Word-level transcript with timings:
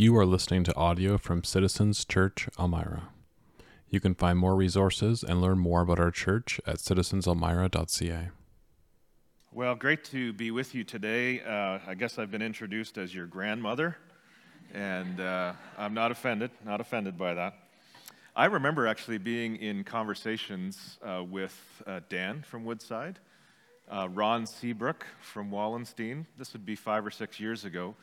You 0.00 0.16
are 0.16 0.24
listening 0.24 0.64
to 0.64 0.74
audio 0.76 1.18
from 1.18 1.44
Citizens 1.44 2.06
Church 2.06 2.48
Elmira. 2.58 3.10
You 3.90 4.00
can 4.00 4.14
find 4.14 4.38
more 4.38 4.56
resources 4.56 5.22
and 5.22 5.42
learn 5.42 5.58
more 5.58 5.82
about 5.82 6.00
our 6.00 6.10
church 6.10 6.58
at 6.66 6.76
citizenselmira.ca. 6.76 8.30
Well, 9.52 9.74
great 9.74 10.02
to 10.04 10.32
be 10.32 10.52
with 10.52 10.74
you 10.74 10.84
today. 10.84 11.42
Uh, 11.42 11.80
I 11.86 11.92
guess 11.98 12.18
I've 12.18 12.30
been 12.30 12.40
introduced 12.40 12.96
as 12.96 13.14
your 13.14 13.26
grandmother, 13.26 13.98
and 14.72 15.20
uh, 15.20 15.52
I'm 15.76 15.92
not 15.92 16.10
offended, 16.10 16.50
not 16.64 16.80
offended 16.80 17.18
by 17.18 17.34
that. 17.34 17.58
I 18.34 18.46
remember 18.46 18.86
actually 18.86 19.18
being 19.18 19.56
in 19.56 19.84
conversations 19.84 20.98
uh, 21.04 21.24
with 21.28 21.54
uh, 21.86 22.00
Dan 22.08 22.40
from 22.40 22.64
Woodside, 22.64 23.18
uh, 23.90 24.08
Ron 24.10 24.46
Seabrook 24.46 25.04
from 25.20 25.50
Wallenstein. 25.50 26.26
This 26.38 26.54
would 26.54 26.64
be 26.64 26.74
five 26.74 27.04
or 27.04 27.10
six 27.10 27.38
years 27.38 27.66
ago. 27.66 27.96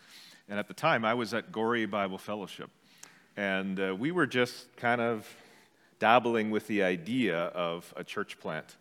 And 0.49 0.57
at 0.57 0.67
the 0.67 0.73
time, 0.73 1.03
I 1.03 1.13
was 1.13 1.33
at 1.33 1.51
Gorrie 1.51 1.85
Bible 1.85 2.17
Fellowship. 2.17 2.69
And 3.35 3.79
uh, 3.79 3.95
we 3.97 4.11
were 4.11 4.25
just 4.25 4.75
kind 4.77 5.01
of 5.01 5.27
dabbling 5.99 6.51
with 6.51 6.67
the 6.67 6.83
idea 6.83 7.37
of 7.37 7.93
a 7.97 8.03
church 8.03 8.39
plant. 8.39 8.77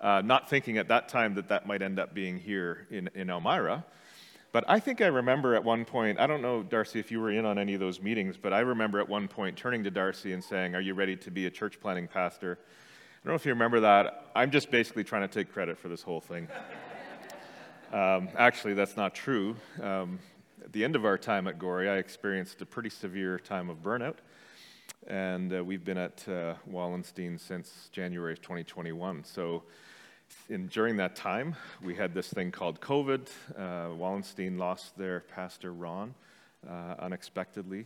Uh, 0.00 0.22
not 0.24 0.48
thinking 0.48 0.78
at 0.78 0.88
that 0.88 1.08
time 1.08 1.34
that 1.34 1.48
that 1.48 1.66
might 1.66 1.82
end 1.82 1.98
up 1.98 2.14
being 2.14 2.38
here 2.38 2.86
in, 2.90 3.10
in 3.14 3.28
Elmira. 3.28 3.84
But 4.50 4.64
I 4.66 4.80
think 4.80 5.00
I 5.00 5.06
remember 5.06 5.54
at 5.54 5.64
one 5.64 5.84
point, 5.84 6.18
I 6.18 6.26
don't 6.26 6.40
know, 6.40 6.62
Darcy, 6.62 7.00
if 7.00 7.10
you 7.10 7.20
were 7.20 7.30
in 7.30 7.44
on 7.44 7.58
any 7.58 7.74
of 7.74 7.80
those 7.80 8.00
meetings, 8.00 8.36
but 8.36 8.52
I 8.52 8.60
remember 8.60 9.00
at 9.00 9.08
one 9.08 9.28
point 9.28 9.56
turning 9.56 9.84
to 9.84 9.90
Darcy 9.90 10.32
and 10.32 10.42
saying, 10.42 10.74
Are 10.74 10.80
you 10.80 10.94
ready 10.94 11.16
to 11.16 11.30
be 11.30 11.46
a 11.46 11.50
church 11.50 11.80
planting 11.80 12.06
pastor? 12.06 12.58
I 12.60 13.26
don't 13.26 13.32
know 13.32 13.34
if 13.34 13.44
you 13.44 13.52
remember 13.52 13.80
that. 13.80 14.30
I'm 14.34 14.50
just 14.50 14.70
basically 14.70 15.04
trying 15.04 15.22
to 15.22 15.28
take 15.28 15.52
credit 15.52 15.76
for 15.76 15.88
this 15.88 16.02
whole 16.02 16.20
thing. 16.20 16.46
um, 17.92 18.28
actually, 18.36 18.74
that's 18.74 18.96
not 18.96 19.14
true. 19.14 19.56
Um, 19.82 20.18
at 20.64 20.72
the 20.72 20.82
end 20.82 20.96
of 20.96 21.04
our 21.04 21.18
time 21.18 21.46
at 21.46 21.58
Gorrie, 21.58 21.90
I 21.90 21.96
experienced 21.98 22.62
a 22.62 22.66
pretty 22.66 22.88
severe 22.88 23.38
time 23.38 23.68
of 23.68 23.82
burnout. 23.82 24.16
And 25.06 25.52
uh, 25.52 25.62
we've 25.62 25.84
been 25.84 25.98
at 25.98 26.26
uh, 26.26 26.54
Wallenstein 26.66 27.36
since 27.36 27.90
January 27.92 28.32
of 28.32 28.40
2021. 28.40 29.24
So, 29.24 29.64
in, 30.48 30.68
during 30.68 30.96
that 30.96 31.14
time, 31.14 31.54
we 31.82 31.94
had 31.94 32.14
this 32.14 32.28
thing 32.28 32.50
called 32.50 32.80
COVID. 32.80 33.28
Uh, 33.56 33.94
Wallenstein 33.94 34.56
lost 34.56 34.96
their 34.96 35.20
pastor, 35.20 35.74
Ron, 35.74 36.14
uh, 36.66 36.94
unexpectedly. 36.98 37.84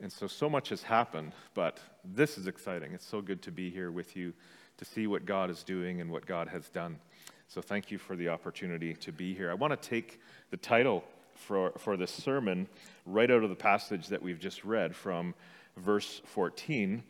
And 0.00 0.12
so, 0.12 0.28
so 0.28 0.48
much 0.48 0.68
has 0.68 0.84
happened, 0.84 1.32
but 1.54 1.80
this 2.04 2.38
is 2.38 2.46
exciting. 2.46 2.92
It's 2.92 3.06
so 3.06 3.20
good 3.20 3.42
to 3.42 3.50
be 3.50 3.70
here 3.70 3.90
with 3.90 4.16
you 4.16 4.32
to 4.76 4.84
see 4.84 5.08
what 5.08 5.26
God 5.26 5.50
is 5.50 5.64
doing 5.64 6.00
and 6.00 6.10
what 6.12 6.26
God 6.26 6.46
has 6.48 6.68
done. 6.68 7.00
So, 7.48 7.60
thank 7.60 7.90
you 7.90 7.98
for 7.98 8.14
the 8.14 8.28
opportunity 8.28 8.94
to 8.94 9.10
be 9.10 9.34
here. 9.34 9.50
I 9.50 9.54
want 9.54 9.72
to 9.72 9.88
take 9.88 10.20
the 10.50 10.56
title 10.56 11.02
for, 11.44 11.72
for 11.78 11.96
this 11.96 12.10
sermon 12.10 12.66
right 13.06 13.30
out 13.30 13.44
of 13.44 13.50
the 13.50 13.56
passage 13.56 14.08
that 14.08 14.22
we've 14.22 14.40
just 14.40 14.64
read 14.64 14.96
from 14.96 15.34
verse 15.76 16.22
14, 16.24 17.02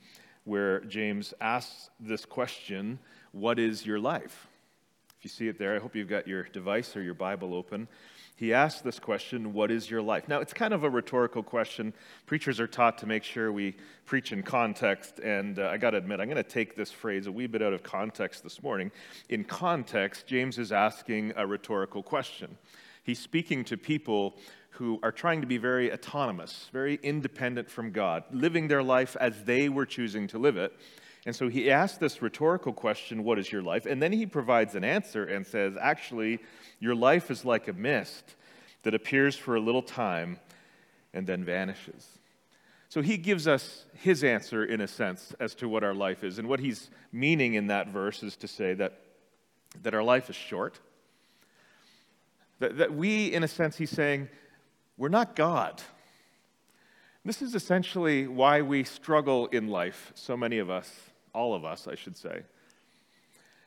where 0.45 0.81
James 0.81 1.33
asks 1.41 1.91
this 2.01 2.25
question 2.25 2.99
What 3.33 3.59
is 3.59 3.87
your 3.87 3.99
life? 3.99 4.49
If 5.19 5.25
you 5.25 5.31
see 5.31 5.49
it 5.49 5.59
there, 5.59 5.77
I 5.77 5.79
hope 5.79 5.97
you've 5.97 6.09
got 6.09 6.29
your 6.29 6.43
device 6.43 6.97
or 6.97 7.03
your 7.03 7.15
Bible 7.15 7.55
open. 7.55 7.89
He 8.37 8.53
asks 8.53 8.81
this 8.81 8.99
question, 8.99 9.53
What 9.53 9.71
is 9.71 9.89
your 9.89 10.03
life? 10.03 10.29
Now, 10.29 10.41
it's 10.41 10.53
kind 10.53 10.75
of 10.75 10.83
a 10.83 10.91
rhetorical 10.91 11.43
question. 11.43 11.95
Preachers 12.27 12.59
are 12.59 12.67
taught 12.67 12.99
to 12.99 13.07
make 13.07 13.23
sure 13.23 13.53
we 13.53 13.77
preach 14.07 14.33
in 14.33 14.43
context, 14.43 15.21
and 15.21 15.61
uh, 15.61 15.69
I 15.73 15.77
got 15.77 15.91
to 15.91 15.99
admit, 15.99 16.19
I'm 16.19 16.29
going 16.29 16.37
to 16.37 16.43
take 16.43 16.75
this 16.75 16.91
phrase 16.91 17.29
a 17.29 17.33
wee 17.33 17.47
bit 17.47 17.63
out 17.63 17.73
of 17.73 17.85
context 17.85 18.43
this 18.43 18.61
morning. 18.61 18.91
In 19.29 19.45
context, 19.45 20.27
James 20.27 20.59
is 20.59 20.73
asking 20.73 21.33
a 21.37 21.47
rhetorical 21.47 22.03
question. 22.03 22.59
He's 23.05 23.19
speaking 23.19 23.65
to 23.67 23.77
people 23.77 24.37
who 24.71 24.99
are 25.03 25.13
trying 25.13 25.41
to 25.41 25.47
be 25.47 25.59
very 25.59 25.93
autonomous, 25.93 26.69
very 26.73 26.99
independent 27.03 27.71
from 27.71 27.93
God, 27.93 28.25
living 28.33 28.67
their 28.67 28.83
life 28.83 29.17
as 29.21 29.45
they 29.45 29.69
were 29.69 29.87
choosing 29.87 30.27
to 30.29 30.39
live 30.39 30.57
it. 30.57 30.73
And 31.27 31.35
so 31.35 31.49
he 31.49 31.71
asks 31.71 31.99
this 31.99 32.21
rhetorical 32.21 32.73
question, 32.73 33.25
What 33.25 33.39
is 33.39 33.51
your 33.53 33.63
life? 33.63 33.87
And 33.87 34.03
then 34.03 34.13
he 34.13 34.27
provides 34.27 34.75
an 34.75 34.85
answer 34.85 35.25
and 35.25 35.47
says, 35.47 35.77
Actually, 35.81 36.41
your 36.81 36.95
life 36.95 37.31
is 37.31 37.45
like 37.45 37.69
a 37.69 37.73
mist 37.73 38.35
that 38.83 38.95
appears 38.95 39.37
for 39.37 39.55
a 39.55 39.61
little 39.61 39.83
time 39.83 40.39
and 41.13 41.27
then 41.27 41.45
vanishes. 41.45 42.07
So 42.89 43.01
he 43.01 43.17
gives 43.17 43.49
us 43.49 43.85
his 43.95 44.23
answer, 44.23 44.65
in 44.65 44.81
a 44.81 44.89
sense, 44.89 45.35
as 45.41 45.55
to 45.57 45.69
what 45.69 45.83
our 45.83 45.95
life 45.95 46.23
is. 46.23 46.39
And 46.39 46.49
what 46.49 46.61
he's 46.61 46.91
meaning 47.13 47.55
in 47.55 47.69
that 47.69 47.89
verse 47.89 48.23
is 48.23 48.37
to 48.37 48.49
say 48.49 48.75
that, 48.75 49.01
that 49.83 49.95
our 49.95 50.03
life 50.03 50.31
is 50.31 50.37
short. 50.37 50.79
That, 52.65 52.79
that 52.79 52.95
we, 52.95 53.31
in 53.31 53.45
a 53.45 53.49
sense, 53.49 53.77
he's 53.77 53.91
saying, 53.91 54.31
we're 54.97 55.11
not 55.11 55.37
God. 55.37 55.83
This 57.23 57.43
is 57.43 57.55
essentially 57.55 58.27
why 58.27 58.63
we 58.63 58.85
struggle 58.85 59.49
in 59.49 59.69
life, 59.69 60.13
so 60.15 60.35
many 60.35 60.59
of 60.59 60.71
us, 60.71 60.91
all 61.35 61.55
of 61.55 61.67
us, 61.67 61.87
I 61.87 61.95
should 61.95 62.17
say, 62.17 62.41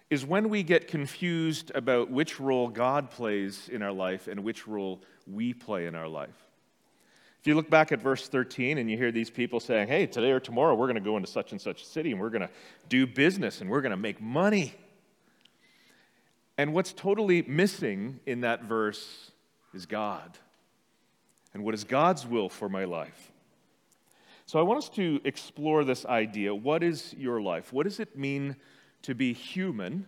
is 0.10 0.26
when 0.26 0.50
we 0.50 0.64
get 0.64 0.88
confused 0.88 1.72
about 1.76 2.10
which 2.10 2.40
role 2.40 2.70
God 2.70 3.12
plays 3.12 3.70
in 3.70 3.84
our 3.84 3.92
life 3.92 4.28
and 4.28 4.44
which 4.44 4.68
role 4.68 5.04
we 5.32 5.54
play 5.54 5.86
in 5.86 5.94
our 5.94 6.08
life. 6.08 6.48
If 7.40 7.46
you 7.46 7.54
look 7.54 7.70
back 7.70 7.92
at 7.92 8.02
verse 8.02 8.28
13 8.28 8.80
and 8.80 8.90
you 8.90 8.98
hear 8.98 9.12
these 9.12 9.30
people 9.30 9.60
saying, 9.60 9.90
hey, 9.90 10.08
today 10.08 10.32
or 10.32 10.40
tomorrow 10.40 10.74
we're 10.74 10.88
going 10.88 10.96
to 10.96 11.02
go 11.02 11.18
into 11.18 11.30
such 11.30 11.52
and 11.52 11.62
such 11.62 11.84
a 11.84 11.86
city 11.86 12.14
and 12.14 12.20
we're 12.20 12.32
going 12.32 12.42
to 12.42 12.50
do 12.90 13.06
business 13.06 13.62
and 13.62 13.70
we're 13.70 13.82
going 13.82 13.92
to 13.92 13.96
make 13.96 14.20
money. 14.20 14.74
And 16.58 16.74
what's 16.74 16.94
totally 16.94 17.44
missing 17.44 18.20
in 18.26 18.42
that 18.42 18.64
verse 18.64 19.32
is 19.74 19.86
God. 19.86 20.38
And 21.54 21.64
what 21.64 21.74
is 21.74 21.84
God's 21.84 22.26
will 22.26 22.50
for 22.50 22.68
my 22.68 22.86
life? 22.86 23.32
So 24.46 24.60
I 24.60 24.62
want 24.62 24.78
us 24.78 24.90
to 24.90 25.20
explore 25.24 25.84
this 25.84 26.06
idea. 26.06 26.56
What 26.56 26.82
is 26.82 27.14
your 27.18 27.42
life? 27.42 27.74
What 27.74 27.84
does 27.84 28.00
it 28.00 28.18
mean 28.18 28.56
to 29.04 29.14
be 29.14 29.34
human? 29.34 30.06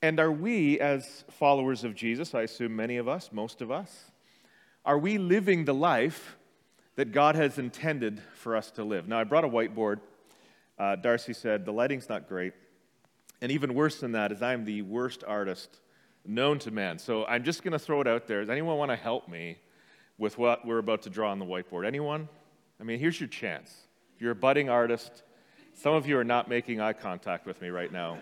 And 0.00 0.20
are 0.20 0.30
we, 0.30 0.78
as 0.80 1.24
followers 1.30 1.82
of 1.82 1.94
Jesus, 1.94 2.34
I 2.34 2.42
assume 2.42 2.76
many 2.76 2.96
of 2.96 3.08
us, 3.08 3.30
most 3.32 3.60
of 3.60 3.70
us, 3.70 4.12
are 4.84 4.98
we 4.98 5.18
living 5.18 5.64
the 5.64 5.74
life 5.74 6.36
that 6.96 7.10
God 7.10 7.34
has 7.34 7.58
intended 7.58 8.22
for 8.34 8.54
us 8.54 8.70
to 8.72 8.84
live? 8.84 9.08
Now, 9.08 9.18
I 9.18 9.24
brought 9.24 9.44
a 9.44 9.48
whiteboard. 9.48 10.00
Uh, 10.78 10.96
Darcy 10.96 11.32
said, 11.32 11.64
The 11.64 11.72
lighting's 11.72 12.08
not 12.08 12.28
great. 12.28 12.52
And 13.44 13.52
even 13.52 13.74
worse 13.74 14.00
than 14.00 14.12
that 14.12 14.32
is 14.32 14.40
I'm 14.40 14.64
the 14.64 14.80
worst 14.80 15.22
artist 15.26 15.80
known 16.24 16.58
to 16.60 16.70
man. 16.70 16.98
So 16.98 17.26
I'm 17.26 17.44
just 17.44 17.62
going 17.62 17.72
to 17.72 17.78
throw 17.78 18.00
it 18.00 18.06
out 18.06 18.26
there. 18.26 18.40
Does 18.40 18.48
anyone 18.48 18.78
want 18.78 18.90
to 18.90 18.96
help 18.96 19.28
me 19.28 19.58
with 20.16 20.38
what 20.38 20.66
we're 20.66 20.78
about 20.78 21.02
to 21.02 21.10
draw 21.10 21.30
on 21.30 21.38
the 21.38 21.44
whiteboard? 21.44 21.84
Anyone? 21.84 22.26
I 22.80 22.84
mean, 22.84 22.98
here's 22.98 23.20
your 23.20 23.28
chance. 23.28 23.70
If 24.16 24.22
you're 24.22 24.30
a 24.30 24.34
budding 24.34 24.70
artist, 24.70 25.24
some 25.74 25.92
of 25.92 26.06
you 26.06 26.16
are 26.16 26.24
not 26.24 26.48
making 26.48 26.80
eye 26.80 26.94
contact 26.94 27.44
with 27.44 27.60
me 27.60 27.68
right 27.68 27.92
now. 27.92 28.16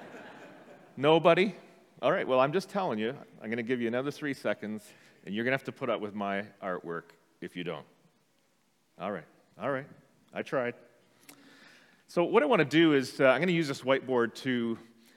Nobody? 0.96 1.54
All 2.02 2.10
right, 2.10 2.26
well, 2.26 2.40
I'm 2.40 2.52
just 2.52 2.68
telling 2.68 2.98
you, 2.98 3.14
I'm 3.40 3.46
going 3.46 3.58
to 3.58 3.62
give 3.62 3.80
you 3.80 3.86
another 3.86 4.10
three 4.10 4.34
seconds, 4.34 4.82
and 5.24 5.32
you're 5.32 5.44
going 5.44 5.52
to 5.52 5.56
have 5.56 5.66
to 5.66 5.70
put 5.70 5.88
up 5.88 6.00
with 6.00 6.16
my 6.16 6.42
artwork 6.60 7.14
if 7.40 7.54
you 7.54 7.62
don't. 7.62 7.86
All 9.00 9.12
right, 9.12 9.26
all 9.56 9.70
right, 9.70 9.86
I 10.34 10.42
tried. 10.42 10.74
So, 12.08 12.24
what 12.24 12.42
I 12.42 12.46
want 12.46 12.58
to 12.58 12.64
do 12.64 12.94
is, 12.94 13.20
uh, 13.20 13.26
I'm 13.26 13.38
going 13.38 13.46
to 13.46 13.54
use 13.54 13.68
this 13.68 13.82
whiteboard 13.82 14.34
to 14.42 14.76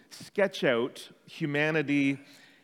sketch 0.10 0.64
out 0.64 1.10
humanity 1.26 2.20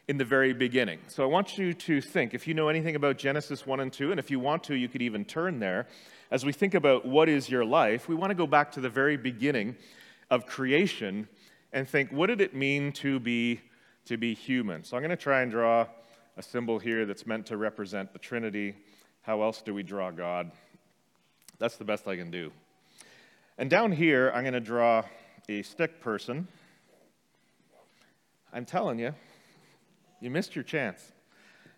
in 0.08 0.18
the 0.18 0.26
very 0.26 0.54
beginning. 0.54 1.00
So 1.08 1.24
I 1.24 1.28
want 1.28 1.58
you 1.58 1.74
to 1.74 2.02
think, 2.02 2.34
if 2.34 2.48
you 2.48 2.54
know 2.54 2.68
anything 2.68 2.96
about 2.96 3.18
Genesis 3.18 3.66
1 3.66 3.80
and 3.80 3.94
2, 3.94 4.12
and 4.12 4.20
if 4.20 4.30
you 4.30 4.40
want 4.40 4.64
to, 4.66 4.76
you 4.76 4.90
could 4.90 5.02
even 5.02 5.24
turn 5.24 5.60
there. 5.60 5.88
As 6.32 6.46
we 6.46 6.52
think 6.52 6.74
about 6.74 7.06
what 7.06 7.30
is 7.30 7.50
your 7.50 7.64
life, 7.64 8.08
we 8.08 8.16
want 8.16 8.32
to 8.32 8.36
go 8.36 8.48
back 8.48 8.72
to 8.74 8.82
the 8.82 8.90
very 8.90 9.18
beginning 9.18 9.76
of 10.30 10.46
creation 10.46 11.28
and 11.72 11.88
think, 11.88 12.12
what 12.12 12.28
did 12.28 12.42
it 12.42 12.56
mean 12.56 12.92
to 12.94 13.20
be, 13.20 13.62
to 14.06 14.18
be 14.18 14.34
human? 14.34 14.84
So 14.84 14.98
I'm 14.98 15.04
going 15.04 15.12
to 15.12 15.16
try 15.16 15.42
and 15.42 15.52
draw 15.52 15.88
a 16.38 16.42
symbol 16.42 16.80
here 16.80 17.06
that's 17.06 17.26
meant 17.26 17.46
to 17.48 17.58
represent 17.58 18.14
the 18.14 18.20
Trinity. 18.20 18.76
How 19.22 19.42
else 19.42 19.62
do 19.62 19.74
we 19.74 19.84
draw 19.84 20.12
God? 20.12 20.52
That's 21.60 21.78
the 21.78 21.86
best 21.86 22.08
I 22.08 22.16
can 22.16 22.32
do. 22.32 22.52
And 23.58 23.70
down 23.70 23.92
here, 23.92 24.32
I'm 24.34 24.44
going 24.44 24.54
to 24.54 24.60
draw 24.60 25.04
a 25.48 25.62
stick 25.62 26.02
person. 26.02 26.48
I'm 28.54 28.66
telling 28.66 29.00
you, 29.00 29.14
you 30.20 30.30
missed 30.30 30.56
your 30.56 30.64
chance. 30.64 31.14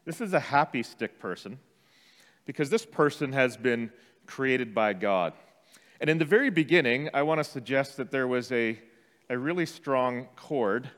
This 0.05 0.19
is 0.21 0.33
a 0.33 0.39
happy 0.39 0.81
stick 0.81 1.19
person 1.19 1.59
because 2.45 2.69
this 2.69 2.85
person 2.85 3.31
has 3.33 3.55
been 3.55 3.91
created 4.25 4.73
by 4.73 4.93
God. 4.93 5.33
And 6.01 6.09
in 6.09 6.17
the 6.17 6.25
very 6.25 6.49
beginning, 6.49 7.09
I 7.13 7.21
want 7.21 7.39
to 7.39 7.43
suggest 7.43 7.97
that 7.97 8.11
there 8.11 8.27
was 8.27 8.51
a, 8.51 8.79
a 9.29 9.37
really 9.37 9.65
strong 9.65 10.27
cord 10.35 10.89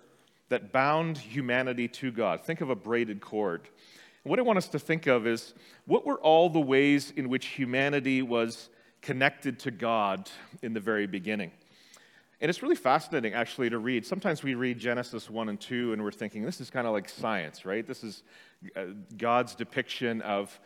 that 0.50 0.72
bound 0.72 1.18
humanity 1.18 1.88
to 1.90 2.12
God. 2.12 2.42
Think 2.42 2.62
of 2.62 2.70
a 2.70 2.76
braided 2.76 3.20
cord. 3.20 3.68
what 4.24 4.40
I 4.40 4.44
want 4.44 4.58
us 4.58 4.70
to 4.70 4.80
think 4.80 5.08
of 5.08 5.28
is 5.28 5.54
what 5.86 6.06
were 6.06 6.20
all 6.20 6.50
the 6.50 6.60
ways 6.60 7.12
in 7.16 7.30
which 7.30 7.48
humanity 7.48 8.22
was 8.22 8.70
connected 9.02 9.60
to 9.60 9.72
God 9.72 10.30
in 10.62 10.74
the 10.74 10.80
very 10.80 11.06
beginning? 11.06 11.52
And 12.42 12.50
it's 12.50 12.62
really 12.62 12.76
fascinating, 12.76 13.34
actually, 13.34 13.70
to 13.70 13.78
read. 13.78 14.06
Sometimes 14.06 14.44
we 14.44 14.56
read 14.56 14.78
Genesis 14.78 15.30
1 15.30 15.50
and 15.50 15.60
2 15.60 15.94
and 15.94 16.04
we're 16.04 16.12
thinking, 16.12 16.44
this 16.44 16.60
is 16.60 16.70
kind 16.70 16.86
of 16.86 16.94
like 16.94 17.08
science, 17.08 17.66
right? 17.66 17.88
This 17.88 18.04
is 18.04 18.24
uh, 18.76 18.86
God's 19.18 19.56
depiction 19.56 20.22
of 20.22 20.60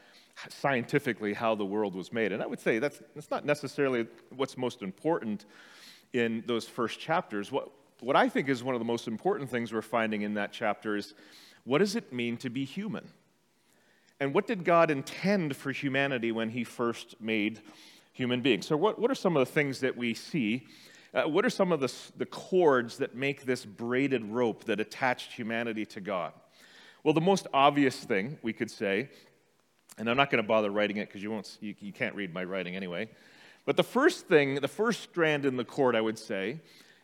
scientifically 0.48 1.34
how 1.34 1.54
the 1.54 1.66
world 1.66 1.96
was 1.96 2.12
made. 2.12 2.32
And 2.32 2.42
I 2.42 2.48
would 2.48 2.60
say 2.60 2.80
that's, 2.80 3.02
that's 3.14 3.30
not 3.30 3.46
necessarily 3.46 4.08
what's 4.36 4.58
most 4.58 4.82
important 4.82 5.46
in 6.14 6.44
those 6.48 6.68
first 6.68 7.00
chapters. 7.00 7.52
What, 7.52 7.70
what 8.00 8.16
I 8.16 8.30
think 8.30 8.50
is 8.50 8.64
one 8.64 8.74
of 8.74 8.80
the 8.80 8.86
most 8.86 9.08
important 9.08 9.50
things 9.50 9.72
we're 9.72 9.82
finding 9.82 10.24
in 10.24 10.34
that 10.36 10.52
chapter 10.52 10.96
is 10.96 11.14
what 11.66 11.80
does 11.80 11.96
it 11.96 12.12
mean 12.12 12.38
to 12.38 12.50
be 12.50 12.66
human? 12.66 13.08
And 14.20 14.34
what 14.34 14.48
did 14.48 14.66
God 14.66 14.92
intend 14.92 15.56
for 15.56 15.72
humanity 15.72 16.32
when 16.32 16.50
He 16.50 16.64
first 16.64 17.16
made 17.22 17.62
human 18.12 18.42
beings? 18.42 18.66
So, 18.66 18.76
what, 18.76 19.00
what 19.00 19.10
are 19.12 19.16
some 19.16 19.38
of 19.38 19.46
the 19.46 19.52
things 19.52 19.80
that 19.82 19.96
we 19.96 20.14
see? 20.14 20.66
Uh, 21.14 21.24
what 21.24 21.44
are 21.44 21.50
some 21.50 21.72
of 21.72 21.80
the, 21.80 21.92
the 22.18 22.26
cords 22.26 22.98
that 22.98 23.16
make 23.16 23.44
this 23.46 23.66
braided 23.66 24.24
rope 24.26 24.66
that 24.66 24.80
attached 24.80 25.34
humanity 25.34 25.86
to 25.86 26.02
God? 26.02 26.34
Well, 27.04 27.14
the 27.14 27.22
most 27.22 27.48
obvious 27.54 27.96
thing 27.96 28.38
we 28.44 28.54
could 28.54 28.70
say, 28.70 29.10
and 29.98 30.10
I'm 30.10 30.18
not 30.18 30.30
going 30.30 30.44
to 30.44 30.48
bother 30.48 30.70
writing 30.70 30.98
it 30.98 31.08
because 31.08 31.24
you, 31.24 31.32
won't, 31.32 31.58
you, 31.62 31.74
you 31.80 31.92
can't 31.92 32.14
read 32.16 32.34
my 32.34 32.44
writing 32.44 32.76
anyway, 32.76 33.10
but 33.66 33.76
the 33.76 33.84
first 33.84 34.28
thing, 34.28 34.56
the 34.56 34.68
first 34.68 35.02
strand 35.02 35.46
in 35.46 35.58
the 35.58 35.66
cord, 35.66 35.96
I 35.96 36.02
would 36.02 36.20
say, 36.20 36.60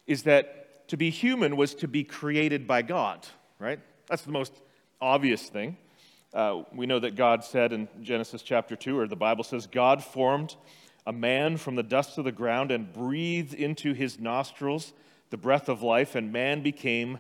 is 0.06 0.24
that 0.24 0.88
to 0.90 0.98
be 0.98 1.10
human 1.10 1.58
was 1.58 1.74
to 1.76 1.88
be 1.88 2.04
created 2.04 2.68
by 2.68 2.84
God, 2.84 3.26
right? 3.60 3.80
That's 4.08 4.22
the 4.22 4.32
most 4.32 4.54
obvious 5.02 5.50
thing. 5.50 5.78
Uh, 6.34 6.64
we 6.74 6.86
know 6.86 7.00
that 7.00 7.16
God 7.16 7.44
said 7.44 7.72
in 7.72 7.88
Genesis 8.02 8.42
chapter 8.42 8.76
2, 8.76 9.00
or 9.00 9.08
the 9.08 9.16
Bible 9.16 9.44
says, 9.44 9.68
God 9.68 10.04
formed 10.04 10.56
a 11.06 11.14
man 11.14 11.58
from 11.58 11.76
the 11.76 11.84
dust 11.84 12.18
of 12.18 12.26
the 12.26 12.32
ground 12.32 12.72
and 12.72 12.92
breathed 12.92 13.54
into 13.54 13.94
his 13.94 14.20
nostrils 14.20 14.94
the 15.30 15.38
breath 15.38 15.70
of 15.70 15.82
life, 15.82 16.16
and 16.16 16.32
man 16.32 16.62
became 16.62 17.18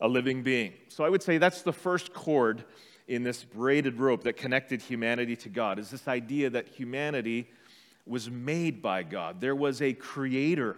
a 0.00 0.08
living 0.08 0.42
being. 0.42 0.72
So 0.88 1.04
I 1.04 1.08
would 1.08 1.22
say 1.22 1.38
that's 1.38 1.62
the 1.62 1.72
first 1.72 2.12
cord 2.12 2.64
in 3.08 3.22
this 3.22 3.44
braided 3.44 3.98
rope 3.98 4.24
that 4.24 4.36
connected 4.36 4.82
humanity 4.82 5.36
to 5.36 5.48
God, 5.48 5.78
is 5.78 5.90
this 5.90 6.06
idea 6.06 6.50
that 6.50 6.68
humanity 6.68 7.48
was 8.04 8.30
made 8.30 8.82
by 8.82 9.02
God. 9.02 9.40
There 9.40 9.56
was 9.56 9.80
a 9.80 9.92
creator 9.92 10.76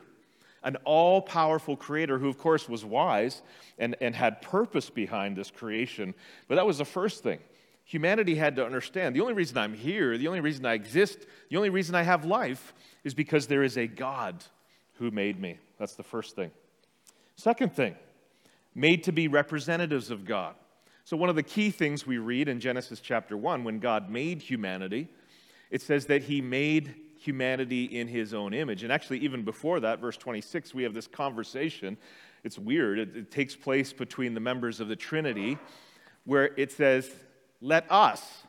an 0.62 0.76
all 0.84 1.22
powerful 1.22 1.76
creator 1.76 2.18
who, 2.18 2.28
of 2.28 2.38
course, 2.38 2.68
was 2.68 2.84
wise 2.84 3.42
and, 3.78 3.96
and 4.00 4.14
had 4.14 4.42
purpose 4.42 4.90
behind 4.90 5.36
this 5.36 5.50
creation. 5.50 6.14
But 6.48 6.56
that 6.56 6.66
was 6.66 6.78
the 6.78 6.84
first 6.84 7.22
thing. 7.22 7.38
Humanity 7.88 8.34
had 8.34 8.54
to 8.56 8.66
understand 8.66 9.16
the 9.16 9.22
only 9.22 9.32
reason 9.32 9.56
I'm 9.56 9.72
here, 9.72 10.18
the 10.18 10.28
only 10.28 10.40
reason 10.40 10.66
I 10.66 10.74
exist, 10.74 11.20
the 11.48 11.56
only 11.56 11.70
reason 11.70 11.94
I 11.94 12.02
have 12.02 12.26
life 12.26 12.74
is 13.02 13.14
because 13.14 13.46
there 13.46 13.62
is 13.62 13.78
a 13.78 13.86
God 13.86 14.44
who 14.98 15.10
made 15.10 15.40
me. 15.40 15.56
That's 15.78 15.94
the 15.94 16.02
first 16.02 16.36
thing. 16.36 16.50
Second 17.36 17.72
thing, 17.72 17.96
made 18.74 19.04
to 19.04 19.12
be 19.12 19.26
representatives 19.26 20.10
of 20.10 20.26
God. 20.26 20.54
So, 21.04 21.16
one 21.16 21.30
of 21.30 21.36
the 21.36 21.42
key 21.42 21.70
things 21.70 22.06
we 22.06 22.18
read 22.18 22.46
in 22.46 22.60
Genesis 22.60 23.00
chapter 23.00 23.38
1, 23.38 23.64
when 23.64 23.78
God 23.78 24.10
made 24.10 24.42
humanity, 24.42 25.08
it 25.70 25.80
says 25.80 26.04
that 26.06 26.24
he 26.24 26.42
made 26.42 26.94
humanity 27.18 27.84
in 27.84 28.06
his 28.06 28.34
own 28.34 28.52
image. 28.52 28.82
And 28.82 28.92
actually, 28.92 29.20
even 29.20 29.44
before 29.44 29.80
that, 29.80 29.98
verse 29.98 30.18
26, 30.18 30.74
we 30.74 30.82
have 30.82 30.92
this 30.92 31.06
conversation. 31.06 31.96
It's 32.44 32.58
weird. 32.58 32.98
It, 32.98 33.16
it 33.16 33.30
takes 33.30 33.56
place 33.56 33.94
between 33.94 34.34
the 34.34 34.40
members 34.40 34.78
of 34.78 34.88
the 34.88 34.96
Trinity 34.96 35.56
where 36.26 36.50
it 36.58 36.70
says, 36.70 37.10
Let 37.60 37.90
us, 37.90 38.44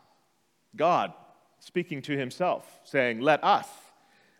God, 0.75 1.13
speaking 1.59 2.01
to 2.03 2.17
himself, 2.17 2.79
saying, 2.83 3.21
Let 3.21 3.43
us 3.43 3.67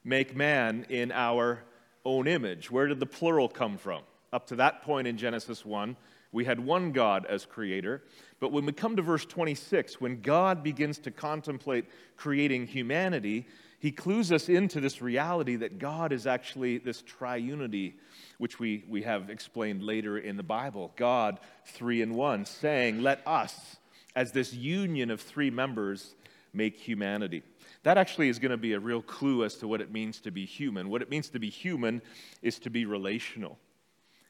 make 0.03 0.35
man 0.35 0.85
in 0.89 1.11
our 1.11 1.63
own 2.05 2.27
image. 2.27 2.71
Where 2.71 2.87
did 2.87 2.99
the 2.99 3.05
plural 3.05 3.49
come 3.49 3.77
from? 3.77 4.03
Up 4.31 4.47
to 4.47 4.55
that 4.57 4.83
point 4.83 5.07
in 5.07 5.17
Genesis 5.17 5.65
1, 5.65 5.95
we 6.31 6.45
had 6.45 6.59
one 6.59 6.91
God 6.91 7.25
as 7.25 7.45
creator. 7.45 8.03
But 8.39 8.51
when 8.51 8.65
we 8.65 8.71
come 8.71 8.95
to 8.95 9.01
verse 9.01 9.25
26, 9.25 9.99
when 9.99 10.21
God 10.21 10.63
begins 10.63 10.99
to 10.99 11.11
contemplate 11.11 11.85
creating 12.15 12.67
humanity, 12.67 13.47
he 13.79 13.91
clues 13.91 14.31
us 14.31 14.49
into 14.49 14.79
this 14.79 15.01
reality 15.01 15.55
that 15.57 15.79
God 15.79 16.11
is 16.11 16.27
actually 16.27 16.77
this 16.77 17.01
triunity, 17.01 17.93
which 18.37 18.59
we, 18.59 18.83
we 18.87 19.03
have 19.03 19.29
explained 19.29 19.81
later 19.81 20.17
in 20.17 20.37
the 20.37 20.43
Bible. 20.43 20.91
God, 20.95 21.39
three 21.65 22.01
in 22.01 22.13
one, 22.13 22.45
saying, 22.45 23.01
Let 23.01 23.25
us, 23.25 23.77
as 24.15 24.31
this 24.31 24.53
union 24.53 25.11
of 25.11 25.21
three 25.21 25.49
members, 25.49 26.15
make 26.53 26.77
humanity. 26.77 27.43
That 27.83 27.97
actually 27.97 28.29
is 28.29 28.39
going 28.39 28.51
to 28.51 28.57
be 28.57 28.73
a 28.73 28.79
real 28.79 29.01
clue 29.01 29.43
as 29.43 29.55
to 29.57 29.67
what 29.67 29.81
it 29.81 29.91
means 29.91 30.19
to 30.21 30.31
be 30.31 30.45
human. 30.45 30.89
What 30.89 31.01
it 31.01 31.09
means 31.09 31.29
to 31.29 31.39
be 31.39 31.49
human 31.49 32.01
is 32.41 32.59
to 32.59 32.69
be 32.69 32.85
relational. 32.85 33.57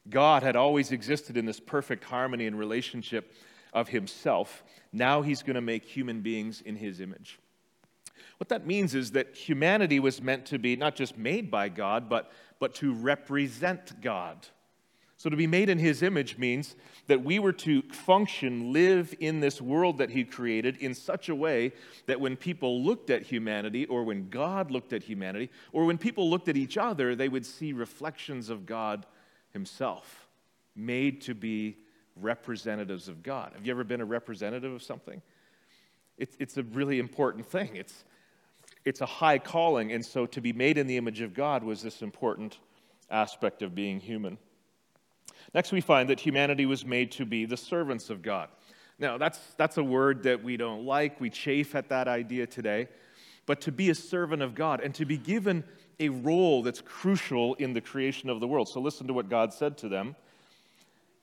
God 0.09 0.43
had 0.43 0.55
always 0.55 0.91
existed 0.91 1.37
in 1.37 1.45
this 1.45 1.59
perfect 1.59 2.03
harmony 2.03 2.47
and 2.47 2.57
relationship 2.57 3.33
of 3.73 3.89
himself. 3.89 4.63
Now 4.91 5.21
he's 5.21 5.43
going 5.43 5.55
to 5.55 5.61
make 5.61 5.85
human 5.85 6.21
beings 6.21 6.61
in 6.61 6.75
his 6.75 6.99
image. 6.99 7.39
What 8.37 8.49
that 8.49 8.65
means 8.65 8.95
is 8.95 9.11
that 9.11 9.35
humanity 9.35 9.99
was 9.99 10.21
meant 10.21 10.45
to 10.47 10.59
be 10.59 10.75
not 10.75 10.95
just 10.95 11.17
made 11.17 11.51
by 11.51 11.69
God, 11.69 12.09
but, 12.09 12.31
but 12.59 12.73
to 12.75 12.93
represent 12.93 14.01
God. 14.01 14.47
So 15.19 15.29
to 15.29 15.35
be 15.35 15.47
made 15.47 15.67
in 15.67 15.79
his 15.79 16.01
image 16.01 16.37
means 16.37 16.77
that 17.07 17.25
we 17.25 17.39
were 17.39 17.51
to 17.51 17.81
function, 17.91 18.71
live 18.71 19.13
in 19.19 19.41
this 19.41 19.61
world 19.61 19.97
that 19.97 20.11
he 20.11 20.23
created 20.23 20.77
in 20.77 20.93
such 20.93 21.27
a 21.27 21.35
way 21.35 21.73
that 22.05 22.21
when 22.21 22.37
people 22.37 22.81
looked 22.81 23.09
at 23.09 23.23
humanity, 23.23 23.85
or 23.87 24.05
when 24.05 24.29
God 24.29 24.71
looked 24.71 24.93
at 24.93 25.03
humanity, 25.03 25.49
or 25.73 25.83
when 25.83 25.97
people 25.97 26.29
looked 26.29 26.47
at 26.47 26.55
each 26.55 26.77
other, 26.77 27.15
they 27.15 27.27
would 27.27 27.45
see 27.45 27.73
reflections 27.73 28.47
of 28.47 28.65
God 28.65 29.05
himself, 29.51 30.29
made 30.73 31.19
to 31.23 31.35
be 31.35 31.75
representatives 32.15 33.09
of 33.09 33.21
God. 33.21 33.51
Have 33.55 33.65
you 33.65 33.73
ever 33.73 33.83
been 33.83 33.99
a 33.99 34.05
representative 34.05 34.71
of 34.71 34.81
something? 34.81 35.21
It's, 36.17 36.37
it's 36.39 36.55
a 36.55 36.63
really 36.63 36.97
important 36.97 37.45
thing. 37.45 37.75
It's, 37.75 38.05
it's 38.85 39.01
a 39.01 39.05
high 39.05 39.39
calling, 39.39 39.91
and 39.91 40.05
so 40.05 40.25
to 40.27 40.39
be 40.39 40.53
made 40.53 40.77
in 40.77 40.87
the 40.87 40.95
image 40.95 41.19
of 41.19 41.33
God 41.33 41.61
was 41.61 41.81
this 41.81 42.01
important 42.01 42.59
aspect 43.11 43.61
of 43.61 43.75
being 43.75 43.99
human. 43.99 44.37
Next, 45.53 45.71
we 45.71 45.81
find 45.81 46.09
that 46.09 46.19
humanity 46.19 46.65
was 46.65 46.85
made 46.85 47.11
to 47.13 47.25
be 47.25 47.45
the 47.45 47.57
servants 47.57 48.09
of 48.09 48.21
God. 48.21 48.49
Now, 48.99 49.17
that's, 49.17 49.39
that's 49.57 49.77
a 49.77 49.83
word 49.83 50.23
that 50.23 50.43
we 50.43 50.57
don't 50.57 50.85
like. 50.85 51.19
We 51.19 51.29
chafe 51.29 51.73
at 51.73 51.89
that 51.89 52.07
idea 52.07 52.45
today. 52.45 52.87
But 53.45 53.61
to 53.61 53.71
be 53.71 53.89
a 53.89 53.95
servant 53.95 54.41
of 54.41 54.53
God 54.53 54.81
and 54.81 54.93
to 54.95 55.05
be 55.05 55.17
given 55.17 55.63
a 55.99 56.09
role 56.09 56.61
that's 56.61 56.81
crucial 56.81 57.55
in 57.55 57.73
the 57.73 57.81
creation 57.81 58.29
of 58.29 58.39
the 58.39 58.47
world. 58.47 58.69
So, 58.69 58.79
listen 58.79 59.07
to 59.07 59.13
what 59.13 59.29
God 59.29 59.53
said 59.53 59.77
to 59.79 59.89
them. 59.89 60.15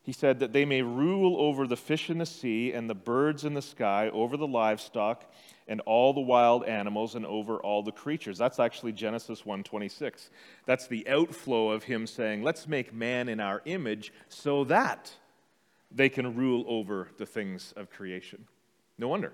He 0.07 0.13
said 0.13 0.39
that 0.39 0.53
they 0.53 0.65
may 0.65 0.83
rule 0.83 1.37
over 1.37 1.67
the 1.67 1.77
fish 1.77 2.11
in 2.11 2.19
the 2.19 2.27
sea 2.27 2.73
and 2.73 2.89
the 2.89 2.95
birds 2.95 3.45
in 3.45 3.55
the 3.55 3.61
sky, 3.61 4.09
over 4.11 4.37
the 4.37 4.47
livestock 4.47 5.29
and 5.67 5.81
all 5.81 6.13
the 6.13 6.21
wild 6.21 6.65
animals 6.65 7.17
and 7.17 7.27
over 7.27 7.57
all 7.57 7.83
the 7.83 7.91
creatures. 7.91 8.39
That's 8.39 8.61
actually 8.61 8.93
Genesis 8.93 9.45
1:26. 9.45 10.31
That's 10.65 10.87
the 10.87 11.09
outflow 11.09 11.71
of 11.71 11.83
him 11.83 12.07
saying, 12.07 12.45
"Let's 12.45 12.69
make 12.69 12.95
man 12.95 13.29
in 13.29 13.41
our 13.41 13.63
image 13.65 14.13
so 14.29 14.63
that 14.63 15.13
they 15.91 16.09
can 16.09 16.37
rule 16.37 16.65
over 16.69 17.09
the 17.17 17.27
things 17.27 17.73
of 17.73 17.91
creation." 17.91 18.47
No 18.99 19.09
wonder. 19.09 19.33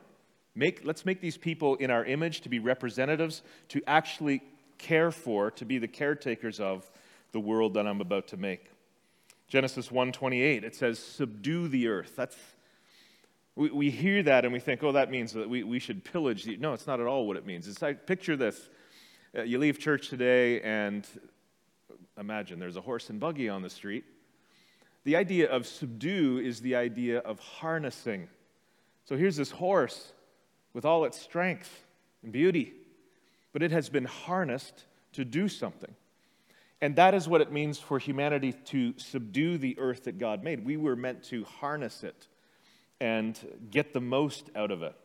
Make, 0.55 0.87
let's 0.87 1.05
make 1.05 1.21
these 1.21 1.37
people 1.37 1.77
in 1.77 1.91
our 1.91 2.07
image 2.07 2.41
to 2.41 2.49
be 2.49 2.59
representatives, 2.61 3.43
to 3.69 3.83
actually 3.87 4.41
care 4.79 5.11
for, 5.11 5.51
to 5.51 5.67
be 5.67 5.77
the 5.77 5.89
caretakers 5.89 6.61
of 6.61 6.91
the 7.33 7.41
world 7.41 7.75
that 7.75 7.87
I'm 7.87 8.01
about 8.01 8.27
to 8.29 8.39
make. 8.39 8.72
Genesis 9.53 9.91
1:28 9.91 10.65
it 10.65 10.75
says 10.75 10.99
subdue 10.99 11.69
the 11.69 11.87
earth. 11.87 12.15
That's 12.17 12.39
we, 13.55 13.71
we 13.71 13.91
hear 13.91 14.23
that 14.23 14.47
and 14.47 14.53
we 14.55 14.61
think, 14.61 14.83
oh, 14.83 14.93
that 14.93 15.11
means 15.11 15.35
that 15.35 15.47
we, 15.47 15.63
we 15.63 15.79
should 15.79 16.03
pillage. 16.05 16.45
The, 16.45 16.57
no, 16.57 16.73
it's 16.73 16.87
not 16.87 17.01
at 17.01 17.07
all 17.07 17.27
what 17.27 17.37
it 17.37 17.45
means. 17.45 17.69
It's 17.69 17.83
like, 17.83 18.07
picture 18.07 18.35
this. 18.35 18.71
Uh, 19.37 19.43
you 19.43 19.59
leave 19.59 19.79
church 19.79 20.09
today 20.09 20.63
and 20.63 21.07
imagine 22.17 22.59
there's 22.59 22.79
a 22.79 22.81
horse 22.81 23.11
and 23.11 23.21
buggy 23.21 23.51
on 23.51 23.61
the 23.61 23.69
street. 23.69 24.05
The 25.05 25.17
idea 25.17 25.51
of 25.51 25.67
subdue 25.67 26.39
is 26.39 26.63
the 26.63 26.75
idea 26.75 27.19
of 27.19 27.39
harnessing. 27.39 28.29
So 29.05 29.19
here's 29.19 29.37
this 29.37 29.51
horse 29.51 30.15
with 30.73 30.87
all 30.87 31.05
its 31.05 31.21
strength 31.21 31.85
and 32.23 32.33
beauty, 32.33 32.73
but 33.53 33.63
it 33.63 33.71
has 33.71 33.91
been 33.91 34.07
harnessed 34.07 34.87
to 35.13 35.27
do 35.27 35.47
something. 35.47 35.95
And 36.83 36.97
that 36.97 37.15
is 37.15 37.29
what 37.29 37.41
it 37.41 37.53
means 37.53 37.79
for 37.79 38.01
humanity 38.01 38.53
to 38.53 38.93
subdue 38.99 39.57
the 39.57 39.79
earth 39.79 40.03
that 40.05 40.19
God 40.19 40.43
made. 40.43 40.65
We 40.65 40.77
were 40.77 40.97
meant 40.97 41.23
to 41.25 41.45
harness 41.45 42.03
it 42.03 42.27
and 43.01 43.39
get 43.71 43.93
the 43.93 44.01
most 44.01 44.51
out 44.57 44.73
of 44.73 44.83
it. 44.83 44.97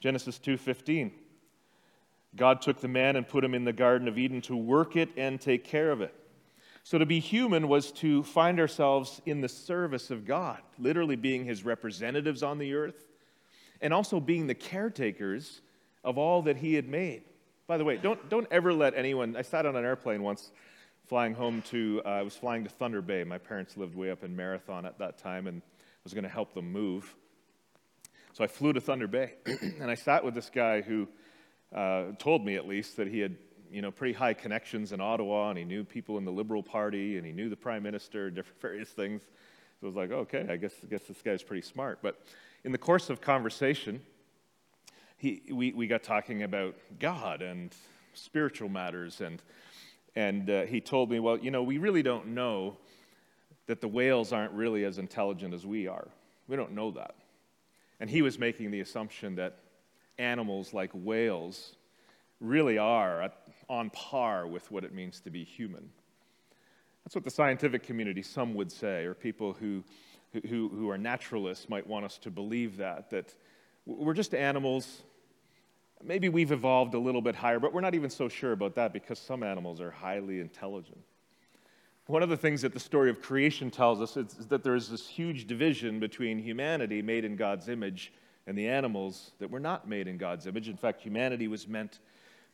Genesis 0.00 0.38
2:15. 0.38 1.12
God 2.34 2.62
took 2.62 2.80
the 2.80 2.88
man 2.88 3.14
and 3.14 3.28
put 3.28 3.44
him 3.44 3.54
in 3.54 3.64
the 3.64 3.72
garden 3.74 4.08
of 4.08 4.18
Eden 4.18 4.40
to 4.42 4.56
work 4.56 4.96
it 4.96 5.10
and 5.16 5.40
take 5.40 5.64
care 5.64 5.90
of 5.90 6.00
it. 6.00 6.14
So 6.82 6.96
to 6.96 7.04
be 7.04 7.20
human 7.20 7.68
was 7.68 7.92
to 7.92 8.22
find 8.22 8.58
ourselves 8.58 9.20
in 9.26 9.42
the 9.42 9.48
service 9.48 10.10
of 10.10 10.24
God, 10.24 10.62
literally 10.78 11.16
being 11.16 11.44
his 11.44 11.62
representatives 11.62 12.42
on 12.42 12.58
the 12.58 12.72
earth 12.74 13.06
and 13.82 13.92
also 13.92 14.18
being 14.18 14.46
the 14.46 14.54
caretakers 14.54 15.60
of 16.04 16.16
all 16.16 16.40
that 16.42 16.56
he 16.56 16.74
had 16.74 16.88
made. 16.88 17.24
By 17.66 17.76
the 17.76 17.84
way, 17.84 17.98
don't, 17.98 18.30
don't 18.30 18.46
ever 18.50 18.72
let 18.72 18.94
anyone. 18.94 19.36
I 19.36 19.42
sat 19.42 19.66
on 19.66 19.76
an 19.76 19.84
airplane 19.84 20.22
once 20.22 20.52
flying 21.08 21.34
home 21.34 21.62
to, 21.62 22.02
uh, 22.04 22.08
I 22.08 22.22
was 22.22 22.34
flying 22.34 22.64
to 22.64 22.70
Thunder 22.70 23.00
Bay. 23.00 23.24
My 23.24 23.38
parents 23.38 23.76
lived 23.76 23.94
way 23.94 24.10
up 24.10 24.24
in 24.24 24.36
Marathon 24.36 24.84
at 24.84 24.98
that 24.98 25.16
time 25.16 25.46
and 25.46 25.62
I 25.62 26.00
was 26.04 26.12
going 26.12 26.24
to 26.24 26.30
help 26.30 26.52
them 26.52 26.70
move. 26.70 27.14
So 28.34 28.44
I 28.44 28.46
flew 28.46 28.72
to 28.74 28.80
Thunder 28.80 29.08
Bay, 29.08 29.34
and 29.46 29.90
I 29.90 29.94
sat 29.94 30.22
with 30.22 30.34
this 30.34 30.50
guy 30.50 30.82
who 30.82 31.08
uh, 31.74 32.12
told 32.18 32.44
me 32.44 32.56
at 32.56 32.68
least 32.68 32.98
that 32.98 33.08
he 33.08 33.20
had 33.20 33.36
you 33.70 33.82
know, 33.82 33.90
pretty 33.90 34.14
high 34.14 34.34
connections 34.34 34.92
in 34.92 35.00
Ottawa, 35.00 35.50
and 35.50 35.58
he 35.58 35.64
knew 35.64 35.82
people 35.84 36.18
in 36.18 36.24
the 36.24 36.32
Liberal 36.32 36.62
Party, 36.62 37.16
and 37.16 37.26
he 37.26 37.32
knew 37.32 37.48
the 37.48 37.56
Prime 37.56 37.82
Minister, 37.82 38.26
and 38.26 38.36
different 38.36 38.60
various 38.60 38.90
things. 38.90 39.22
So 39.80 39.86
I 39.86 39.86
was 39.86 39.96
like, 39.96 40.10
okay, 40.10 40.46
I 40.48 40.56
guess, 40.56 40.72
I 40.82 40.86
guess 40.86 41.02
this 41.04 41.20
guy's 41.22 41.42
pretty 41.42 41.62
smart. 41.62 41.98
But 42.02 42.20
in 42.64 42.72
the 42.72 42.78
course 42.78 43.10
of 43.10 43.20
conversation, 43.20 44.00
he, 45.16 45.42
we, 45.52 45.72
we 45.72 45.86
got 45.86 46.02
talking 46.02 46.42
about 46.42 46.76
God 46.98 47.42
and 47.42 47.74
spiritual 48.14 48.68
matters, 48.68 49.20
and, 49.20 49.42
and 50.16 50.48
uh, 50.48 50.62
he 50.62 50.80
told 50.80 51.10
me, 51.10 51.20
well, 51.20 51.38
you 51.38 51.50
know, 51.50 51.62
we 51.62 51.78
really 51.78 52.02
don't 52.02 52.28
know 52.28 52.76
that 53.66 53.80
the 53.80 53.88
whales 53.88 54.32
aren't 54.32 54.52
really 54.52 54.84
as 54.84 54.98
intelligent 54.98 55.54
as 55.54 55.66
we 55.66 55.86
are. 55.86 56.08
We 56.48 56.56
don't 56.56 56.72
know 56.72 56.90
that. 56.92 57.14
And 58.00 58.08
he 58.08 58.22
was 58.22 58.38
making 58.38 58.70
the 58.70 58.80
assumption 58.80 59.36
that 59.36 59.58
animals 60.18 60.72
like 60.72 60.90
whales 60.94 61.76
really 62.40 62.78
are 62.78 63.30
on 63.68 63.90
par 63.90 64.46
with 64.46 64.70
what 64.70 64.84
it 64.84 64.94
means 64.94 65.20
to 65.20 65.30
be 65.30 65.44
human. 65.44 65.90
That's 67.04 67.14
what 67.14 67.24
the 67.24 67.30
scientific 67.30 67.82
community, 67.82 68.22
some 68.22 68.54
would 68.54 68.70
say, 68.70 69.04
or 69.04 69.14
people 69.14 69.54
who, 69.54 69.82
who, 70.32 70.68
who 70.68 70.90
are 70.90 70.98
naturalists 70.98 71.68
might 71.68 71.86
want 71.86 72.04
us 72.04 72.18
to 72.18 72.30
believe 72.30 72.76
that, 72.78 73.10
that 73.10 73.34
we're 73.86 74.14
just 74.14 74.34
animals. 74.34 75.02
Maybe 76.02 76.28
we've 76.28 76.52
evolved 76.52 76.94
a 76.94 76.98
little 76.98 77.20
bit 77.20 77.34
higher, 77.34 77.58
but 77.58 77.72
we're 77.72 77.80
not 77.80 77.94
even 77.94 78.10
so 78.10 78.28
sure 78.28 78.52
about 78.52 78.74
that 78.76 78.92
because 78.92 79.18
some 79.18 79.42
animals 79.42 79.80
are 79.80 79.90
highly 79.90 80.40
intelligent. 80.40 81.00
One 82.06 82.22
of 82.22 82.30
the 82.30 82.36
things 82.36 82.62
that 82.62 82.72
the 82.72 82.80
story 82.80 83.10
of 83.10 83.20
creation 83.20 83.70
tells 83.70 84.00
us 84.00 84.16
is 84.16 84.46
that 84.46 84.62
there 84.62 84.74
is 84.74 84.88
this 84.88 85.06
huge 85.06 85.46
division 85.46 86.00
between 86.00 86.38
humanity 86.38 87.02
made 87.02 87.24
in 87.24 87.36
God's 87.36 87.68
image 87.68 88.12
and 88.46 88.56
the 88.56 88.66
animals 88.66 89.32
that 89.40 89.50
were 89.50 89.60
not 89.60 89.86
made 89.86 90.08
in 90.08 90.16
God's 90.16 90.46
image. 90.46 90.68
In 90.70 90.76
fact, 90.76 91.02
humanity 91.02 91.48
was 91.48 91.68
meant 91.68 91.98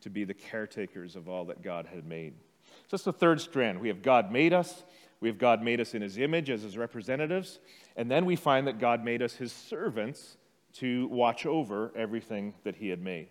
to 0.01 0.11
be 0.11 0.25
the 0.25 0.35
caretakers 0.35 1.15
of 1.15 1.29
all 1.29 1.45
that 1.45 1.63
God 1.63 1.87
had 1.87 2.05
made. 2.05 2.35
So 2.67 2.97
that's 2.97 3.05
the 3.05 3.13
third 3.13 3.41
strand. 3.41 3.81
We 3.81 3.89
have 3.89 4.03
God 4.03 4.33
made 4.33 4.53
us, 4.53 4.83
we 5.21 5.29
have 5.29 5.39
God 5.39 5.63
made 5.63 5.81
us 5.81 5.95
in 5.95 6.03
his 6.03 6.19
image 6.19 6.51
as 6.51 6.63
his 6.63 6.77
representatives, 6.77 7.61
and 7.95 8.11
then 8.11 8.25
we 8.25 8.35
find 8.35 8.67
that 8.67 8.81
God 8.81 9.05
made 9.05 9.23
us 9.23 9.35
his 9.35 9.53
servants 9.53 10.37
to 10.75 11.07
watch 11.07 11.47
over 11.47 11.93
everything 11.95 12.55
that 12.65 12.75
he 12.75 12.89
had 12.89 13.01
made. 13.01 13.29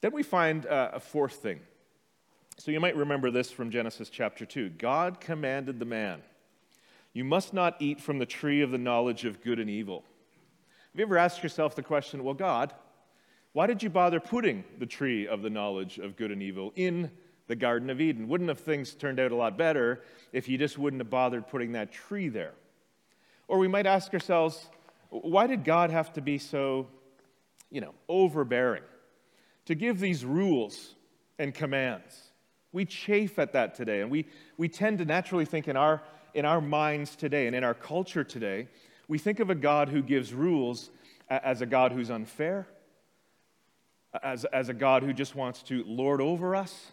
Then 0.00 0.12
we 0.12 0.22
find 0.22 0.66
uh, 0.66 0.90
a 0.94 1.00
fourth 1.00 1.34
thing. 1.34 1.60
So 2.58 2.70
you 2.70 2.80
might 2.80 2.96
remember 2.96 3.30
this 3.30 3.50
from 3.50 3.70
Genesis 3.70 4.08
chapter 4.08 4.46
2. 4.46 4.70
God 4.70 5.20
commanded 5.20 5.78
the 5.78 5.84
man, 5.84 6.22
You 7.12 7.24
must 7.24 7.52
not 7.52 7.76
eat 7.80 8.00
from 8.00 8.18
the 8.18 8.26
tree 8.26 8.62
of 8.62 8.70
the 8.70 8.78
knowledge 8.78 9.24
of 9.24 9.42
good 9.42 9.58
and 9.58 9.68
evil. 9.68 10.04
Have 10.92 11.00
you 11.00 11.04
ever 11.04 11.18
asked 11.18 11.42
yourself 11.42 11.74
the 11.74 11.82
question, 11.82 12.24
Well, 12.24 12.34
God, 12.34 12.72
why 13.52 13.66
did 13.66 13.82
you 13.82 13.90
bother 13.90 14.20
putting 14.20 14.64
the 14.78 14.86
tree 14.86 15.26
of 15.26 15.42
the 15.42 15.50
knowledge 15.50 15.98
of 15.98 16.16
good 16.16 16.30
and 16.30 16.42
evil 16.42 16.72
in 16.76 17.10
the 17.46 17.56
Garden 17.56 17.88
of 17.90 18.00
Eden? 18.00 18.28
Wouldn't 18.28 18.48
have 18.48 18.60
things 18.60 18.94
turned 18.94 19.18
out 19.18 19.32
a 19.32 19.36
lot 19.36 19.56
better 19.56 20.02
if 20.32 20.48
you 20.48 20.58
just 20.58 20.78
wouldn't 20.78 21.00
have 21.00 21.10
bothered 21.10 21.48
putting 21.48 21.72
that 21.72 21.90
tree 21.92 22.28
there? 22.28 22.52
Or 23.48 23.58
we 23.58 23.68
might 23.68 23.86
ask 23.86 24.12
ourselves, 24.12 24.68
why 25.08 25.46
did 25.46 25.64
God 25.64 25.90
have 25.90 26.12
to 26.14 26.20
be 26.20 26.36
so, 26.38 26.88
you 27.70 27.80
know, 27.80 27.94
overbearing 28.08 28.82
to 29.66 29.74
give 29.74 30.00
these 30.00 30.24
rules 30.24 30.94
and 31.38 31.54
commands? 31.54 32.32
We 32.72 32.84
chafe 32.84 33.38
at 33.38 33.52
that 33.52 33.74
today, 33.74 34.00
and 34.00 34.10
we, 34.10 34.26
we 34.56 34.68
tend 34.68 34.98
to 34.98 35.04
naturally 35.04 35.44
think 35.44 35.68
in 35.68 35.76
our, 35.76 36.02
in 36.34 36.44
our 36.44 36.60
minds 36.60 37.16
today 37.16 37.46
and 37.46 37.54
in 37.54 37.64
our 37.64 37.74
culture 37.74 38.24
today, 38.24 38.68
we 39.08 39.18
think 39.18 39.40
of 39.40 39.50
a 39.50 39.54
God 39.54 39.88
who 39.88 40.02
gives 40.02 40.34
rules 40.34 40.90
as 41.28 41.60
a 41.60 41.66
God 41.66 41.92
who's 41.92 42.10
unfair, 42.10 42.66
as, 44.22 44.44
as 44.46 44.68
a 44.68 44.74
God 44.74 45.02
who 45.02 45.12
just 45.12 45.34
wants 45.34 45.62
to 45.64 45.84
lord 45.86 46.20
over 46.20 46.56
us. 46.56 46.92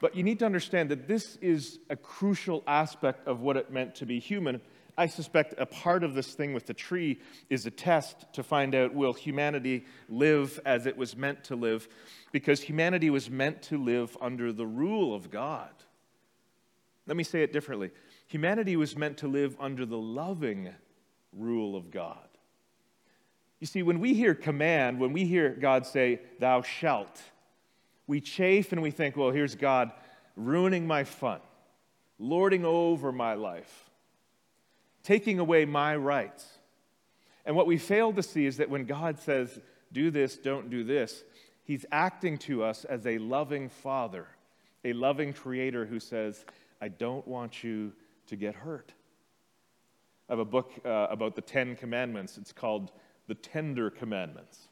But 0.00 0.16
you 0.16 0.22
need 0.22 0.38
to 0.38 0.46
understand 0.46 0.90
that 0.90 1.06
this 1.06 1.36
is 1.36 1.78
a 1.90 1.96
crucial 1.96 2.62
aspect 2.66 3.26
of 3.26 3.40
what 3.40 3.56
it 3.56 3.70
meant 3.70 3.96
to 3.96 4.06
be 4.06 4.18
human. 4.18 4.62
I 5.00 5.06
suspect 5.06 5.54
a 5.56 5.64
part 5.64 6.04
of 6.04 6.12
this 6.12 6.34
thing 6.34 6.52
with 6.52 6.66
the 6.66 6.74
tree 6.74 7.20
is 7.48 7.64
a 7.64 7.70
test 7.70 8.30
to 8.34 8.42
find 8.42 8.74
out 8.74 8.92
will 8.92 9.14
humanity 9.14 9.86
live 10.10 10.60
as 10.66 10.84
it 10.84 10.94
was 10.94 11.16
meant 11.16 11.42
to 11.44 11.56
live? 11.56 11.88
Because 12.32 12.60
humanity 12.60 13.08
was 13.08 13.30
meant 13.30 13.62
to 13.62 13.82
live 13.82 14.14
under 14.20 14.52
the 14.52 14.66
rule 14.66 15.14
of 15.14 15.30
God. 15.30 15.70
Let 17.06 17.16
me 17.16 17.24
say 17.24 17.42
it 17.42 17.50
differently 17.50 17.92
humanity 18.26 18.76
was 18.76 18.94
meant 18.94 19.16
to 19.16 19.26
live 19.26 19.56
under 19.58 19.86
the 19.86 19.96
loving 19.96 20.68
rule 21.32 21.76
of 21.76 21.90
God. 21.90 22.28
You 23.58 23.66
see, 23.66 23.82
when 23.82 24.00
we 24.00 24.12
hear 24.12 24.34
command, 24.34 25.00
when 25.00 25.14
we 25.14 25.24
hear 25.24 25.48
God 25.48 25.86
say, 25.86 26.20
Thou 26.40 26.60
shalt, 26.60 27.22
we 28.06 28.20
chafe 28.20 28.70
and 28.70 28.82
we 28.82 28.90
think, 28.90 29.16
Well, 29.16 29.30
here's 29.30 29.54
God 29.54 29.92
ruining 30.36 30.86
my 30.86 31.04
fun, 31.04 31.40
lording 32.18 32.66
over 32.66 33.12
my 33.12 33.32
life, 33.32 33.89
taking 35.02 35.38
away 35.38 35.64
my 35.64 35.96
rights. 35.96 36.46
And 37.44 37.56
what 37.56 37.66
we 37.66 37.78
fail 37.78 38.12
to 38.12 38.22
see 38.22 38.46
is 38.46 38.58
that 38.58 38.70
when 38.70 38.84
God 38.84 39.18
says, 39.18 39.58
Do 39.92 40.10
this, 40.10 40.36
don't 40.36 40.70
do 40.70 40.84
this, 40.84 41.24
He's 41.64 41.86
acting 41.92 42.38
to 42.38 42.64
us 42.64 42.84
as 42.84 43.06
a 43.06 43.18
loving 43.18 43.68
father, 43.68 44.26
a 44.84 44.92
loving 44.92 45.32
creator 45.32 45.86
who 45.86 46.00
says, 46.00 46.44
I 46.80 46.88
don't 46.88 47.26
want 47.26 47.62
you 47.62 47.92
to 48.26 48.36
get 48.36 48.54
hurt. 48.54 48.92
I 50.28 50.32
have 50.32 50.38
a 50.38 50.44
book 50.44 50.72
uh, 50.84 51.06
about 51.10 51.34
the 51.34 51.42
Ten 51.42 51.76
Commandments. 51.76 52.38
It's 52.38 52.52
called 52.52 52.92
the 53.26 53.34
tender 53.34 53.90
commandments. 53.90 54.68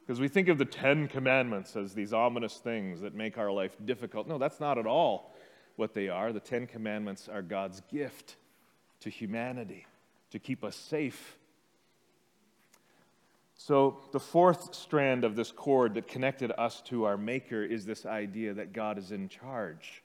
Because 0.00 0.20
we 0.20 0.28
think 0.28 0.48
of 0.48 0.58
the 0.58 0.64
Ten 0.64 1.08
Commandments 1.08 1.76
as 1.76 1.94
these 1.94 2.12
ominous 2.12 2.56
things 2.56 3.00
that 3.00 3.14
make 3.14 3.38
our 3.38 3.50
life 3.50 3.76
difficult. 3.84 4.26
No, 4.26 4.38
that's 4.38 4.60
not 4.60 4.76
at 4.78 4.86
all 4.86 5.34
what 5.76 5.94
they 5.94 6.08
are. 6.08 6.32
The 6.32 6.40
Ten 6.40 6.66
Commandments 6.66 7.28
are 7.28 7.42
God's 7.42 7.80
gift 7.90 8.36
to 9.00 9.10
humanity 9.10 9.86
to 10.30 10.38
keep 10.38 10.64
us 10.64 10.76
safe. 10.76 11.36
So, 13.56 13.98
the 14.12 14.20
fourth 14.20 14.74
strand 14.74 15.22
of 15.24 15.36
this 15.36 15.52
cord 15.52 15.94
that 15.94 16.08
connected 16.08 16.50
us 16.56 16.80
to 16.82 17.04
our 17.04 17.18
Maker 17.18 17.62
is 17.62 17.84
this 17.84 18.06
idea 18.06 18.54
that 18.54 18.72
God 18.72 18.96
is 18.96 19.12
in 19.12 19.28
charge. 19.28 20.02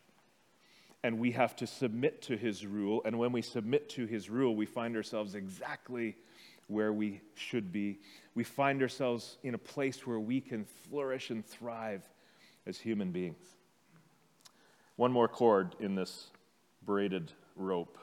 And 1.04 1.20
we 1.20 1.32
have 1.32 1.56
to 1.58 1.68
submit 1.68 2.22
to 2.24 2.36
his 2.36 2.66
rule. 2.66 3.02
And 3.06 3.18
when 3.18 3.32
we 3.32 3.42
submit 3.42 3.90
to 3.90 4.08
his 4.08 4.30
rule, 4.30 4.56
we 4.56 4.66
find 4.66 4.96
ourselves 4.98 5.36
exactly 5.36 6.18
where 6.68 6.92
we 6.92 7.22
should 7.36 7.72
be. 7.72 8.00
We 8.34 8.44
find 8.44 8.82
ourselves 8.82 9.38
in 9.44 9.54
a 9.54 9.60
place 9.60 10.06
where 10.06 10.20
we 10.20 10.42
can 10.42 10.66
flourish 10.66 11.30
and 11.30 11.46
thrive 11.46 12.04
as 12.66 12.80
human 12.80 13.12
beings. 13.12 13.56
One 14.96 15.12
more 15.12 15.28
cord 15.28 15.76
in 15.80 15.96
this 15.96 16.28
braided 16.86 17.32
rope. 17.56 17.98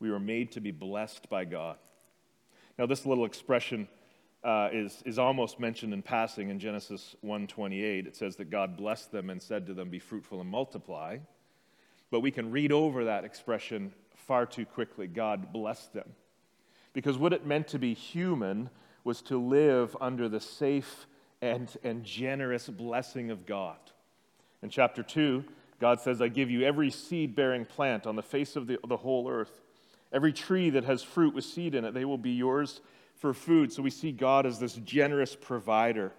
We 0.00 0.10
were 0.10 0.20
made 0.20 0.52
to 0.52 0.60
be 0.60 0.70
blessed 0.70 1.28
by 1.28 1.44
God. 1.44 1.76
Now, 2.78 2.86
this 2.86 3.04
little 3.04 3.24
expression 3.24 3.88
uh, 4.44 4.68
is, 4.72 5.02
is 5.04 5.18
almost 5.18 5.58
mentioned 5.58 5.92
in 5.92 6.02
passing 6.02 6.50
in 6.50 6.58
Genesis 6.60 7.16
1:28. 7.24 8.06
It 8.06 8.16
says 8.16 8.36
that 8.36 8.50
God 8.50 8.76
blessed 8.76 9.10
them 9.10 9.30
and 9.30 9.42
said 9.42 9.66
to 9.66 9.74
them, 9.74 9.90
"Be 9.90 9.98
fruitful 9.98 10.40
and 10.40 10.48
multiply." 10.48 11.18
But 12.10 12.20
we 12.20 12.30
can 12.30 12.50
read 12.50 12.72
over 12.72 13.04
that 13.04 13.24
expression 13.24 13.92
far 14.14 14.46
too 14.46 14.64
quickly. 14.64 15.06
God 15.06 15.52
blessed 15.52 15.92
them 15.92 16.14
because 16.92 17.18
what 17.18 17.32
it 17.32 17.46
meant 17.46 17.68
to 17.68 17.78
be 17.78 17.94
human 17.94 18.70
was 19.04 19.22
to 19.22 19.38
live 19.38 19.96
under 20.00 20.28
the 20.28 20.40
safe 20.40 21.06
and, 21.40 21.76
and 21.82 22.04
generous 22.04 22.68
blessing 22.68 23.30
of 23.30 23.46
God. 23.46 23.78
In 24.62 24.70
chapter 24.70 25.02
2, 25.02 25.44
God 25.80 26.00
says, 26.00 26.20
I 26.20 26.28
give 26.28 26.50
you 26.50 26.62
every 26.62 26.90
seed 26.90 27.36
bearing 27.36 27.64
plant 27.64 28.06
on 28.06 28.16
the 28.16 28.22
face 28.22 28.56
of 28.56 28.66
the, 28.66 28.78
the 28.86 28.96
whole 28.96 29.30
earth, 29.30 29.60
every 30.12 30.32
tree 30.32 30.70
that 30.70 30.84
has 30.84 31.02
fruit 31.02 31.34
with 31.34 31.44
seed 31.44 31.74
in 31.74 31.84
it, 31.84 31.94
they 31.94 32.04
will 32.04 32.18
be 32.18 32.32
yours 32.32 32.80
for 33.16 33.34
food. 33.34 33.72
So 33.72 33.82
we 33.82 33.90
see 33.90 34.12
God 34.12 34.46
as 34.46 34.58
this 34.58 34.74
generous 34.74 35.34
provider, 35.34 36.12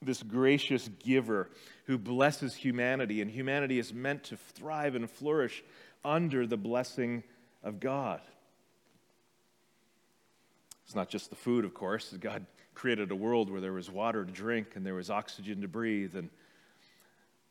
this 0.00 0.22
gracious 0.22 0.88
giver 1.04 1.50
who 1.86 1.98
blesses 1.98 2.54
humanity, 2.54 3.20
and 3.20 3.30
humanity 3.30 3.78
is 3.78 3.92
meant 3.92 4.24
to 4.24 4.36
thrive 4.36 4.94
and 4.94 5.10
flourish 5.10 5.64
under 6.04 6.46
the 6.46 6.56
blessing 6.56 7.24
of 7.62 7.80
God. 7.80 8.20
It's 10.84 10.94
not 10.94 11.08
just 11.08 11.30
the 11.30 11.36
food, 11.36 11.64
of 11.64 11.74
course. 11.74 12.14
God 12.20 12.44
created 12.74 13.10
a 13.10 13.16
world 13.16 13.50
where 13.50 13.60
there 13.60 13.72
was 13.72 13.90
water 13.90 14.24
to 14.24 14.32
drink 14.32 14.74
and 14.74 14.84
there 14.84 14.94
was 14.94 15.10
oxygen 15.10 15.60
to 15.62 15.68
breathe 15.68 16.16
and 16.16 16.30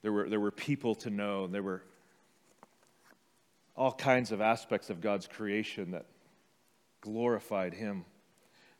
there 0.01 0.11
were, 0.11 0.29
there 0.29 0.39
were 0.39 0.51
people 0.51 0.95
to 0.95 1.09
know 1.09 1.45
and 1.45 1.53
there 1.53 1.63
were 1.63 1.83
all 3.75 3.91
kinds 3.91 4.31
of 4.31 4.41
aspects 4.41 4.89
of 4.89 5.01
God's 5.01 5.27
creation 5.27 5.91
that 5.91 6.05
glorified 7.01 7.73
Him. 7.73 8.05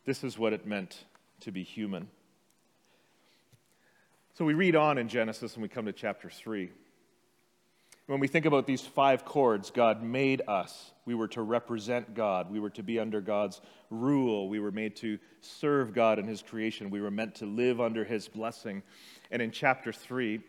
This 0.06 0.24
is 0.24 0.38
what 0.38 0.54
it 0.54 0.66
meant 0.66 1.06
to 1.42 1.52
be 1.52 1.64
human. 1.64 2.08
So 4.34 4.46
we 4.46 4.54
read 4.54 4.76
on 4.76 4.98
in 4.98 5.08
Genesis 5.08 5.54
and 5.54 5.62
we 5.62 5.70
come 5.70 5.86
to 5.86 5.94
chapter 5.94 6.30
3. 6.30 6.72
when 8.08 8.20
we 8.20 8.28
think 8.28 8.46
about 8.46 8.66
these 8.68 8.82
five 8.82 9.24
cords, 9.24 9.72
God 9.72 10.04
made 10.04 10.42
us. 10.48 10.92
We 11.06 11.16
were 11.16 11.30
to 11.30 11.42
represent 11.42 12.14
God. 12.14 12.52
We 12.52 12.60
were 12.60 12.70
to 12.72 12.84
be 12.84 13.00
under 13.00 13.22
God's 13.22 13.62
rule. 13.90 14.50
We 14.50 14.60
were 14.60 14.72
made 14.72 14.96
to 14.98 15.18
serve 15.40 15.94
God 15.94 16.20
in 16.20 16.28
His 16.28 16.42
creation. 16.42 16.90
We 16.90 17.02
were 17.02 17.12
meant 17.12 17.36
to 17.36 17.46
live 17.46 17.80
under 17.80 18.04
His 18.04 18.28
blessing. 18.28 18.84
And 19.32 19.42
in 19.42 19.52
chapter 19.52 19.94
3, 19.94 20.42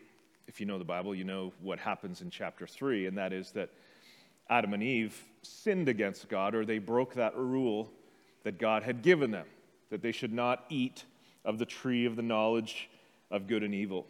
if 0.48 0.60
you 0.60 0.66
know 0.66 0.78
the 0.78 0.84
Bible, 0.84 1.14
you 1.14 1.24
know 1.24 1.52
what 1.60 1.78
happens 1.78 2.20
in 2.20 2.30
chapter 2.30 2.66
3, 2.66 3.06
and 3.06 3.18
that 3.18 3.32
is 3.32 3.52
that 3.52 3.70
Adam 4.52 4.74
and 4.74 4.82
Eve 4.82 5.18
sinned 5.40 5.88
against 5.88 6.28
God, 6.28 6.54
or 6.54 6.66
they 6.66 6.78
broke 6.78 7.14
that 7.14 7.34
rule 7.34 7.90
that 8.44 8.58
God 8.58 8.82
had 8.82 9.00
given 9.00 9.30
them, 9.30 9.46
that 9.88 10.02
they 10.02 10.12
should 10.12 10.32
not 10.32 10.66
eat 10.68 11.04
of 11.42 11.58
the 11.58 11.64
tree 11.64 12.04
of 12.04 12.16
the 12.16 12.22
knowledge 12.22 12.90
of 13.30 13.46
good 13.46 13.62
and 13.62 13.74
evil. 13.74 14.06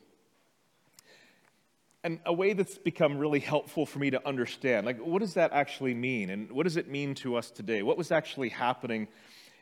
And 2.03 2.19
a 2.27 2.33
way 2.33 2.55
that's 2.55 2.77
become 2.77 3.19
really 3.19 3.39
helpful 3.39 3.87
for 3.87 4.01
me 4.01 4.11
to 4.11 4.27
understand 4.27 4.85
like 4.85 4.99
what 4.99 5.21
does 5.21 5.35
that 5.35 5.53
actually 5.53 5.95
mean? 5.95 6.31
And 6.31 6.51
what 6.51 6.65
does 6.65 6.77
it 6.77 6.89
mean 6.89 7.15
to 7.17 7.37
us 7.37 7.53
today? 7.53 7.83
What 7.83 7.97
was 7.97 8.11
actually 8.11 8.49
happening 8.49 9.07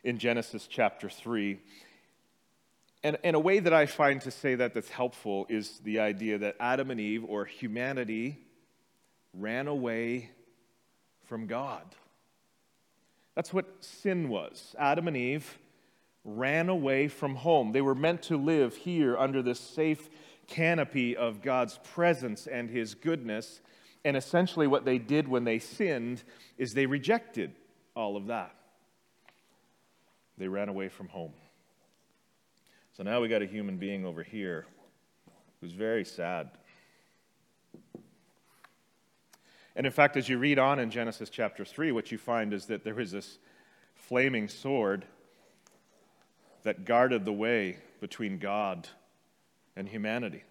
in 0.03 0.19
genesis 0.19 0.67
chapter 0.67 1.11
3 1.11 1.59
and, 3.03 3.19
and 3.23 3.37
a 3.37 3.41
way 3.41 3.59
that 3.59 3.73
i 3.73 3.85
find 3.87 4.21
to 4.23 4.31
say 4.31 4.55
that 4.55 4.73
that's 4.73 4.89
helpful 4.89 5.47
is 5.49 5.79
the 5.85 6.01
idea 6.01 6.39
that 6.39 6.57
adam 6.59 6.91
and 6.91 7.01
eve 7.01 7.25
or 7.27 7.45
humanity 7.45 8.39
ran 9.35 9.69
away 9.69 10.31
from 11.31 11.47
god 11.47 11.85
that's 13.37 13.55
what 13.55 13.67
sin 13.79 14.29
was 14.29 14.75
adam 14.79 15.07
and 15.07 15.17
eve 15.17 15.59
ran 16.25 16.69
away 16.69 17.07
from 17.07 17.37
home 17.37 17.71
they 17.71 17.81
were 17.81 17.95
meant 17.95 18.21
to 18.21 18.37
live 18.37 18.75
here 18.75 19.17
under 19.17 19.41
this 19.41 19.61
safe 19.61 20.11
canopy 20.51 21.17
of 21.17 21.41
God's 21.41 21.79
presence 21.95 22.47
and 22.47 22.69
his 22.69 22.95
goodness. 22.95 23.63
And 24.05 24.17
essentially, 24.17 24.67
what 24.67 24.85
they 24.85 24.99
did 24.99 25.27
when 25.29 25.45
they 25.45 25.59
sinned 25.59 26.23
is 26.59 26.73
they 26.73 26.87
rejected 26.87 27.53
all 27.95 28.17
of 28.17 28.27
that. 28.27 28.55
They 30.37 30.49
ran 30.49 30.69
away 30.69 30.89
from 30.89 31.09
home. 31.09 31.33
So 32.97 33.03
now 33.03 33.21
we 33.21 33.29
got 33.29 33.43
a 33.43 33.47
human 33.47 33.77
being 33.77 34.05
over 34.05 34.23
here 34.23 34.67
who's 35.61 35.73
very 35.73 36.05
sad. 36.05 36.51
And 39.77 39.87
in 39.87 39.93
fact, 39.93 40.17
as 40.17 40.29
you 40.29 40.39
read 40.39 40.59
on 40.59 40.79
in 40.79 40.91
Genesis 40.91 41.31
chapter 41.31 41.65
3, 41.65 41.93
what 41.93 42.11
you 42.11 42.19
find 42.19 42.53
is 42.53 42.67
that 42.67 42.85
there 42.85 42.95
was 42.95 43.13
this 43.13 43.39
flaming 43.95 44.49
sword 44.49 45.05
that 46.63 46.85
guarded 46.85 47.25
the 47.25 47.33
way 47.33 47.79
between 48.01 48.39
God 48.39 48.89
and 49.77 49.89
humanity. 49.89 50.43